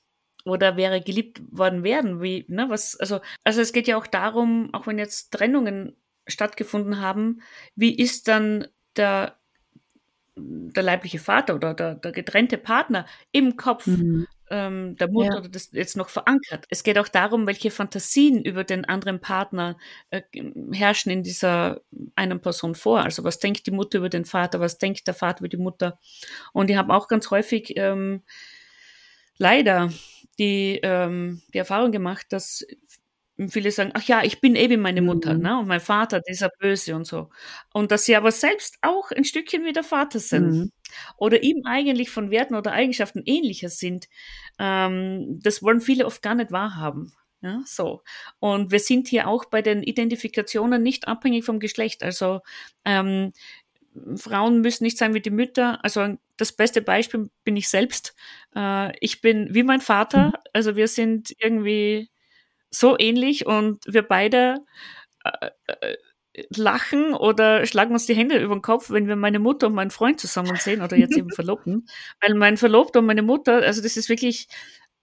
Oder 0.47 0.77
wäre 0.77 1.01
geliebt 1.01 1.41
worden 1.51 1.85
werden? 1.85 2.21
Wie, 2.21 2.45
ne, 2.49 2.67
was, 2.69 2.97
also, 3.01 3.21
also 3.45 3.63
es 3.63 3.73
geht 3.73 3.89
ja 3.89 3.97
auch 3.97 4.07
darum, 4.07 4.69
auch 4.75 4.87
wenn 4.87 4.99
jetzt 4.99 5.33
Trennungen 5.33 5.97
stattgefunden 6.27 7.01
haben, 7.01 7.41
wie 7.77 7.97
ist 7.97 8.29
dann 8.29 8.67
der 8.97 9.39
der 10.37 10.83
leibliche 10.83 11.19
Vater 11.19 11.55
oder 11.55 11.75
der, 11.75 11.95
der 11.95 12.13
getrennte 12.13 12.59
Partner 12.59 13.07
im 13.33 13.57
Kopf 13.57 13.87
mhm. 13.87 14.27
Ähm, 14.51 14.97
der 14.97 15.09
Mutter 15.09 15.43
ja. 15.43 15.49
das 15.49 15.71
jetzt 15.73 15.97
noch 15.97 16.09
verankert. 16.09 16.67
Es 16.69 16.83
geht 16.83 16.99
auch 16.99 17.09
darum, 17.09 17.47
welche 17.47 17.71
Fantasien 17.71 18.45
über 18.45 18.65
den 18.65 18.85
anderen 18.85 19.21
Partner 19.21 19.77
äh, 20.11 20.23
herrschen 20.73 21.11
in 21.11 21.23
dieser 21.23 21.81
einen 22.15 22.41
Person 22.41 22.75
vor. 22.75 23.01
Also 23.01 23.25
was 23.25 23.39
denkt 23.39 23.67
die 23.67 23.71
Mutter 23.71 23.99
über 23.99 24.09
den 24.09 24.25
Vater, 24.25 24.61
was 24.61 24.79
denkt 24.79 25.07
der 25.07 25.15
Vater 25.15 25.41
über 25.41 25.49
die 25.49 25.57
Mutter. 25.57 25.99
Und 26.53 26.71
ich 26.71 26.77
habe 26.77 26.95
auch 26.95 27.09
ganz 27.09 27.31
häufig 27.31 27.77
ähm, 27.77 28.23
leider 29.39 29.91
die, 30.39 30.81
ähm, 30.83 31.43
die 31.53 31.59
Erfahrung 31.59 31.93
gemacht, 31.93 32.27
dass 32.31 32.67
viele 33.49 33.71
sagen, 33.71 33.91
ach 33.95 34.05
ja, 34.05 34.23
ich 34.23 34.41
bin 34.41 34.55
eben 34.55 34.81
meine 34.81 35.03
Mutter, 35.03 35.35
mhm. 35.35 35.41
ne? 35.43 35.59
Und 35.59 35.69
mein 35.69 35.81
Vater, 35.81 36.21
dieser 36.21 36.51
Böse 36.59 36.95
und 36.95 37.07
so. 37.07 37.31
Und 37.73 37.91
dass 37.91 38.05
sie 38.05 38.17
aber 38.17 38.31
selbst 38.31 38.79
auch 38.83 39.11
ein 39.11 39.25
Stückchen 39.25 39.65
wie 39.65 39.73
der 39.73 39.85
Vater 39.85 40.21
sind. 40.21 40.51
Mhm. 40.51 40.73
Oder 41.17 41.43
ihm 41.43 41.63
eigentlich 41.65 42.11
von 42.11 42.31
Werten 42.31 42.55
oder 42.55 42.73
Eigenschaften 42.73 43.23
ähnlicher 43.25 43.69
sind. 43.69 44.07
Ähm, 44.59 45.41
das 45.43 45.63
wollen 45.63 45.81
viele 45.81 46.07
oft 46.07 46.23
gar 46.23 46.35
nicht 46.35 46.53
wahrhaben. 46.53 47.13
Ja, 47.43 47.61
so. 47.67 48.03
Und 48.39 48.71
wir 48.71 48.81
sind 48.81 49.09
hier 49.09 49.29
auch 49.29 49.45
bei 49.45 49.61
den 49.61 49.83
Identifikationen 49.83 50.83
nicht 50.83 51.09
abhängig 51.09 51.45
vom 51.45 51.61
Geschlecht. 51.61 52.03
Also 52.03 52.41
ähm, 52.85 53.33
Frauen 54.17 54.61
müssen 54.61 54.85
nicht 54.85 54.99
sein 54.99 55.15
wie 55.15 55.21
die 55.21 55.31
Mütter. 55.31 55.85
Also 55.85 56.17
das 56.37 56.53
beste 56.53 56.83
Beispiel 56.83 57.31
bin 57.45 57.57
ich 57.57 57.69
selbst. 57.69 58.15
Äh, 58.57 58.97
ich 59.01 59.21
bin 59.21 59.55
wie 59.55 59.63
mein 59.63 59.81
Vater. 59.81 60.29
Mhm. 60.29 60.33
Also 60.53 60.77
wir 60.77 60.89
sind 60.89 61.35
irgendwie 61.39 62.11
so 62.75 62.97
ähnlich 62.99 63.47
und 63.47 63.81
wir 63.87 64.03
beide 64.03 64.57
äh, 65.25 65.51
äh, 65.67 65.97
lachen 66.57 67.15
oder 67.15 67.65
schlagen 67.67 67.93
uns 67.93 68.07
die 68.07 68.15
Hände 68.15 68.39
über 68.39 68.55
den 68.55 68.63
Kopf, 68.63 68.91
wenn 68.91 69.07
wir 69.07 69.17
meine 69.17 69.39
Mutter 69.39 69.69
und 69.69 69.75
meinen 69.75 69.91
Freund 69.91 70.21
zusammen 70.21 70.57
sehen 70.57 70.83
oder 70.83 70.97
jetzt 70.97 71.17
eben 71.17 71.31
Verlobten. 71.35 71.87
Weil 72.21 72.35
mein 72.35 72.57
Verlobter 72.57 72.99
und 73.01 73.07
meine 73.07 73.23
Mutter, 73.23 73.63
also 73.63 73.83
das 73.83 73.97
ist 73.97 74.09
wirklich, 74.09 74.49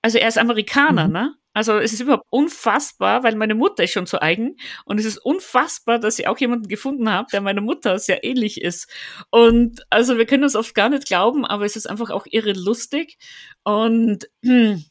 also 0.02 0.18
er 0.18 0.28
ist 0.28 0.38
Amerikaner, 0.38 1.08
mhm. 1.08 1.14
ne? 1.14 1.36
Also 1.54 1.80
es 1.80 1.92
ist 1.92 2.00
überhaupt 2.00 2.28
unfassbar, 2.30 3.24
weil 3.24 3.36
meine 3.36 3.56
Mutter 3.56 3.84
ist 3.84 3.92
schon 3.92 4.06
so 4.06 4.20
eigen 4.20 4.56
und 4.86 5.00
es 5.00 5.06
ist 5.06 5.18
unfassbar, 5.18 6.00
dass 6.00 6.18
ich 6.18 6.28
auch 6.28 6.38
jemanden 6.38 6.70
gefunden 6.70 7.10
habe, 7.10 7.28
der 7.32 7.42
meiner 7.42 7.60
Mutter 7.60 8.00
sehr 8.00 8.24
ähnlich 8.24 8.62
ist. 8.62 8.90
Und 9.32 9.82
also 9.90 10.18
wir 10.18 10.26
können 10.26 10.44
uns 10.44 10.56
oft 10.56 10.74
gar 10.76 10.88
nicht 10.88 11.08
glauben, 11.08 11.46
aber 11.46 11.66
es 11.66 11.76
ist 11.76 11.90
einfach 11.90 12.10
auch 12.10 12.26
irre 12.30 12.54
lustig 12.54 13.18
und 13.64 14.30
hm, 14.44 14.86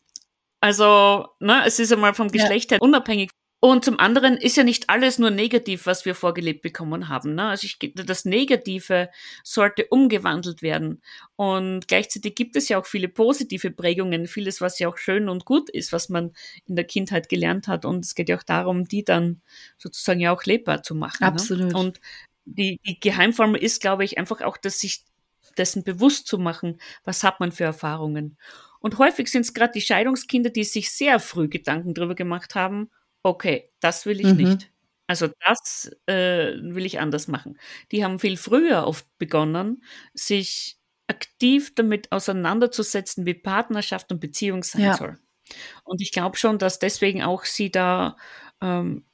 also, 0.61 1.29
ne, 1.41 1.63
es 1.67 1.79
ist 1.79 1.93
einmal 1.93 2.15
vom 2.15 2.31
Geschlecht 2.31 2.71
ja. 2.71 2.77
her 2.77 2.83
unabhängig. 2.83 3.31
Und 3.63 3.85
zum 3.85 4.01
anderen 4.01 4.39
ist 4.39 4.57
ja 4.57 4.65
nicht 4.65 4.89
alles 4.89 5.19
nur 5.19 5.31
negativ, 5.31 5.85
was 5.85 6.07
wir 6.07 6.15
vorgelebt 6.15 6.63
bekommen 6.63 7.09
haben. 7.11 7.35
Ne? 7.35 7.49
Also 7.49 7.67
ich, 7.67 7.93
das 7.95 8.25
Negative 8.25 9.11
sollte 9.45 9.85
umgewandelt 9.91 10.63
werden. 10.63 11.03
Und 11.37 11.87
gleichzeitig 11.87 12.35
gibt 12.35 12.57
es 12.57 12.71
ja 12.71 12.79
auch 12.79 12.87
viele 12.87 13.09
positive 13.09 13.71
Prägungen, 13.71 14.27
vieles, 14.27 14.63
was 14.63 14.79
ja 14.79 14.89
auch 14.89 14.97
schön 14.97 15.29
und 15.29 15.45
gut 15.45 15.69
ist, 15.69 15.93
was 15.93 16.09
man 16.09 16.33
in 16.65 16.75
der 16.75 16.87
Kindheit 16.87 17.29
gelernt 17.29 17.69
hat. 17.69 17.85
Und 17.85 18.07
es 18.07 18.15
geht 18.15 18.31
ja 18.31 18.39
auch 18.39 18.43
darum, 18.43 18.87
die 18.87 19.05
dann 19.05 19.43
sozusagen 19.77 20.21
ja 20.21 20.33
auch 20.33 20.45
lebbar 20.45 20.83
zu 20.83 20.95
machen. 20.95 21.19
Ne? 21.21 21.27
Absolut. 21.27 21.73
Ne? 21.73 21.79
Und 21.79 22.01
die, 22.47 22.81
die 22.87 22.99
Geheimformel 22.99 23.63
ist, 23.63 23.83
glaube 23.83 24.05
ich, 24.05 24.17
einfach 24.17 24.41
auch, 24.41 24.57
dass 24.57 24.81
sich 24.81 25.05
dessen 25.59 25.85
bewusst 25.85 26.27
zu 26.27 26.39
machen, 26.39 26.81
was 27.05 27.25
hat 27.25 27.41
man 27.41 27.53
für 27.53 27.65
Erfahrungen. 27.65 28.39
Und 28.81 28.99
häufig 28.99 29.29
sind 29.29 29.43
es 29.43 29.55
gerade 29.55 29.73
die 29.73 29.81
Scheidungskinder, 29.81 30.51
die 30.51 30.65
sich 30.65 30.91
sehr 30.91 31.21
früh 31.21 31.49
Gedanken 31.49 31.95
darüber 31.95 32.15
gemacht 32.15 32.55
haben, 32.55 32.91
okay, 33.23 33.71
das 33.81 34.07
will 34.07 34.21
ich 34.21 34.27
mhm. 34.27 34.37
nicht. 34.37 34.71
Also 35.07 35.29
das 35.45 35.91
äh, 36.07 36.55
will 36.61 36.87
ich 36.87 37.01
anders 37.01 37.29
machen. 37.29 37.59
Die 37.91 38.05
haben 38.05 38.19
viel 38.19 38.37
früher 38.37 38.87
oft 38.87 39.07
begonnen, 39.19 39.83
sich 40.15 40.79
aktiv 41.09 41.75
damit 41.75 42.13
auseinanderzusetzen, 42.13 43.27
wie 43.27 43.35
Partnerschaft 43.35 44.13
und 44.13 44.21
Beziehung 44.21 44.63
sein 44.63 44.83
ja. 44.83 44.97
soll. 44.97 45.19
Und 45.83 46.01
ich 46.01 46.13
glaube 46.13 46.37
schon, 46.37 46.59
dass 46.59 46.79
deswegen 46.79 47.23
auch 47.23 47.45
sie 47.45 47.73
da 47.73 48.17
ähm, 48.61 49.05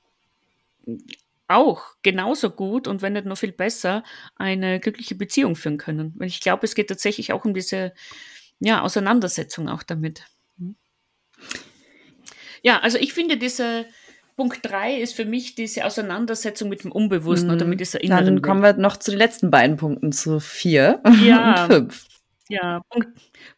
auch 1.49 1.83
genauso 2.03 2.51
gut 2.51 2.89
und 2.89 3.03
wenn 3.03 3.15
nicht 3.15 3.25
noch 3.25 3.39
viel 3.39 3.53
besser 3.53 4.03
eine 4.35 4.81
glückliche 4.81 5.15
Beziehung 5.15 5.57
führen 5.57 5.79
können. 5.79 6.13
Weil 6.17 6.29
ich 6.29 6.41
glaube, 6.41 6.67
es 6.67 6.75
geht 6.75 6.89
tatsächlich 6.89 7.33
auch 7.33 7.45
um 7.45 7.55
diese 7.55 7.95
ja, 8.61 8.83
Auseinandersetzung 8.83 9.69
auch 9.69 9.83
damit. 9.83 10.25
Hm. 10.59 10.77
Ja, 12.63 12.81
also 12.81 12.99
ich 12.99 13.13
finde 13.13 13.37
diese 13.37 13.87
Punkt 14.37 14.61
3 14.63 15.01
ist 15.01 15.15
für 15.15 15.25
mich 15.25 15.55
diese 15.55 15.85
Auseinandersetzung 15.87 16.69
mit 16.69 16.85
dem 16.85 16.93
Unbewussten 16.93 17.49
mhm. 17.49 17.55
oder 17.55 17.65
mit 17.65 17.81
dieser 17.81 18.03
inneren 18.03 18.27
Dann 18.27 18.43
kommen 18.43 18.63
wir 18.63 18.75
noch 18.75 18.99
zu 18.99 19.11
den 19.11 19.19
letzten 19.19 19.51
beiden 19.51 19.77
Punkten, 19.77 20.13
zu 20.13 20.41
4 20.41 21.03
ja. 21.25 21.65
und 21.69 21.73
5. 21.73 22.07
Ja, 22.49 22.83
Punkt, 22.91 23.09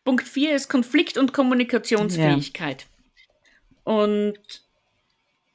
Punkt 0.04 0.28
4 0.28 0.54
ist 0.54 0.68
Konflikt- 0.68 1.18
und 1.18 1.32
Kommunikationsfähigkeit. 1.32 2.86
Ja. 3.84 3.92
Und 3.92 4.38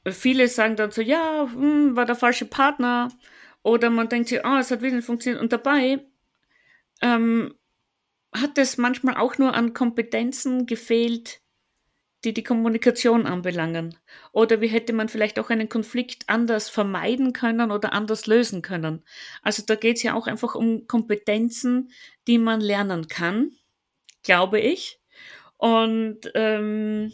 viele 0.06 0.48
sagen 0.48 0.76
dann 0.76 0.92
so, 0.92 1.02
ja, 1.02 1.48
hm, 1.52 1.96
war 1.96 2.06
der 2.06 2.16
falsche 2.16 2.46
Partner. 2.46 3.10
Oder 3.64 3.90
man 3.90 4.10
denkt 4.10 4.28
sich, 4.28 4.46
ah, 4.46 4.58
oh, 4.58 4.60
es 4.60 4.72
hat 4.72 4.82
wieder 4.82 4.96
nicht 4.96 5.06
funktioniert. 5.06 5.42
Und 5.42 5.54
dabei 5.54 6.00
ähm, 7.02 7.56
hat 8.34 8.58
es 8.58 8.78
manchmal 8.78 9.18
auch 9.18 9.38
nur 9.38 9.54
an 9.54 9.74
Kompetenzen 9.74 10.66
gefehlt, 10.66 11.42
die 12.24 12.34
die 12.34 12.44
Kommunikation 12.44 13.26
anbelangen? 13.26 13.98
Oder 14.32 14.62
wie 14.62 14.68
hätte 14.68 14.94
man 14.94 15.10
vielleicht 15.10 15.40
auch 15.40 15.50
einen 15.50 15.70
Konflikt 15.70 16.30
anders 16.30 16.70
vermeiden 16.70 17.34
können 17.34 17.72
oder 17.72 17.94
anders 17.94 18.28
lösen 18.28 18.62
können? 18.62 19.04
Also 19.42 19.64
da 19.66 19.76
geht 19.76 19.98
es 19.98 20.04
ja 20.04 20.14
auch 20.14 20.28
einfach 20.28 20.56
um 20.56 20.88
Kompetenzen, 20.88 21.92
die 22.28 22.38
man 22.38 22.62
lernen 22.62 23.08
kann, 23.08 23.52
glaube 24.24 24.60
ich. 24.60 25.00
Und 25.58 26.32
ähm, 26.36 27.14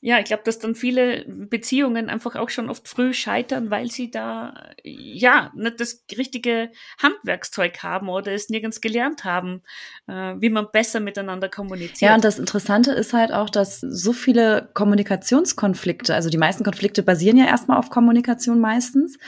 ja, 0.00 0.20
ich 0.20 0.26
glaube, 0.26 0.44
dass 0.44 0.60
dann 0.60 0.76
viele 0.76 1.24
Beziehungen 1.26 2.08
einfach 2.08 2.36
auch 2.36 2.50
schon 2.50 2.70
oft 2.70 2.86
früh 2.86 3.12
scheitern, 3.12 3.70
weil 3.70 3.90
sie 3.90 4.12
da 4.12 4.54
ja 4.84 5.50
nicht 5.56 5.80
das 5.80 6.04
richtige 6.16 6.70
Handwerkszeug 7.02 7.82
haben 7.82 8.08
oder 8.08 8.32
es 8.32 8.48
nirgends 8.48 8.80
gelernt 8.80 9.24
haben, 9.24 9.62
äh, 10.06 10.34
wie 10.38 10.50
man 10.50 10.68
besser 10.70 11.00
miteinander 11.00 11.48
kommuniziert. 11.48 12.10
Ja, 12.10 12.14
und 12.14 12.24
das 12.24 12.38
Interessante 12.38 12.92
ist 12.92 13.12
halt 13.12 13.32
auch, 13.32 13.50
dass 13.50 13.80
so 13.80 14.12
viele 14.12 14.70
Kommunikationskonflikte, 14.74 16.14
also 16.14 16.30
die 16.30 16.38
meisten 16.38 16.62
Konflikte 16.62 17.02
basieren 17.02 17.36
ja 17.36 17.46
erstmal 17.46 17.78
auf 17.78 17.90
Kommunikation 17.90 18.60
meistens. 18.60 19.18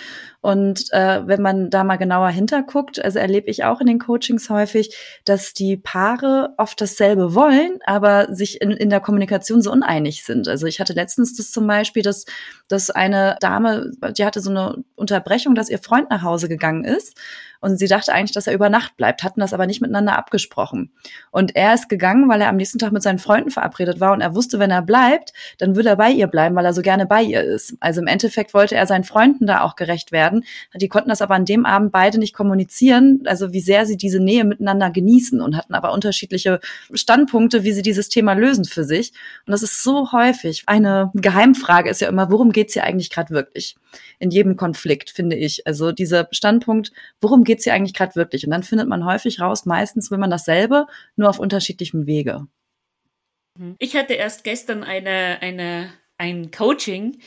Und 0.41 0.91
äh, 0.93 1.27
wenn 1.27 1.43
man 1.43 1.69
da 1.69 1.85
mal 1.85 1.97
genauer 1.97 2.31
hinterguckt, 2.31 3.03
also 3.05 3.19
erlebe 3.19 3.51
ich 3.51 3.65
auch 3.65 3.81
in 3.81 3.87
den 3.87 3.99
Coachings 3.99 4.49
häufig, 4.49 4.97
dass 5.25 5.53
die 5.53 5.77
Paare 5.77 6.55
oft 6.57 6.81
dasselbe 6.81 7.35
wollen, 7.35 7.79
aber 7.85 8.35
sich 8.35 8.61
in, 8.63 8.71
in 8.71 8.89
der 8.89 9.01
Kommunikation 9.01 9.61
so 9.61 9.71
uneinig 9.71 10.25
sind. 10.25 10.49
Also 10.49 10.67
ich 10.67 10.81
hatte 10.81 10.95
letztens 10.95 11.37
das 11.37 11.51
zum 11.51 11.67
Beispiel, 11.67 12.03
dass, 12.03 12.25
dass 12.69 12.91
eine 12.91 13.37
Dame, 13.41 13.91
die 14.17 14.25
hatte 14.25 14.41
so 14.41 14.51
eine 14.51 14.83
Unterbrechung, 14.95 15.55
dass 15.55 15.69
ihr 15.69 15.79
Freund 15.79 16.09
nach 16.09 16.23
Hause 16.23 16.49
gegangen 16.49 16.85
ist 16.85 17.19
und 17.61 17.77
sie 17.79 17.87
dachte 17.87 18.13
eigentlich, 18.13 18.33
dass 18.33 18.47
er 18.47 18.55
über 18.55 18.69
Nacht 18.69 18.97
bleibt, 18.97 19.23
hatten 19.23 19.41
das 19.41 19.53
aber 19.53 19.67
nicht 19.67 19.81
miteinander 19.81 20.17
abgesprochen. 20.17 20.91
Und 21.31 21.57
er 21.57 21.75
ist 21.75 21.89
gegangen, 21.89 22.29
weil 22.29 22.41
er 22.41 22.49
am 22.49 22.57
nächsten 22.57 22.79
Tag 22.79 22.93
mit 22.93 23.03
seinen 23.03 23.19
Freunden 23.19 23.51
verabredet 23.51 24.01
war 24.01 24.13
und 24.13 24.21
er 24.21 24.35
wusste, 24.35 24.59
wenn 24.59 24.71
er 24.71 24.83
bleibt, 24.83 25.33
dann 25.59 25.77
würde 25.77 25.91
er 25.91 25.97
bei 25.97 26.11
ihr 26.11 26.27
bleiben, 26.27 26.57
weil 26.57 26.65
er 26.65 26.73
so 26.73 26.83
gerne 26.83 27.07
bei 27.07 27.23
ihr 27.23 27.43
ist. 27.43 27.77
Also 27.81 28.01
im 28.01 28.07
Endeffekt 28.07 28.55
wollte 28.55 28.75
er 28.77 28.87
seinen 28.87 29.05
Freunden 29.05 29.47
da 29.47 29.63
auch 29.63 29.77
gerecht 29.77 30.13
werden. 30.13 30.45
Die 30.75 30.89
konnten 30.89 31.11
das 31.11 31.23
aber 31.23 31.35
an 31.35 31.45
dem 31.45 31.67
Abend 31.67 31.93
beide 31.93 32.19
nicht 32.19 32.35
kommunizieren, 32.35 33.23
also 33.27 33.53
wie 33.53 33.61
sehr 33.61 33.87
sie 33.87 33.97
diese 33.97 34.21
Nähe 34.21 34.45
miteinander 34.45 34.91
genießen 34.91 35.41
und 35.41 35.57
hatten 35.57 35.75
aber 35.75 35.93
unterschiedliche 35.93 36.61
Standpunkte, 36.93 37.65
wie 37.65 37.73
sie 37.73 37.83
dieses 37.83 38.09
Thema 38.09 38.33
lösen 38.33 38.65
für 38.65 38.85
sich. 38.85 39.13
Und 39.47 39.53
das 39.53 39.63
ist 39.63 39.83
so 39.83 40.13
häufig. 40.13 40.65
Eine 40.67 41.11
Geheimfrage 41.15 41.91
ist 41.91 42.01
ja 42.01 42.09
immer, 42.09 42.31
worum 42.31 42.53
geht's 42.53 42.73
hier 42.73 42.85
eigentlich 42.85 43.11
gerade 43.11 43.31
wirklich? 43.31 43.77
In 44.19 44.31
jedem 44.31 44.57
Konflikt, 44.57 45.11
finde 45.11 45.37
ich. 45.37 45.67
Also 45.67 45.93
dieser 45.93 46.29
Standpunkt, 46.31 46.93
worum 47.21 47.45
geht's 47.51 47.65
hier 47.65 47.75
eigentlich 47.75 47.95
gerade 47.95 48.15
wirklich? 48.15 48.45
Und 48.45 48.53
dann 48.53 48.63
findet 48.63 48.89
man 48.89 49.05
häufig 49.05 49.41
raus, 49.41 49.67
meistens 49.67 50.13
will 50.13 50.19
man 50.19 50.31
dasselbe, 50.31 50.87
nur 51.17 51.29
auf 51.29 51.41
unterschiedlichem 51.41 52.07
Wege. 52.07 52.47
Mhm. 53.59 53.75
Ich 53.81 53.97
hatte 53.97 54.15
erst 54.15 54.45
gestern 54.45 54.85
eine, 54.85 55.39
eine, 55.41 55.93
ein 56.17 56.53
Coaching 56.53 57.19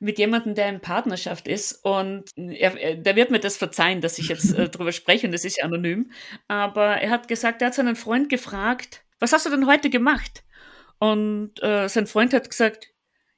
mit 0.00 0.18
jemandem, 0.18 0.56
der 0.56 0.68
in 0.68 0.80
Partnerschaft 0.80 1.46
ist 1.46 1.84
und 1.84 2.30
er, 2.36 2.96
der 2.96 3.14
wird 3.14 3.30
mir 3.30 3.38
das 3.38 3.58
verzeihen, 3.58 4.00
dass 4.00 4.18
ich 4.18 4.28
jetzt 4.28 4.52
äh, 4.54 4.68
drüber 4.70 4.90
spreche 4.90 5.28
und 5.28 5.34
es 5.34 5.44
ist 5.44 5.62
anonym. 5.62 6.10
Aber 6.48 6.96
er 6.96 7.10
hat 7.10 7.28
gesagt, 7.28 7.62
er 7.62 7.68
hat 7.68 7.74
seinen 7.74 7.96
Freund 7.96 8.28
gefragt, 8.28 9.04
was 9.20 9.32
hast 9.32 9.46
du 9.46 9.50
denn 9.50 9.66
heute 9.68 9.88
gemacht? 9.88 10.42
Und 10.98 11.62
äh, 11.62 11.88
sein 11.88 12.08
Freund 12.08 12.34
hat 12.34 12.50
gesagt, 12.50 12.88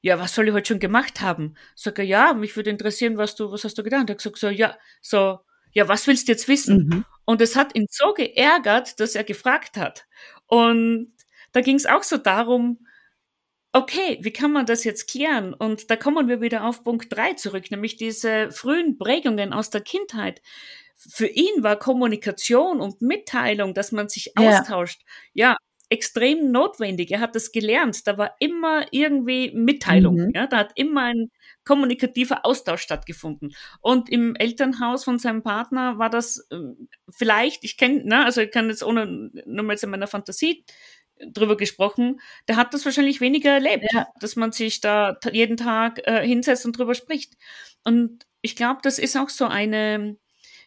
ja, 0.00 0.18
was 0.18 0.34
soll 0.34 0.48
ich 0.48 0.54
heute 0.54 0.68
schon 0.68 0.80
gemacht 0.80 1.20
haben? 1.20 1.56
Sag 1.74 1.98
er, 1.98 2.04
ja, 2.06 2.32
mich 2.32 2.56
würde 2.56 2.70
interessieren, 2.70 3.18
was 3.18 3.34
du, 3.34 3.52
was 3.52 3.64
hast 3.64 3.76
du 3.76 3.82
getan? 3.82 4.06
Er 4.06 4.12
hat 4.12 4.18
gesagt, 4.18 4.38
so, 4.38 4.48
ja, 4.48 4.78
so, 5.02 5.40
ja, 5.72 5.88
was 5.88 6.06
willst 6.06 6.28
du 6.28 6.32
jetzt 6.32 6.48
wissen? 6.48 6.88
Mhm. 6.88 7.04
Und 7.24 7.40
es 7.40 7.56
hat 7.56 7.74
ihn 7.74 7.86
so 7.90 8.12
geärgert, 8.14 9.00
dass 9.00 9.14
er 9.14 9.24
gefragt 9.24 9.76
hat. 9.76 10.06
Und 10.46 11.12
da 11.52 11.60
ging 11.60 11.76
es 11.76 11.86
auch 11.86 12.02
so 12.02 12.16
darum, 12.16 12.86
okay, 13.72 14.18
wie 14.20 14.32
kann 14.32 14.52
man 14.52 14.66
das 14.66 14.84
jetzt 14.84 15.10
klären? 15.10 15.54
Und 15.54 15.90
da 15.90 15.96
kommen 15.96 16.28
wir 16.28 16.40
wieder 16.40 16.64
auf 16.64 16.84
Punkt 16.84 17.12
drei 17.14 17.32
zurück, 17.34 17.70
nämlich 17.70 17.96
diese 17.96 18.50
frühen 18.50 18.98
Prägungen 18.98 19.52
aus 19.52 19.70
der 19.70 19.80
Kindheit. 19.80 20.42
Für 20.94 21.26
ihn 21.26 21.62
war 21.62 21.78
Kommunikation 21.78 22.80
und 22.80 23.00
Mitteilung, 23.00 23.74
dass 23.74 23.92
man 23.92 24.08
sich 24.08 24.32
ja. 24.38 24.58
austauscht, 24.60 25.02
ja, 25.32 25.56
extrem 25.92 26.50
notwendig. 26.50 27.10
Er 27.10 27.20
hat 27.20 27.36
das 27.36 27.52
gelernt. 27.52 28.06
Da 28.06 28.16
war 28.16 28.34
immer 28.40 28.86
irgendwie 28.92 29.52
Mitteilung. 29.54 30.16
Mhm. 30.16 30.32
Ja, 30.34 30.46
da 30.46 30.56
hat 30.56 30.72
immer 30.74 31.02
ein 31.02 31.30
kommunikativer 31.66 32.46
Austausch 32.46 32.80
stattgefunden. 32.80 33.54
Und 33.82 34.08
im 34.08 34.34
Elternhaus 34.34 35.04
von 35.04 35.18
seinem 35.18 35.42
Partner 35.42 35.98
war 35.98 36.08
das 36.08 36.46
äh, 36.50 36.56
vielleicht, 37.10 37.62
ich 37.64 37.76
kenne, 37.76 38.04
ne, 38.04 38.24
also 38.24 38.40
ich 38.40 38.50
kann 38.50 38.68
jetzt 38.68 38.82
ohne, 38.82 39.30
nur 39.44 39.64
mal 39.64 39.74
jetzt 39.74 39.84
in 39.84 39.90
meiner 39.90 40.06
Fantasie 40.06 40.64
drüber 41.20 41.58
gesprochen, 41.58 42.20
der 42.48 42.56
hat 42.56 42.72
das 42.72 42.86
wahrscheinlich 42.86 43.20
weniger 43.20 43.50
erlebt, 43.50 43.84
ja. 43.92 44.06
dass 44.18 44.34
man 44.34 44.50
sich 44.50 44.80
da 44.80 45.18
jeden 45.30 45.58
Tag 45.58 46.00
äh, 46.04 46.26
hinsetzt 46.26 46.64
und 46.64 46.76
drüber 46.76 46.94
spricht. 46.94 47.34
Und 47.84 48.26
ich 48.40 48.56
glaube, 48.56 48.80
das 48.82 48.98
ist 48.98 49.16
auch 49.16 49.28
so 49.28 49.44
eine 49.44 50.16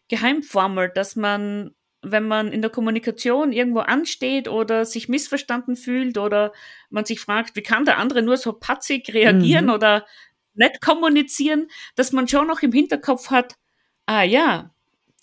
Geheimformel, 0.07 0.91
dass 0.93 1.15
man 1.15 1.71
wenn 2.11 2.27
man 2.27 2.51
in 2.51 2.61
der 2.61 2.71
Kommunikation 2.71 3.51
irgendwo 3.51 3.79
ansteht 3.79 4.47
oder 4.47 4.85
sich 4.85 5.09
missverstanden 5.09 5.75
fühlt 5.75 6.17
oder 6.17 6.53
man 6.89 7.05
sich 7.05 7.19
fragt, 7.19 7.55
wie 7.55 7.61
kann 7.61 7.85
der 7.85 7.97
andere 7.97 8.21
nur 8.21 8.37
so 8.37 8.53
patzig 8.53 9.13
reagieren 9.13 9.65
mhm. 9.65 9.71
oder 9.71 10.05
nicht 10.53 10.81
kommunizieren, 10.81 11.67
dass 11.95 12.11
man 12.11 12.27
schon 12.27 12.47
noch 12.47 12.61
im 12.61 12.71
Hinterkopf 12.71 13.29
hat, 13.29 13.55
ah 14.05 14.23
ja, 14.23 14.71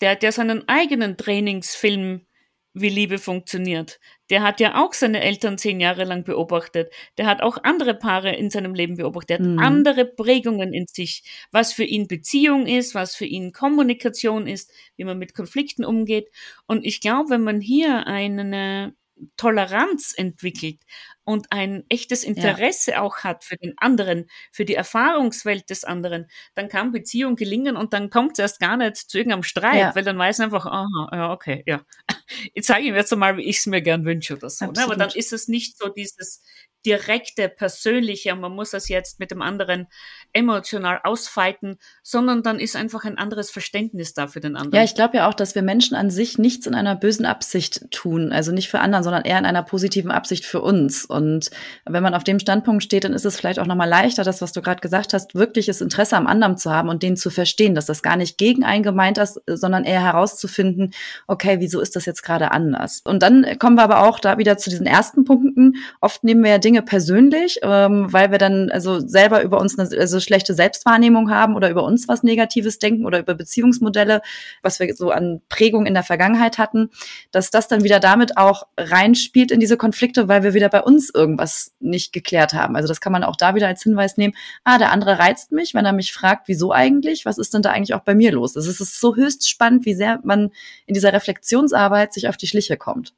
der 0.01 0.11
hat 0.11 0.23
ja 0.23 0.31
seinen 0.31 0.67
eigenen 0.67 1.17
Trainingsfilm 1.17 2.25
wie 2.73 2.89
Liebe 2.89 3.19
funktioniert. 3.19 3.99
Der 4.29 4.41
hat 4.41 4.59
ja 4.59 4.83
auch 4.83 4.93
seine 4.93 5.21
Eltern 5.21 5.57
zehn 5.57 5.79
Jahre 5.79 6.05
lang 6.05 6.23
beobachtet. 6.23 6.91
Der 7.17 7.27
hat 7.27 7.41
auch 7.41 7.57
andere 7.63 7.93
Paare 7.93 8.35
in 8.35 8.49
seinem 8.49 8.73
Leben 8.73 8.97
beobachtet. 8.97 9.29
Der 9.29 9.39
hat 9.39 9.45
mhm. 9.45 9.59
andere 9.59 10.05
Prägungen 10.05 10.73
in 10.73 10.87
sich, 10.87 11.23
was 11.51 11.71
für 11.73 11.83
ihn 11.83 12.07
Beziehung 12.07 12.65
ist, 12.65 12.95
was 12.95 13.15
für 13.15 13.25
ihn 13.25 13.51
Kommunikation 13.51 14.47
ist, 14.47 14.71
wie 14.95 15.03
man 15.03 15.19
mit 15.19 15.35
Konflikten 15.35 15.85
umgeht. 15.85 16.29
Und 16.65 16.83
ich 16.85 16.99
glaube, 16.99 17.29
wenn 17.29 17.43
man 17.43 17.61
hier 17.61 18.07
eine 18.07 18.95
Toleranz 19.37 20.13
entwickelt 20.15 20.81
und 21.23 21.51
ein 21.51 21.83
echtes 21.89 22.23
Interesse 22.23 22.91
ja. 22.91 23.01
auch 23.01 23.19
hat 23.19 23.43
für 23.43 23.55
den 23.55 23.73
anderen, 23.77 24.25
für 24.51 24.65
die 24.65 24.75
Erfahrungswelt 24.75 25.69
des 25.69 25.83
anderen, 25.83 26.27
dann 26.55 26.69
kann 26.69 26.91
Beziehung 26.91 27.35
gelingen 27.35 27.77
und 27.77 27.93
dann 27.93 28.09
kommt 28.09 28.33
es 28.33 28.39
erst 28.39 28.59
gar 28.59 28.77
nicht 28.77 28.97
zu 28.97 29.17
irgendeinem 29.17 29.43
Streit, 29.43 29.79
ja. 29.79 29.95
weil 29.95 30.03
dann 30.03 30.17
weiß 30.17 30.39
einfach, 30.41 30.65
aha, 30.65 31.09
ja, 31.11 31.31
okay, 31.31 31.63
ja. 31.65 31.81
Jetzt 32.53 32.67
zeige 32.67 32.85
ich 32.85 32.91
mir 32.91 32.97
jetzt 32.97 33.15
mal, 33.15 33.37
wie 33.37 33.43
ich 33.43 33.59
es 33.59 33.65
mir 33.67 33.81
gern 33.81 34.05
wünsche 34.05 34.35
oder 34.35 34.49
so. 34.49 34.65
Ne? 34.65 34.83
Aber 34.83 34.95
dann 34.95 35.11
ist 35.11 35.33
es 35.33 35.47
nicht 35.47 35.77
so 35.77 35.89
dieses, 35.89 36.41
direkte, 36.85 37.49
persönliche 37.49 38.33
und 38.33 38.41
man 38.41 38.53
muss 38.53 38.71
das 38.71 38.89
jetzt 38.89 39.19
mit 39.19 39.31
dem 39.31 39.41
anderen 39.41 39.87
emotional 40.33 40.99
ausfeiten, 41.03 41.77
sondern 42.01 42.43
dann 42.43 42.59
ist 42.59 42.75
einfach 42.75 43.05
ein 43.05 43.17
anderes 43.17 43.51
Verständnis 43.51 44.13
da 44.13 44.27
für 44.27 44.39
den 44.39 44.55
anderen. 44.55 44.75
Ja, 44.75 44.83
ich 44.83 44.95
glaube 44.95 45.17
ja 45.17 45.29
auch, 45.29 45.33
dass 45.33 45.55
wir 45.55 45.61
Menschen 45.61 45.95
an 45.95 46.09
sich 46.09 46.37
nichts 46.37 46.65
in 46.65 46.75
einer 46.75 46.95
bösen 46.95 47.25
Absicht 47.25 47.91
tun, 47.91 48.31
also 48.31 48.51
nicht 48.51 48.69
für 48.69 48.79
anderen, 48.79 49.03
sondern 49.03 49.23
eher 49.23 49.37
in 49.37 49.45
einer 49.45 49.63
positiven 49.63 50.11
Absicht 50.11 50.45
für 50.45 50.61
uns. 50.61 51.05
Und 51.05 51.51
wenn 51.85 52.03
man 52.03 52.15
auf 52.15 52.23
dem 52.23 52.39
Standpunkt 52.39 52.83
steht, 52.83 53.03
dann 53.03 53.13
ist 53.13 53.25
es 53.25 53.37
vielleicht 53.37 53.59
auch 53.59 53.67
nochmal 53.67 53.89
leichter, 53.89 54.23
das, 54.23 54.41
was 54.41 54.51
du 54.51 54.61
gerade 54.61 54.81
gesagt 54.81 55.13
hast, 55.13 55.35
wirkliches 55.35 55.81
Interesse 55.81 56.17
am 56.17 56.27
anderen 56.27 56.57
zu 56.57 56.71
haben 56.71 56.89
und 56.89 57.03
den 57.03 57.15
zu 57.15 57.29
verstehen, 57.29 57.75
dass 57.75 57.85
das 57.85 58.01
gar 58.01 58.17
nicht 58.17 58.37
gegen 58.37 58.63
einen 58.63 58.83
gemeint 58.83 59.17
ist, 59.19 59.39
sondern 59.45 59.83
eher 59.83 60.01
herauszufinden, 60.01 60.93
okay, 61.27 61.59
wieso 61.59 61.79
ist 61.79 61.95
das 61.95 62.05
jetzt 62.05 62.23
gerade 62.23 62.51
anders? 62.51 63.01
Und 63.03 63.21
dann 63.21 63.59
kommen 63.59 63.75
wir 63.75 63.83
aber 63.83 64.07
auch 64.07 64.19
da 64.19 64.37
wieder 64.37 64.57
zu 64.57 64.69
diesen 64.69 64.87
ersten 64.87 65.25
Punkten. 65.25 65.75
Oft 66.01 66.23
nehmen 66.23 66.43
wir 66.43 66.51
ja 66.51 66.57
Dinge 66.57 66.72
Dinge 66.73 66.81
persönlich, 66.81 67.59
ähm, 67.61 68.11
weil 68.11 68.31
wir 68.31 68.39
dann 68.39 68.71
also 68.71 68.99
selber 68.99 69.43
über 69.43 69.61
uns 69.61 69.77
eine 69.77 69.87
also 69.99 70.19
schlechte 70.19 70.55
Selbstwahrnehmung 70.55 71.29
haben 71.29 71.55
oder 71.55 71.69
über 71.69 71.83
uns 71.83 72.07
was 72.07 72.23
Negatives 72.23 72.79
denken 72.79 73.05
oder 73.05 73.19
über 73.19 73.35
Beziehungsmodelle, 73.35 74.23
was 74.63 74.79
wir 74.79 74.91
so 74.95 75.11
an 75.11 75.41
Prägung 75.49 75.85
in 75.85 75.93
der 75.93 76.01
Vergangenheit 76.01 76.57
hatten, 76.57 76.89
dass 77.29 77.51
das 77.51 77.67
dann 77.67 77.83
wieder 77.83 77.99
damit 77.99 78.37
auch 78.37 78.63
reinspielt 78.75 79.51
in 79.51 79.59
diese 79.59 79.77
Konflikte, 79.77 80.27
weil 80.27 80.41
wir 80.41 80.55
wieder 80.55 80.69
bei 80.69 80.81
uns 80.81 81.11
irgendwas 81.13 81.73
nicht 81.79 82.11
geklärt 82.11 82.53
haben. 82.53 82.75
Also 82.75 82.87
das 82.87 83.01
kann 83.01 83.11
man 83.11 83.23
auch 83.23 83.35
da 83.35 83.53
wieder 83.53 83.67
als 83.67 83.83
Hinweis 83.83 84.17
nehmen. 84.17 84.33
Ah, 84.63 84.79
der 84.79 84.91
andere 84.91 85.19
reizt 85.19 85.51
mich, 85.51 85.75
wenn 85.75 85.85
er 85.85 85.93
mich 85.93 86.11
fragt, 86.11 86.47
wieso 86.47 86.71
eigentlich? 86.71 87.23
Was 87.23 87.37
ist 87.37 87.53
denn 87.53 87.61
da 87.61 87.69
eigentlich 87.69 87.93
auch 87.93 88.01
bei 88.01 88.15
mir 88.15 88.31
los? 88.31 88.57
Also 88.57 88.71
es 88.71 88.81
ist 88.81 88.99
so 88.99 89.15
höchst 89.15 89.47
spannend, 89.47 89.85
wie 89.85 89.93
sehr 89.93 90.21
man 90.23 90.49
in 90.87 90.95
dieser 90.95 91.13
Reflexionsarbeit 91.13 92.13
sich 92.13 92.27
auf 92.29 92.37
die 92.37 92.47
Schliche 92.47 92.77
kommt. 92.77 93.13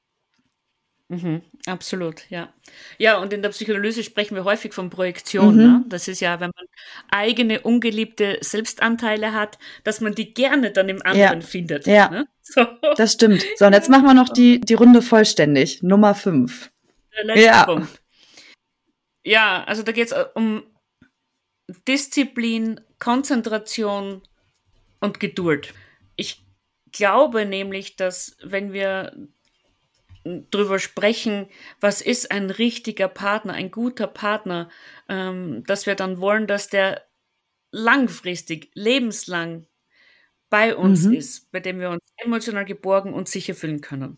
Mhm, 1.08 1.43
absolut, 1.68 2.28
ja. 2.32 2.51
Ja, 2.97 3.20
und 3.20 3.32
in 3.32 3.43
der 3.43 3.49
Psychoanalyse 3.49 4.03
sprechen 4.03 4.36
wir 4.36 4.43
häufig 4.43 4.74
von 4.74 4.89
Projektion. 4.89 5.56
Mhm. 5.56 5.62
Ne? 5.62 5.86
Das 5.88 6.08
ist 6.08 6.20
ja, 6.20 6.39
wenn 6.39 6.51
man 6.56 6.66
eigene 7.12 7.62
ungeliebte 7.62 8.39
Selbstanteile 8.41 9.34
hat, 9.34 9.60
dass 9.84 10.01
man 10.01 10.16
die 10.16 10.34
gerne 10.34 10.72
dann 10.72 10.89
im 10.89 11.03
anderen 11.03 11.41
ja. 11.41 11.45
findet. 11.45 11.86
Ja, 11.86 12.10
ne? 12.10 12.28
so. 12.41 12.66
das 12.97 13.14
stimmt. 13.14 13.45
So, 13.58 13.68
und 13.68 13.74
jetzt 13.74 13.89
machen 13.89 14.06
wir 14.06 14.16
noch 14.16 14.30
die, 14.30 14.60
die 14.60 14.74
Runde 14.74 15.03
vollständig. 15.03 15.84
Nummer 15.84 16.16
fünf. 16.16 16.72
Ja. 17.36 17.66
Punkt. 17.66 18.01
Ja, 19.24 19.64
also 19.66 19.84
da 19.84 19.91
geht 19.91 20.08
es 20.08 20.12
äh, 20.12 20.26
um 20.34 20.64
Disziplin, 21.88 22.82
Konzentration 22.99 24.22
und 25.01 25.20
Geduld. 25.20 25.74
Ich 26.16 26.45
glaube 26.91 27.45
nämlich, 27.45 27.95
dass 27.95 28.38
wenn 28.43 28.74
wir 28.74 29.16
drüber 30.26 30.80
sprechen, 30.80 31.47
was 31.80 32.01
ist 32.01 32.32
ein 32.32 32.49
richtiger 32.49 33.07
Partner, 33.07 33.53
ein 33.53 33.71
guter 33.71 34.07
Partner, 34.07 34.69
ähm, 35.07 35.63
dass 35.65 35.86
wir 35.86 35.95
dann 35.95 36.19
wollen, 36.19 36.47
dass 36.47 36.67
der 36.67 37.03
langfristig, 37.71 38.71
lebenslang 38.73 39.67
bei 40.49 40.76
uns 40.76 41.03
mhm. 41.03 41.13
ist, 41.13 41.51
bei 41.51 41.59
dem 41.59 41.80
wir 41.80 41.89
uns 41.89 42.01
emotional 42.17 42.65
geborgen 42.65 43.13
und 43.13 43.28
sicher 43.28 43.55
fühlen 43.55 43.82
können. 43.82 44.17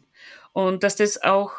Und 0.53 0.83
dass 0.83 0.95
das 0.95 1.21
auch 1.21 1.53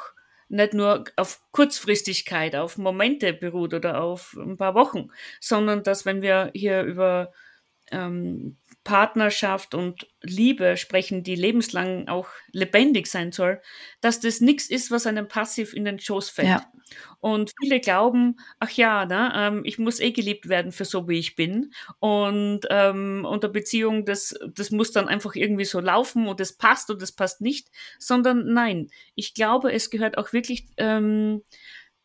nicht 0.48 0.72
nur 0.72 1.04
auf 1.16 1.42
Kurzfristigkeit, 1.52 2.56
auf 2.56 2.78
Momente 2.78 3.34
beruht 3.34 3.74
oder 3.74 4.00
auf 4.02 4.34
ein 4.38 4.56
paar 4.56 4.74
Wochen, 4.74 5.10
sondern 5.40 5.82
dass 5.82 6.06
wenn 6.06 6.22
wir 6.22 6.50
hier 6.54 6.82
über 6.82 7.32
ähm, 7.90 8.56
Partnerschaft 8.88 9.74
und 9.74 10.06
Liebe 10.22 10.78
sprechen, 10.78 11.22
die 11.22 11.34
lebenslang 11.34 12.08
auch 12.08 12.28
lebendig 12.52 13.06
sein 13.06 13.32
soll, 13.32 13.60
dass 14.00 14.18
das 14.18 14.40
nichts 14.40 14.70
ist, 14.70 14.90
was 14.90 15.06
einem 15.06 15.28
passiv 15.28 15.74
in 15.74 15.84
den 15.84 15.98
Schoß 15.98 16.30
fällt. 16.30 16.48
Ja. 16.48 16.72
Und 17.20 17.52
viele 17.60 17.80
glauben, 17.80 18.40
ach 18.60 18.70
ja, 18.70 19.04
ne, 19.04 19.30
ähm, 19.36 19.62
ich 19.66 19.78
muss 19.78 20.00
eh 20.00 20.10
geliebt 20.12 20.48
werden 20.48 20.72
für 20.72 20.86
so, 20.86 21.06
wie 21.06 21.18
ich 21.18 21.36
bin. 21.36 21.74
Und 21.98 22.60
ähm, 22.70 23.26
unter 23.28 23.50
Beziehung, 23.50 24.06
das, 24.06 24.34
das 24.54 24.70
muss 24.70 24.90
dann 24.90 25.06
einfach 25.06 25.34
irgendwie 25.34 25.66
so 25.66 25.80
laufen 25.80 26.26
und 26.26 26.40
es 26.40 26.56
passt 26.56 26.88
und 26.88 27.02
es 27.02 27.12
passt 27.12 27.42
nicht, 27.42 27.68
sondern 27.98 28.54
nein, 28.54 28.88
ich 29.14 29.34
glaube, 29.34 29.70
es 29.70 29.90
gehört 29.90 30.16
auch 30.16 30.32
wirklich 30.32 30.66
ähm, 30.78 31.42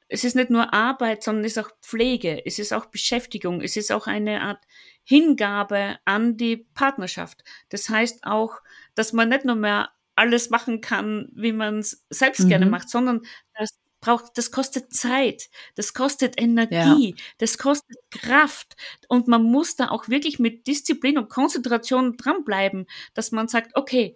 es 0.09 0.23
ist 0.23 0.36
nicht 0.36 0.51
nur 0.51 0.73
Arbeit, 0.73 1.23
sondern 1.23 1.43
es 1.43 1.57
ist 1.57 1.65
auch 1.65 1.71
Pflege, 1.81 2.45
es 2.45 2.59
ist 2.59 2.71
auch 2.71 2.86
Beschäftigung, 2.86 3.61
es 3.61 3.75
ist 3.77 3.91
auch 3.91 4.05
eine 4.05 4.41
Art 4.41 4.63
Hingabe 5.03 5.97
an 6.05 6.37
die 6.37 6.57
Partnerschaft. 6.73 7.43
Das 7.69 7.89
heißt 7.89 8.25
auch, 8.25 8.61
dass 8.95 9.13
man 9.13 9.29
nicht 9.29 9.45
nur 9.45 9.55
mehr 9.55 9.89
alles 10.15 10.49
machen 10.49 10.81
kann, 10.81 11.29
wie 11.33 11.51
man 11.51 11.79
es 11.79 12.05
selbst 12.09 12.41
mhm. 12.41 12.49
gerne 12.49 12.65
macht, 12.67 12.89
sondern 12.89 13.21
das 13.57 13.79
braucht, 14.03 14.37
das 14.37 14.51
kostet 14.51 14.93
Zeit, 14.93 15.49
das 15.75 15.93
kostet 15.93 16.39
Energie, 16.39 17.09
ja. 17.09 17.23
das 17.37 17.57
kostet 17.57 17.97
Kraft 18.11 18.75
und 19.07 19.27
man 19.27 19.43
muss 19.43 19.75
da 19.75 19.89
auch 19.89 20.09
wirklich 20.09 20.39
mit 20.39 20.67
Disziplin 20.67 21.17
und 21.17 21.29
Konzentration 21.29 22.17
dranbleiben, 22.17 22.85
dass 23.13 23.31
man 23.31 23.47
sagt, 23.47 23.75
okay, 23.75 24.15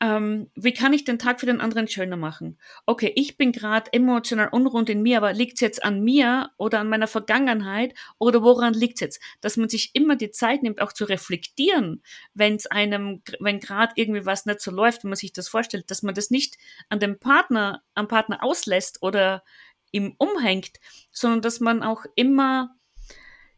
ähm, 0.00 0.50
wie 0.54 0.74
kann 0.74 0.92
ich 0.92 1.04
den 1.04 1.18
Tag 1.18 1.40
für 1.40 1.46
den 1.46 1.60
anderen 1.60 1.88
schöner 1.88 2.16
machen? 2.16 2.58
Okay, 2.84 3.12
ich 3.16 3.38
bin 3.38 3.52
gerade 3.52 3.90
emotional 3.94 4.48
unrund 4.48 4.90
in 4.90 5.00
mir, 5.02 5.16
aber 5.16 5.32
liegt 5.32 5.54
es 5.54 5.60
jetzt 5.60 5.82
an 5.82 6.02
mir 6.02 6.50
oder 6.58 6.80
an 6.80 6.88
meiner 6.90 7.06
Vergangenheit 7.06 7.94
oder 8.18 8.42
woran 8.42 8.74
liegt 8.74 8.96
es 8.96 9.00
jetzt? 9.00 9.22
Dass 9.40 9.56
man 9.56 9.70
sich 9.70 9.94
immer 9.94 10.16
die 10.16 10.30
Zeit 10.30 10.62
nimmt, 10.62 10.82
auch 10.82 10.92
zu 10.92 11.06
reflektieren, 11.06 12.02
wenn 12.34 12.56
es 12.56 12.66
einem, 12.66 13.22
wenn 13.40 13.58
gerade 13.58 13.94
irgendwie 13.96 14.26
was 14.26 14.44
nicht 14.44 14.60
so 14.60 14.70
läuft, 14.70 15.02
wenn 15.02 15.10
man 15.10 15.16
sich 15.16 15.32
das 15.32 15.48
vorstellt, 15.48 15.90
dass 15.90 16.02
man 16.02 16.14
das 16.14 16.30
nicht 16.30 16.58
an 16.90 17.00
dem 17.00 17.18
Partner, 17.18 17.82
am 17.94 18.06
Partner 18.06 18.44
auslässt 18.44 18.98
oder 19.00 19.44
ihm 19.92 20.14
umhängt, 20.18 20.72
sondern 21.10 21.40
dass 21.40 21.60
man 21.60 21.82
auch 21.82 22.04
immer 22.16 22.76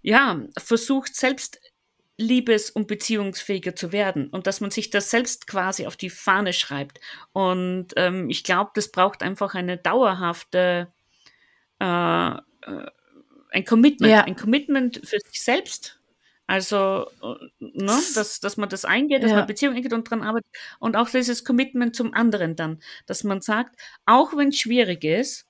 ja, 0.03 0.41
versucht, 0.57 1.17
selbst 1.17 1.61
liebes- 2.19 2.71
und 2.71 2.89
beziehungsfähiger 2.89 3.77
zu 3.77 3.93
werden 3.93 4.29
und 4.29 4.47
dass 4.47 4.61
man 4.61 4.71
sich 4.71 4.91
das 4.91 5.11
selbst 5.11 5.47
quasi 5.47 5.87
auf 5.87 5.97
die 5.97 6.11
Fahne 6.11 6.53
schreibt. 6.53 7.01
Und 7.33 7.89
ähm, 7.97 8.29
ich 8.29 8.43
glaube, 8.43 8.73
das 8.75 8.91
braucht 8.91 9.23
einfach 9.23 9.55
eine 9.55 9.79
dauerhafte, 9.79 10.93
äh, 11.81 12.31
äh, 12.31 12.39
ein 13.51 13.65
Commitment, 13.65 14.13
ja. 14.13 14.25
ein 14.25 14.37
Commitment 14.37 14.97
für 15.05 15.19
sich 15.21 15.41
selbst. 15.41 16.01
Also, 16.49 17.07
äh, 17.23 17.47
ne, 17.61 17.99
dass, 18.15 18.41
dass 18.41 18.57
man 18.57 18.69
das 18.69 18.85
eingeht, 18.85 19.23
dass 19.23 19.31
ja. 19.31 19.37
man 19.37 19.47
Beziehung 19.47 19.77
eingeht 19.77 19.93
und 19.93 20.11
dran 20.11 20.23
arbeitet. 20.23 20.51
Und 20.81 20.97
auch 20.97 21.09
dieses 21.09 21.45
Commitment 21.45 21.95
zum 21.95 22.15
anderen 22.15 22.57
dann, 22.57 22.81
dass 23.07 23.23
man 23.23 23.43
sagt, 23.43 23.79
auch 24.07 24.37
wenn 24.37 24.49
es 24.49 24.59
schwierig 24.59 25.05
ist, 25.05 25.48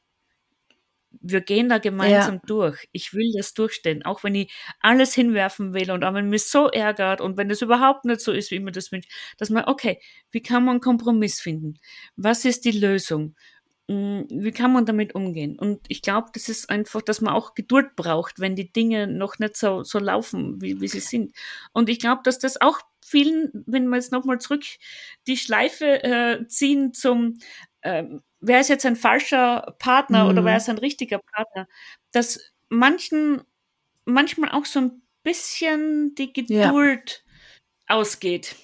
wir 1.11 1.40
gehen 1.40 1.68
da 1.68 1.78
gemeinsam 1.78 2.36
ja. 2.36 2.40
durch. 2.46 2.88
Ich 2.92 3.14
will 3.14 3.32
das 3.36 3.54
durchstehen, 3.54 4.04
auch 4.04 4.24
wenn 4.24 4.34
ich 4.34 4.52
alles 4.80 5.14
hinwerfen 5.14 5.72
will 5.72 5.90
und 5.90 6.04
auch 6.04 6.14
wenn 6.14 6.28
mich 6.28 6.44
so 6.44 6.68
ärgert 6.68 7.20
und 7.20 7.36
wenn 7.36 7.50
es 7.50 7.62
überhaupt 7.62 8.04
nicht 8.04 8.20
so 8.20 8.32
ist, 8.32 8.50
wie 8.50 8.61
man 8.61 8.72
das 8.72 8.92
wünscht, 8.92 9.11
dass 9.38 9.50
man, 9.50 9.64
okay, 9.64 10.00
wie 10.30 10.42
kann 10.42 10.64
man 10.64 10.72
einen 10.72 10.80
Kompromiss 10.80 11.40
finden? 11.40 11.74
Was 12.16 12.44
ist 12.44 12.64
die 12.64 12.72
Lösung? 12.72 13.34
Hm, 13.90 14.26
wie 14.30 14.52
kann 14.52 14.72
man 14.72 14.84
damit 14.84 15.14
umgehen? 15.14 15.59
Und 15.59 15.80
ich 15.88 16.02
glaube, 16.02 16.28
das 16.34 16.48
ist 16.48 16.68
einfach, 16.68 17.00
dass 17.00 17.22
man 17.22 17.32
auch 17.32 17.54
Geduld 17.54 17.96
braucht, 17.96 18.38
wenn 18.38 18.54
die 18.54 18.70
Dinge 18.70 19.06
noch 19.06 19.38
nicht 19.38 19.56
so, 19.56 19.82
so 19.82 19.98
laufen, 19.98 20.61
wie, 20.61 20.80
wie 20.80 20.88
sie 20.88 21.00
sind. 21.00 21.32
Und 21.72 21.88
ich 21.88 21.98
glaube, 21.98 22.20
dass 22.24 22.38
das 22.38 22.61
auch 22.61 22.80
vielen, 23.04 23.50
wenn 23.66 23.88
wir 23.88 23.96
jetzt 23.96 24.12
nochmal 24.12 24.38
zurück 24.40 24.64
die 25.26 25.38
Schleife 25.38 26.02
äh, 26.02 26.46
ziehen 26.48 26.92
zum, 26.92 27.38
ähm, 27.82 28.22
wer 28.41 28.61
ist 28.61 28.68
jetzt 28.68 28.86
ein 28.86 28.97
falscher 28.97 29.74
Partner 29.78 30.24
mhm. 30.24 30.30
oder 30.30 30.45
wer 30.45 30.53
mhm. 30.53 30.59
ist 30.59 30.68
ein 30.68 30.78
richtiger 30.78 31.18
Partner, 31.18 31.68
dass 32.12 32.41
manchen 32.68 33.43
manchmal 34.05 34.51
auch 34.51 34.64
so 34.64 34.80
ein 34.80 35.03
bisschen 35.22 36.14
die 36.14 36.32
Geduld 36.32 37.24
ja. 37.89 37.97
ausgeht. 37.97 38.57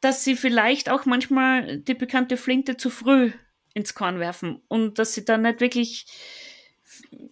Dass 0.00 0.24
sie 0.24 0.34
vielleicht 0.34 0.90
auch 0.90 1.06
manchmal 1.06 1.78
die 1.78 1.94
bekannte 1.94 2.36
Flinte 2.36 2.76
zu 2.76 2.90
früh 2.90 3.32
ins 3.74 3.94
Korn 3.94 4.18
werfen 4.18 4.62
und 4.68 4.98
dass 4.98 5.14
sie 5.14 5.24
dann 5.24 5.42
nicht 5.42 5.60
wirklich 5.60 6.06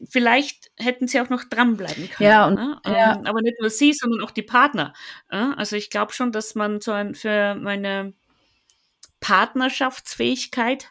vielleicht 0.09 0.71
hätten 0.77 1.07
sie 1.07 1.21
auch 1.21 1.29
noch 1.29 1.45
dranbleiben 1.45 2.09
können. 2.11 2.31
Ja, 2.31 2.47
und, 2.47 2.55
ne? 2.55 2.81
ja. 2.87 3.17
Ähm, 3.17 3.27
aber 3.27 3.43
nicht 3.43 3.61
nur 3.61 3.71
sie, 3.71 3.93
sondern 3.93 4.23
auch 4.23 4.31
die 4.31 4.43
Partner. 4.43 4.95
Also 5.29 5.77
ich 5.77 5.91
glaube 5.91 6.13
schon, 6.13 6.33
dass 6.33 6.55
man 6.55 6.81
so 6.81 6.93
ein, 6.93 7.15
für 7.15 7.55
meine 7.55 8.15
Partnerschaftsfähigkeit 9.21 10.91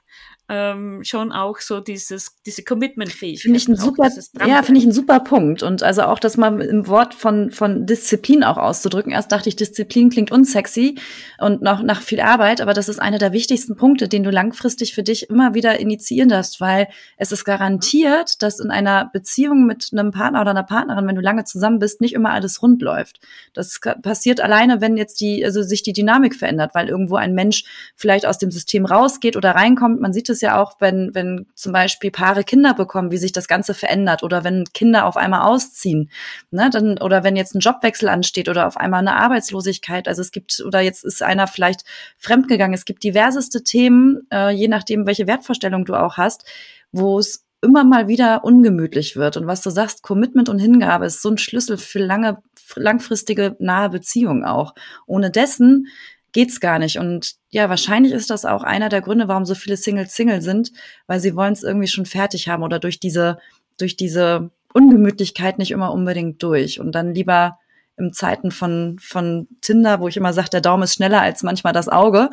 ähm, 0.49 1.03
schon 1.03 1.31
auch 1.31 1.59
so 1.59 1.79
dieses, 1.79 2.35
diese 2.43 2.63
Commitment-Fähigkeit. 2.63 3.43
Finde 3.43 3.57
ich 3.57 3.67
ein 3.67 3.75
super, 3.75 4.09
ja, 4.45 4.63
finde 4.63 4.81
ich 4.81 4.87
ein 4.87 4.91
super 4.91 5.19
Punkt. 5.19 5.61
Und 5.61 5.83
also 5.83 6.01
auch 6.03 6.19
das 6.19 6.37
mal 6.37 6.59
im 6.61 6.87
Wort 6.87 7.13
von, 7.13 7.51
von 7.51 7.85
Disziplin 7.85 8.43
auch 8.43 8.57
auszudrücken. 8.57 9.11
Erst 9.11 9.31
dachte 9.31 9.47
ich, 9.47 9.55
Disziplin 9.55 10.09
klingt 10.09 10.31
unsexy 10.31 10.95
und 11.37 11.61
noch 11.61 11.83
nach 11.83 12.01
viel 12.01 12.19
Arbeit, 12.19 12.61
aber 12.61 12.73
das 12.73 12.89
ist 12.89 12.99
einer 12.99 13.19
der 13.19 13.31
wichtigsten 13.31 13.75
Punkte, 13.75 14.07
den 14.07 14.23
du 14.23 14.31
langfristig 14.31 14.95
für 14.95 15.03
dich 15.03 15.29
immer 15.29 15.53
wieder 15.53 15.79
initiieren 15.79 16.29
darfst, 16.29 16.59
weil 16.59 16.87
es 17.17 17.31
ist 17.31 17.45
garantiert, 17.45 18.41
dass 18.41 18.59
in 18.59 18.71
einer 18.71 19.09
Beziehung 19.13 19.67
mit 19.67 19.89
einem 19.91 20.11
Partner 20.11 20.41
oder 20.41 20.51
einer 20.51 20.63
Partnerin, 20.63 21.07
wenn 21.07 21.15
du 21.15 21.21
lange 21.21 21.43
zusammen 21.43 21.77
bist, 21.77 22.01
nicht 22.01 22.13
immer 22.13 22.31
alles 22.31 22.63
rund 22.63 22.81
läuft. 22.81 23.19
Das 23.53 23.79
passiert 24.01 24.41
alleine, 24.41 24.81
wenn 24.81 24.97
jetzt 24.97 25.21
die, 25.21 25.45
also 25.45 25.61
sich 25.61 25.83
die 25.83 25.93
Dynamik 25.93 26.33
verändert, 26.33 26.71
weil 26.73 26.89
irgendwo 26.89 27.17
ein 27.17 27.35
Mensch 27.35 27.65
vielleicht 27.95 28.25
aus 28.25 28.39
dem 28.39 28.49
System 28.49 28.85
rausgeht 28.85 29.37
oder 29.37 29.51
reinkommt. 29.51 30.01
Man 30.01 30.11
sieht 30.11 30.29
es 30.29 30.38
es 30.39 30.41
ja 30.41 30.61
auch, 30.61 30.77
wenn, 30.79 31.11
wenn 31.13 31.47
zum 31.53 31.73
Beispiel 31.73 32.11
Paare 32.11 32.43
Kinder 32.43 32.73
bekommen, 32.73 33.11
wie 33.11 33.17
sich 33.17 33.31
das 33.31 33.47
Ganze 33.47 33.73
verändert 33.73 34.23
oder 34.23 34.43
wenn 34.43 34.63
Kinder 34.73 35.05
auf 35.05 35.17
einmal 35.17 35.41
ausziehen, 35.41 36.09
ne, 36.51 36.69
dann, 36.71 36.97
oder 36.97 37.23
wenn 37.23 37.35
jetzt 37.35 37.55
ein 37.55 37.59
Jobwechsel 37.59 38.09
ansteht 38.09 38.49
oder 38.49 38.67
auf 38.67 38.77
einmal 38.77 39.01
eine 39.01 39.15
Arbeitslosigkeit. 39.15 40.07
Also 40.07 40.21
es 40.21 40.31
gibt, 40.31 40.61
oder 40.65 40.81
jetzt 40.81 41.03
ist 41.03 41.21
einer 41.21 41.47
vielleicht 41.47 41.83
fremdgegangen. 42.17 42.73
Es 42.73 42.85
gibt 42.85 43.03
diverseste 43.03 43.63
Themen, 43.63 44.21
äh, 44.31 44.51
je 44.51 44.67
nachdem, 44.67 45.05
welche 45.05 45.27
Wertvorstellung 45.27 45.85
du 45.85 45.95
auch 45.95 46.17
hast, 46.17 46.45
wo 46.91 47.19
es 47.19 47.45
immer 47.61 47.83
mal 47.83 48.07
wieder 48.07 48.43
ungemütlich 48.43 49.15
wird. 49.15 49.37
Und 49.37 49.47
was 49.47 49.61
du 49.61 49.69
sagst, 49.69 50.01
Commitment 50.01 50.49
und 50.49 50.59
Hingabe 50.59 51.05
ist 51.05 51.21
so 51.21 51.29
ein 51.29 51.37
Schlüssel 51.37 51.77
für 51.77 51.99
lange, 51.99 52.37
langfristige, 52.75 53.55
nahe 53.59 53.89
Beziehungen 53.89 54.45
auch. 54.45 54.73
Ohne 55.05 55.29
dessen 55.29 55.87
geht's 56.31 56.59
gar 56.59 56.79
nicht. 56.79 56.97
Und 56.97 57.35
ja, 57.49 57.69
wahrscheinlich 57.69 58.13
ist 58.13 58.29
das 58.29 58.45
auch 58.45 58.63
einer 58.63 58.89
der 58.89 59.01
Gründe, 59.01 59.27
warum 59.27 59.45
so 59.45 59.55
viele 59.55 59.77
Singles 59.77 60.15
Single 60.15 60.41
sind, 60.41 60.71
weil 61.07 61.19
sie 61.19 61.35
wollen 61.35 61.53
es 61.53 61.63
irgendwie 61.63 61.87
schon 61.87 62.05
fertig 62.05 62.47
haben 62.47 62.63
oder 62.63 62.79
durch 62.79 62.99
diese, 62.99 63.39
durch 63.77 63.95
diese 63.97 64.51
Ungemütlichkeit 64.73 65.57
nicht 65.57 65.71
immer 65.71 65.91
unbedingt 65.91 66.41
durch 66.43 66.79
und 66.79 66.93
dann 66.93 67.13
lieber 67.13 67.57
im 67.99 68.13
Zeiten 68.13 68.51
von, 68.51 68.97
von 68.99 69.47
Tinder, 69.61 69.99
wo 69.99 70.07
ich 70.07 70.17
immer 70.17 70.31
sage, 70.33 70.49
der 70.49 70.61
Daumen 70.61 70.83
ist 70.83 70.95
schneller 70.95 71.21
als 71.21 71.43
manchmal 71.43 71.73
das 71.73 71.89
Auge, 71.89 72.29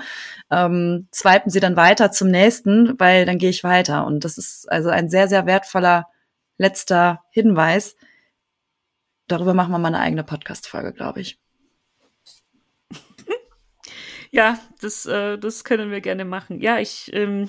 ähm, 0.51 1.09
swipen 1.13 1.51
sie 1.51 1.61
dann 1.61 1.77
weiter 1.77 2.13
zum 2.13 2.29
nächsten, 2.29 2.99
weil 3.01 3.27
dann 3.27 3.39
gehe 3.39 3.51
ich 3.51 3.65
weiter. 3.65 4.07
Und 4.07 4.25
das 4.25 4.39
ist 4.39 4.71
also 4.71 4.91
ein 4.91 5.11
sehr, 5.11 5.29
sehr 5.29 5.45
wertvoller 5.45 6.07
letzter 6.57 7.25
Hinweis. 7.31 7.97
Darüber 9.27 9.55
machen 9.55 9.73
wir 9.73 9.79
mal 9.79 9.89
eine 9.89 10.01
eigene 10.01 10.23
Podcast-Folge, 10.23 10.93
glaube 10.93 11.21
ich. 11.21 11.39
Ja, 14.31 14.59
das, 14.81 15.07
äh, 15.07 15.39
das 15.39 15.65
können 15.65 15.91
wir 15.91 16.01
gerne 16.01 16.25
machen. 16.25 16.61
Ja, 16.61 16.79
ich 16.79 17.11
ähm, 17.13 17.49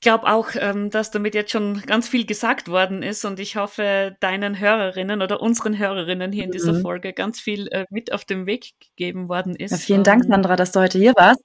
glaube 0.00 0.26
auch, 0.26 0.50
ähm, 0.54 0.90
dass 0.90 1.10
damit 1.10 1.34
jetzt 1.34 1.52
schon 1.52 1.82
ganz 1.82 2.08
viel 2.08 2.24
gesagt 2.24 2.68
worden 2.68 3.02
ist 3.02 3.24
und 3.24 3.38
ich 3.38 3.56
hoffe, 3.56 4.16
deinen 4.20 4.58
Hörerinnen 4.58 5.22
oder 5.22 5.40
unseren 5.40 5.78
Hörerinnen 5.78 6.32
hier 6.32 6.44
in 6.44 6.50
dieser 6.50 6.72
mhm. 6.72 6.82
Folge 6.82 7.12
ganz 7.12 7.40
viel 7.40 7.68
äh, 7.68 7.84
mit 7.90 8.12
auf 8.12 8.24
den 8.24 8.46
Weg 8.46 8.72
gegeben 8.80 9.28
worden 9.28 9.54
ist. 9.54 9.72
Ja, 9.72 9.76
vielen 9.76 10.04
Dank, 10.04 10.24
Sandra, 10.24 10.56
dass 10.56 10.72
du 10.72 10.80
heute 10.80 10.98
hier 10.98 11.12
warst. 11.16 11.42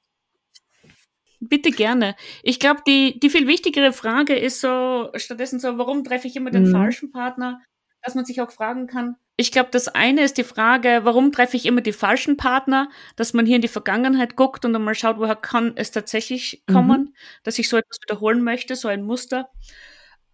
Bitte 1.41 1.71
gerne. 1.71 2.15
Ich 2.43 2.59
glaube, 2.59 2.81
die, 2.87 3.19
die 3.19 3.29
viel 3.29 3.47
wichtigere 3.47 3.91
Frage 3.91 4.35
ist 4.35 4.61
so 4.61 5.09
stattdessen 5.15 5.59
so, 5.59 5.77
warum 5.77 6.03
treffe 6.03 6.27
ich 6.27 6.35
immer 6.35 6.49
den 6.49 6.67
mhm. 6.67 6.71
falschen 6.71 7.11
Partner? 7.11 7.61
Dass 8.05 8.15
man 8.15 8.25
sich 8.25 8.41
auch 8.41 8.51
fragen 8.51 8.87
kann, 8.87 9.17
ich 9.37 9.51
glaube, 9.51 9.69
das 9.71 9.89
eine 9.89 10.23
ist 10.23 10.37
die 10.37 10.45
Frage, 10.45 11.01
warum 11.03 11.31
treffe 11.31 11.57
ich 11.57 11.65
immer 11.65 11.81
die 11.81 11.93
falschen 11.93 12.37
Partner, 12.37 12.89
dass 13.17 13.33
man 13.33 13.45
hier 13.45 13.57
in 13.57 13.61
die 13.61 13.67
Vergangenheit 13.67 14.37
guckt 14.37 14.63
und 14.63 14.71
dann 14.71 14.83
mal 14.83 14.95
schaut, 14.95 15.17
woher 15.17 15.35
kann 15.35 15.73
es 15.75 15.91
tatsächlich 15.91 16.63
kommen, 16.71 17.01
mhm. 17.01 17.13
dass 17.43 17.59
ich 17.59 17.67
so 17.67 17.75
etwas 17.75 17.99
wiederholen 18.01 18.43
möchte, 18.43 18.75
so 18.77 18.87
ein 18.87 19.03
Muster. 19.03 19.49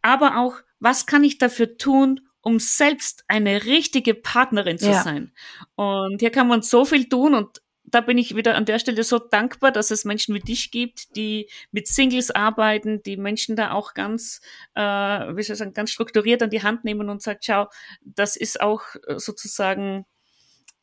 Aber 0.03 0.37
auch, 0.37 0.55
was 0.79 1.07
kann 1.07 1.23
ich 1.23 1.39
dafür 1.39 1.77
tun, 1.77 2.21
um 2.41 2.59
selbst 2.59 3.23
eine 3.27 3.65
richtige 3.65 4.13
Partnerin 4.13 4.77
zu 4.77 4.91
ja. 4.91 5.01
sein? 5.01 5.31
Und 5.75 6.19
hier 6.19 6.31
kann 6.31 6.47
man 6.47 6.61
so 6.61 6.85
viel 6.85 7.09
tun 7.09 7.33
und 7.33 7.61
da 7.83 8.01
bin 8.01 8.17
ich 8.17 8.35
wieder 8.35 8.55
an 8.55 8.65
der 8.65 8.79
Stelle 8.79 9.03
so 9.03 9.19
dankbar, 9.19 9.71
dass 9.71 9.91
es 9.91 10.05
Menschen 10.05 10.33
wie 10.35 10.39
dich 10.39 10.71
gibt, 10.71 11.15
die 11.15 11.49
mit 11.71 11.87
Singles 11.87 12.31
arbeiten, 12.31 13.03
die 13.03 13.17
Menschen 13.17 13.55
da 13.55 13.71
auch 13.71 13.93
ganz, 13.93 14.41
äh, 14.75 14.81
wie 14.81 15.43
soll 15.43 15.53
ich 15.53 15.59
sagen, 15.59 15.73
ganz 15.73 15.91
strukturiert 15.91 16.41
an 16.41 16.49
die 16.49 16.63
Hand 16.63 16.83
nehmen 16.83 17.09
und 17.09 17.21
sagt, 17.21 17.45
schau, 17.45 17.67
das 18.01 18.35
ist 18.35 18.61
auch 18.61 18.81
sozusagen 19.17 20.05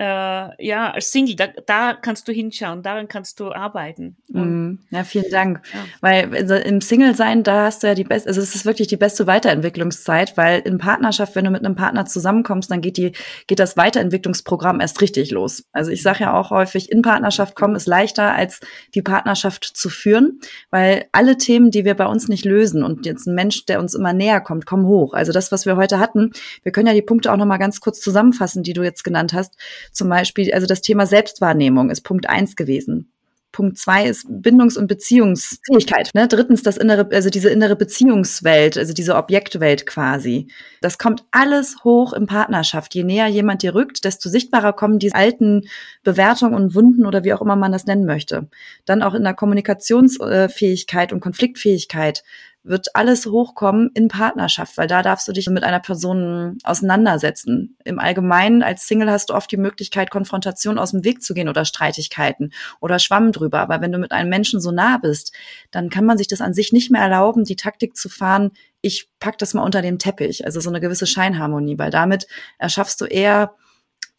äh, 0.00 0.64
ja, 0.64 0.92
als 0.92 1.10
Single, 1.10 1.34
da, 1.34 1.48
da 1.66 1.92
kannst 1.92 2.28
du 2.28 2.32
hinschauen, 2.32 2.82
daran 2.84 3.08
kannst 3.08 3.40
du 3.40 3.50
arbeiten. 3.50 4.16
Mm, 4.28 4.74
ja, 4.90 5.02
vielen 5.02 5.30
Dank. 5.30 5.60
Ja. 5.74 5.80
Weil 6.00 6.36
also 6.36 6.54
im 6.54 6.80
Single-Sein, 6.80 7.42
da 7.42 7.64
hast 7.64 7.82
du 7.82 7.88
ja 7.88 7.94
die 7.96 8.04
beste, 8.04 8.28
also 8.28 8.40
es 8.40 8.54
ist 8.54 8.64
wirklich 8.64 8.86
die 8.86 8.96
beste 8.96 9.26
Weiterentwicklungszeit, 9.26 10.36
weil 10.36 10.60
in 10.60 10.78
Partnerschaft, 10.78 11.34
wenn 11.34 11.44
du 11.44 11.50
mit 11.50 11.64
einem 11.64 11.74
Partner 11.74 12.06
zusammenkommst, 12.06 12.70
dann 12.70 12.80
geht 12.80 12.96
die, 12.96 13.12
geht 13.48 13.58
das 13.58 13.76
Weiterentwicklungsprogramm 13.76 14.78
erst 14.78 15.00
richtig 15.00 15.32
los. 15.32 15.64
Also 15.72 15.90
ich 15.90 16.02
sage 16.02 16.20
ja 16.20 16.38
auch 16.38 16.50
häufig, 16.50 16.92
in 16.92 17.02
Partnerschaft 17.02 17.56
kommen 17.56 17.74
ist 17.74 17.88
leichter, 17.88 18.34
als 18.34 18.60
die 18.94 19.02
Partnerschaft 19.02 19.64
zu 19.64 19.90
führen, 19.90 20.38
weil 20.70 21.06
alle 21.10 21.38
Themen, 21.38 21.72
die 21.72 21.84
wir 21.84 21.94
bei 21.94 22.06
uns 22.06 22.28
nicht 22.28 22.44
lösen 22.44 22.84
und 22.84 23.04
jetzt 23.04 23.26
ein 23.26 23.34
Mensch, 23.34 23.66
der 23.66 23.80
uns 23.80 23.94
immer 23.94 24.12
näher 24.12 24.40
kommt, 24.40 24.64
kommen 24.64 24.86
hoch. 24.86 25.12
Also 25.14 25.32
das, 25.32 25.50
was 25.50 25.66
wir 25.66 25.76
heute 25.76 25.98
hatten, 25.98 26.30
wir 26.62 26.70
können 26.70 26.86
ja 26.86 26.94
die 26.94 27.02
Punkte 27.02 27.32
auch 27.32 27.36
nochmal 27.36 27.58
ganz 27.58 27.80
kurz 27.80 28.00
zusammenfassen, 28.00 28.62
die 28.62 28.74
du 28.74 28.84
jetzt 28.84 29.02
genannt 29.02 29.32
hast 29.32 29.56
zum 29.92 30.08
Beispiel, 30.08 30.52
also 30.52 30.66
das 30.66 30.80
Thema 30.80 31.06
Selbstwahrnehmung 31.06 31.90
ist 31.90 32.02
Punkt 32.02 32.28
eins 32.28 32.56
gewesen. 32.56 33.10
Punkt 33.50 33.78
zwei 33.78 34.06
ist 34.06 34.26
Bindungs- 34.28 34.76
und 34.76 34.88
Beziehungsfähigkeit. 34.88 36.10
Ne? 36.14 36.28
Drittens 36.28 36.62
das 36.62 36.76
innere, 36.76 37.08
also 37.12 37.30
diese 37.30 37.48
innere 37.48 37.76
Beziehungswelt, 37.76 38.76
also 38.76 38.92
diese 38.92 39.16
Objektwelt 39.16 39.86
quasi. 39.86 40.48
Das 40.82 40.98
kommt 40.98 41.24
alles 41.30 41.82
hoch 41.82 42.12
in 42.12 42.26
Partnerschaft. 42.26 42.94
Je 42.94 43.04
näher 43.04 43.26
jemand 43.26 43.62
dir 43.62 43.74
rückt, 43.74 44.04
desto 44.04 44.28
sichtbarer 44.28 44.74
kommen 44.74 44.98
diese 44.98 45.14
alten 45.14 45.62
Bewertungen 46.04 46.54
und 46.54 46.74
Wunden 46.74 47.06
oder 47.06 47.24
wie 47.24 47.32
auch 47.32 47.40
immer 47.40 47.56
man 47.56 47.72
das 47.72 47.86
nennen 47.86 48.04
möchte. 48.04 48.48
Dann 48.84 49.02
auch 49.02 49.14
in 49.14 49.24
der 49.24 49.34
Kommunikationsfähigkeit 49.34 51.12
und 51.12 51.20
Konfliktfähigkeit 51.20 52.22
wird 52.64 52.94
alles 52.94 53.26
hochkommen 53.26 53.90
in 53.94 54.08
Partnerschaft, 54.08 54.76
weil 54.76 54.86
da 54.86 55.02
darfst 55.02 55.26
du 55.28 55.32
dich 55.32 55.48
mit 55.48 55.64
einer 55.64 55.80
Person 55.80 56.58
auseinandersetzen. 56.64 57.76
Im 57.84 57.98
Allgemeinen 57.98 58.62
als 58.62 58.86
Single 58.86 59.10
hast 59.10 59.30
du 59.30 59.34
oft 59.34 59.50
die 59.50 59.56
Möglichkeit, 59.56 60.10
Konfrontation 60.10 60.78
aus 60.78 60.90
dem 60.90 61.04
Weg 61.04 61.22
zu 61.22 61.34
gehen 61.34 61.48
oder 61.48 61.64
Streitigkeiten 61.64 62.52
oder 62.80 62.98
Schwamm 62.98 63.32
drüber. 63.32 63.60
Aber 63.60 63.80
wenn 63.80 63.92
du 63.92 63.98
mit 63.98 64.12
einem 64.12 64.28
Menschen 64.28 64.60
so 64.60 64.70
nah 64.70 64.98
bist, 64.98 65.32
dann 65.70 65.88
kann 65.88 66.04
man 66.04 66.18
sich 66.18 66.28
das 66.28 66.40
an 66.40 66.54
sich 66.54 66.72
nicht 66.72 66.90
mehr 66.90 67.02
erlauben, 67.02 67.44
die 67.44 67.56
Taktik 67.56 67.96
zu 67.96 68.08
fahren, 68.08 68.50
ich 68.80 69.08
pack 69.18 69.38
das 69.38 69.54
mal 69.54 69.64
unter 69.64 69.82
den 69.82 69.98
Teppich. 69.98 70.44
Also 70.44 70.60
so 70.60 70.68
eine 70.68 70.80
gewisse 70.80 71.06
Scheinharmonie, 71.06 71.78
weil 71.78 71.90
damit 71.90 72.26
erschaffst 72.58 73.00
du 73.00 73.06
eher 73.06 73.54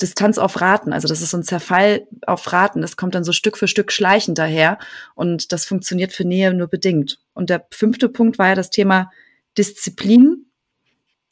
Distanz 0.02 0.38
auf 0.38 0.62
Raten. 0.62 0.94
Also 0.94 1.08
das 1.08 1.22
ist 1.22 1.32
so 1.32 1.38
ein 1.38 1.44
Zerfall 1.44 2.08
auf 2.26 2.52
Raten. 2.52 2.82
Das 2.82 2.98
kommt 2.98 3.16
dann 3.16 3.24
so 3.24 3.32
Stück 3.32 3.58
für 3.58 3.68
Stück 3.68 3.92
schleichend 3.92 4.38
daher. 4.38 4.78
Und 5.16 5.52
das 5.52 5.66
funktioniert 5.66 6.14
für 6.14 6.26
Nähe 6.26 6.54
nur 6.54 6.68
bedingt. 6.68 7.20
Und 7.34 7.50
der 7.50 7.66
fünfte 7.72 8.10
Punkt 8.10 8.40
war 8.40 8.50
ja 8.50 8.56
das 8.56 8.70
Thema 8.70 9.12
Disziplin, 9.58 10.46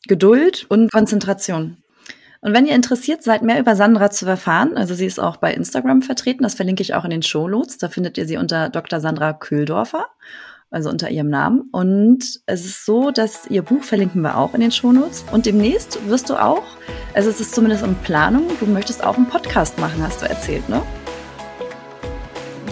Geduld 0.08 0.66
und 0.70 0.92
Konzentration. 0.92 1.78
Und 2.42 2.54
wenn 2.54 2.68
ihr 2.68 2.76
interessiert 2.76 3.24
seid, 3.24 3.42
mehr 3.42 3.60
über 3.60 3.76
Sandra 3.76 4.12
zu 4.12 4.26
erfahren, 4.26 4.78
also 4.78 4.94
sie 4.94 5.06
ist 5.06 5.20
auch 5.20 5.38
bei 5.38 5.54
Instagram 5.54 6.02
vertreten, 6.02 6.44
das 6.44 6.54
verlinke 6.54 6.84
ich 6.84 6.94
auch 6.94 7.04
in 7.04 7.10
den 7.10 7.24
Shownotes, 7.24 7.78
da 7.78 7.90
findet 7.90 8.18
ihr 8.18 8.28
sie 8.28 8.38
unter 8.38 8.70
Dr. 8.70 9.00
Sandra 9.00 9.34
Kühldorfer 9.34 10.08
also 10.72 10.90
unter 10.90 11.10
ihrem 11.10 11.30
Namen. 11.30 11.70
Und 11.72 12.42
es 12.46 12.66
ist 12.66 12.86
so, 12.86 13.12
dass 13.12 13.48
ihr 13.48 13.62
Buch 13.62 13.84
verlinken 13.84 14.22
wir 14.22 14.38
auch 14.38 14.54
in 14.54 14.62
den 14.62 14.72
Shownotes. 14.72 15.26
Und 15.32 15.46
demnächst 15.46 16.00
wirst 16.08 16.30
du 16.30 16.36
auch, 16.36 16.64
also 17.14 17.30
es 17.30 17.40
ist 17.40 17.56
zumindest 17.56 17.84
in 17.84 17.96
Planung, 17.96 18.48
du 18.60 18.66
möchtest 18.66 19.04
auch 19.04 19.16
einen 19.16 19.28
Podcast 19.28 19.78
machen, 19.80 20.02
hast 20.02 20.22
du 20.22 20.26
erzählt, 20.28 20.68
ne? 20.70 20.82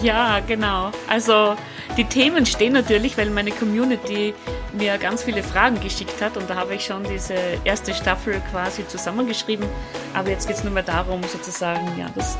Ja, 0.02 0.40
genau. 0.40 0.90
Also 1.08 1.56
die 1.96 2.04
Themen 2.04 2.44
stehen 2.44 2.74
natürlich, 2.74 3.16
weil 3.16 3.30
meine 3.30 3.50
Community 3.50 4.34
mir 4.74 4.98
ganz 4.98 5.22
viele 5.22 5.42
Fragen 5.42 5.80
geschickt 5.80 6.20
hat 6.20 6.36
und 6.36 6.50
da 6.50 6.56
habe 6.56 6.74
ich 6.74 6.84
schon 6.84 7.04
diese 7.04 7.34
erste 7.64 7.94
Staffel 7.94 8.42
quasi 8.50 8.86
zusammengeschrieben. 8.86 9.66
Aber 10.14 10.28
jetzt 10.28 10.46
geht 10.46 10.56
es 10.56 10.64
nur 10.64 10.72
mehr 10.72 10.82
darum, 10.82 11.22
sozusagen 11.22 11.86
ja, 11.98 12.10
das, 12.14 12.36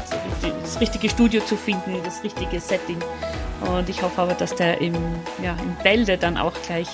das 0.63 0.81
richtige 0.81 1.09
Studio 1.09 1.41
zu 1.41 1.57
finden, 1.57 1.97
das 2.05 2.23
richtige 2.23 2.61
Setting. 2.61 2.99
Und 3.61 3.89
ich 3.89 4.03
hoffe 4.03 4.23
aber, 4.23 4.35
dass 4.35 4.55
der 4.55 4.81
im, 4.81 4.95
ja, 5.43 5.57
im 5.63 5.77
Bälde 5.83 6.19
dann 6.19 6.37
auch 6.37 6.53
gleich 6.67 6.89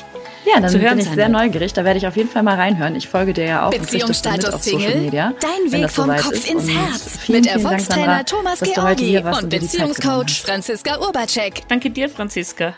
ja, 0.44 0.60
dann 0.60 0.72
bin 0.72 0.98
ich 0.98 1.04
sehr 1.04 1.16
wird. 1.16 1.30
neugierig. 1.30 1.72
Da 1.72 1.84
werde 1.84 1.98
ich 1.98 2.06
auf 2.06 2.16
jeden 2.16 2.28
Fall 2.28 2.42
mal 2.42 2.56
reinhören. 2.56 2.96
Ich 2.96 3.08
folge 3.08 3.32
dir 3.32 3.44
ja 3.44 3.66
auch 3.66 3.70
Beziehungsstatus 3.70 4.54
und 4.54 4.62
Single, 4.62 4.96
Media, 4.96 5.32
dein 5.40 5.72
Weg 5.72 5.90
vom 5.90 6.08
Kopf 6.08 6.32
ist. 6.32 6.50
ins 6.50 6.68
Herz. 6.68 7.18
Vielen, 7.20 7.42
mit 7.42 7.50
Erfolgstrainer 7.50 8.24
Thomas 8.24 8.60
Georgi 8.60 9.18
und 9.18 9.48
Beziehungscoach 9.48 10.42
Franziska 10.44 10.98
Urbacek. 10.98 11.68
Danke 11.68 11.90
dir, 11.90 12.08
Franziska. 12.08 12.74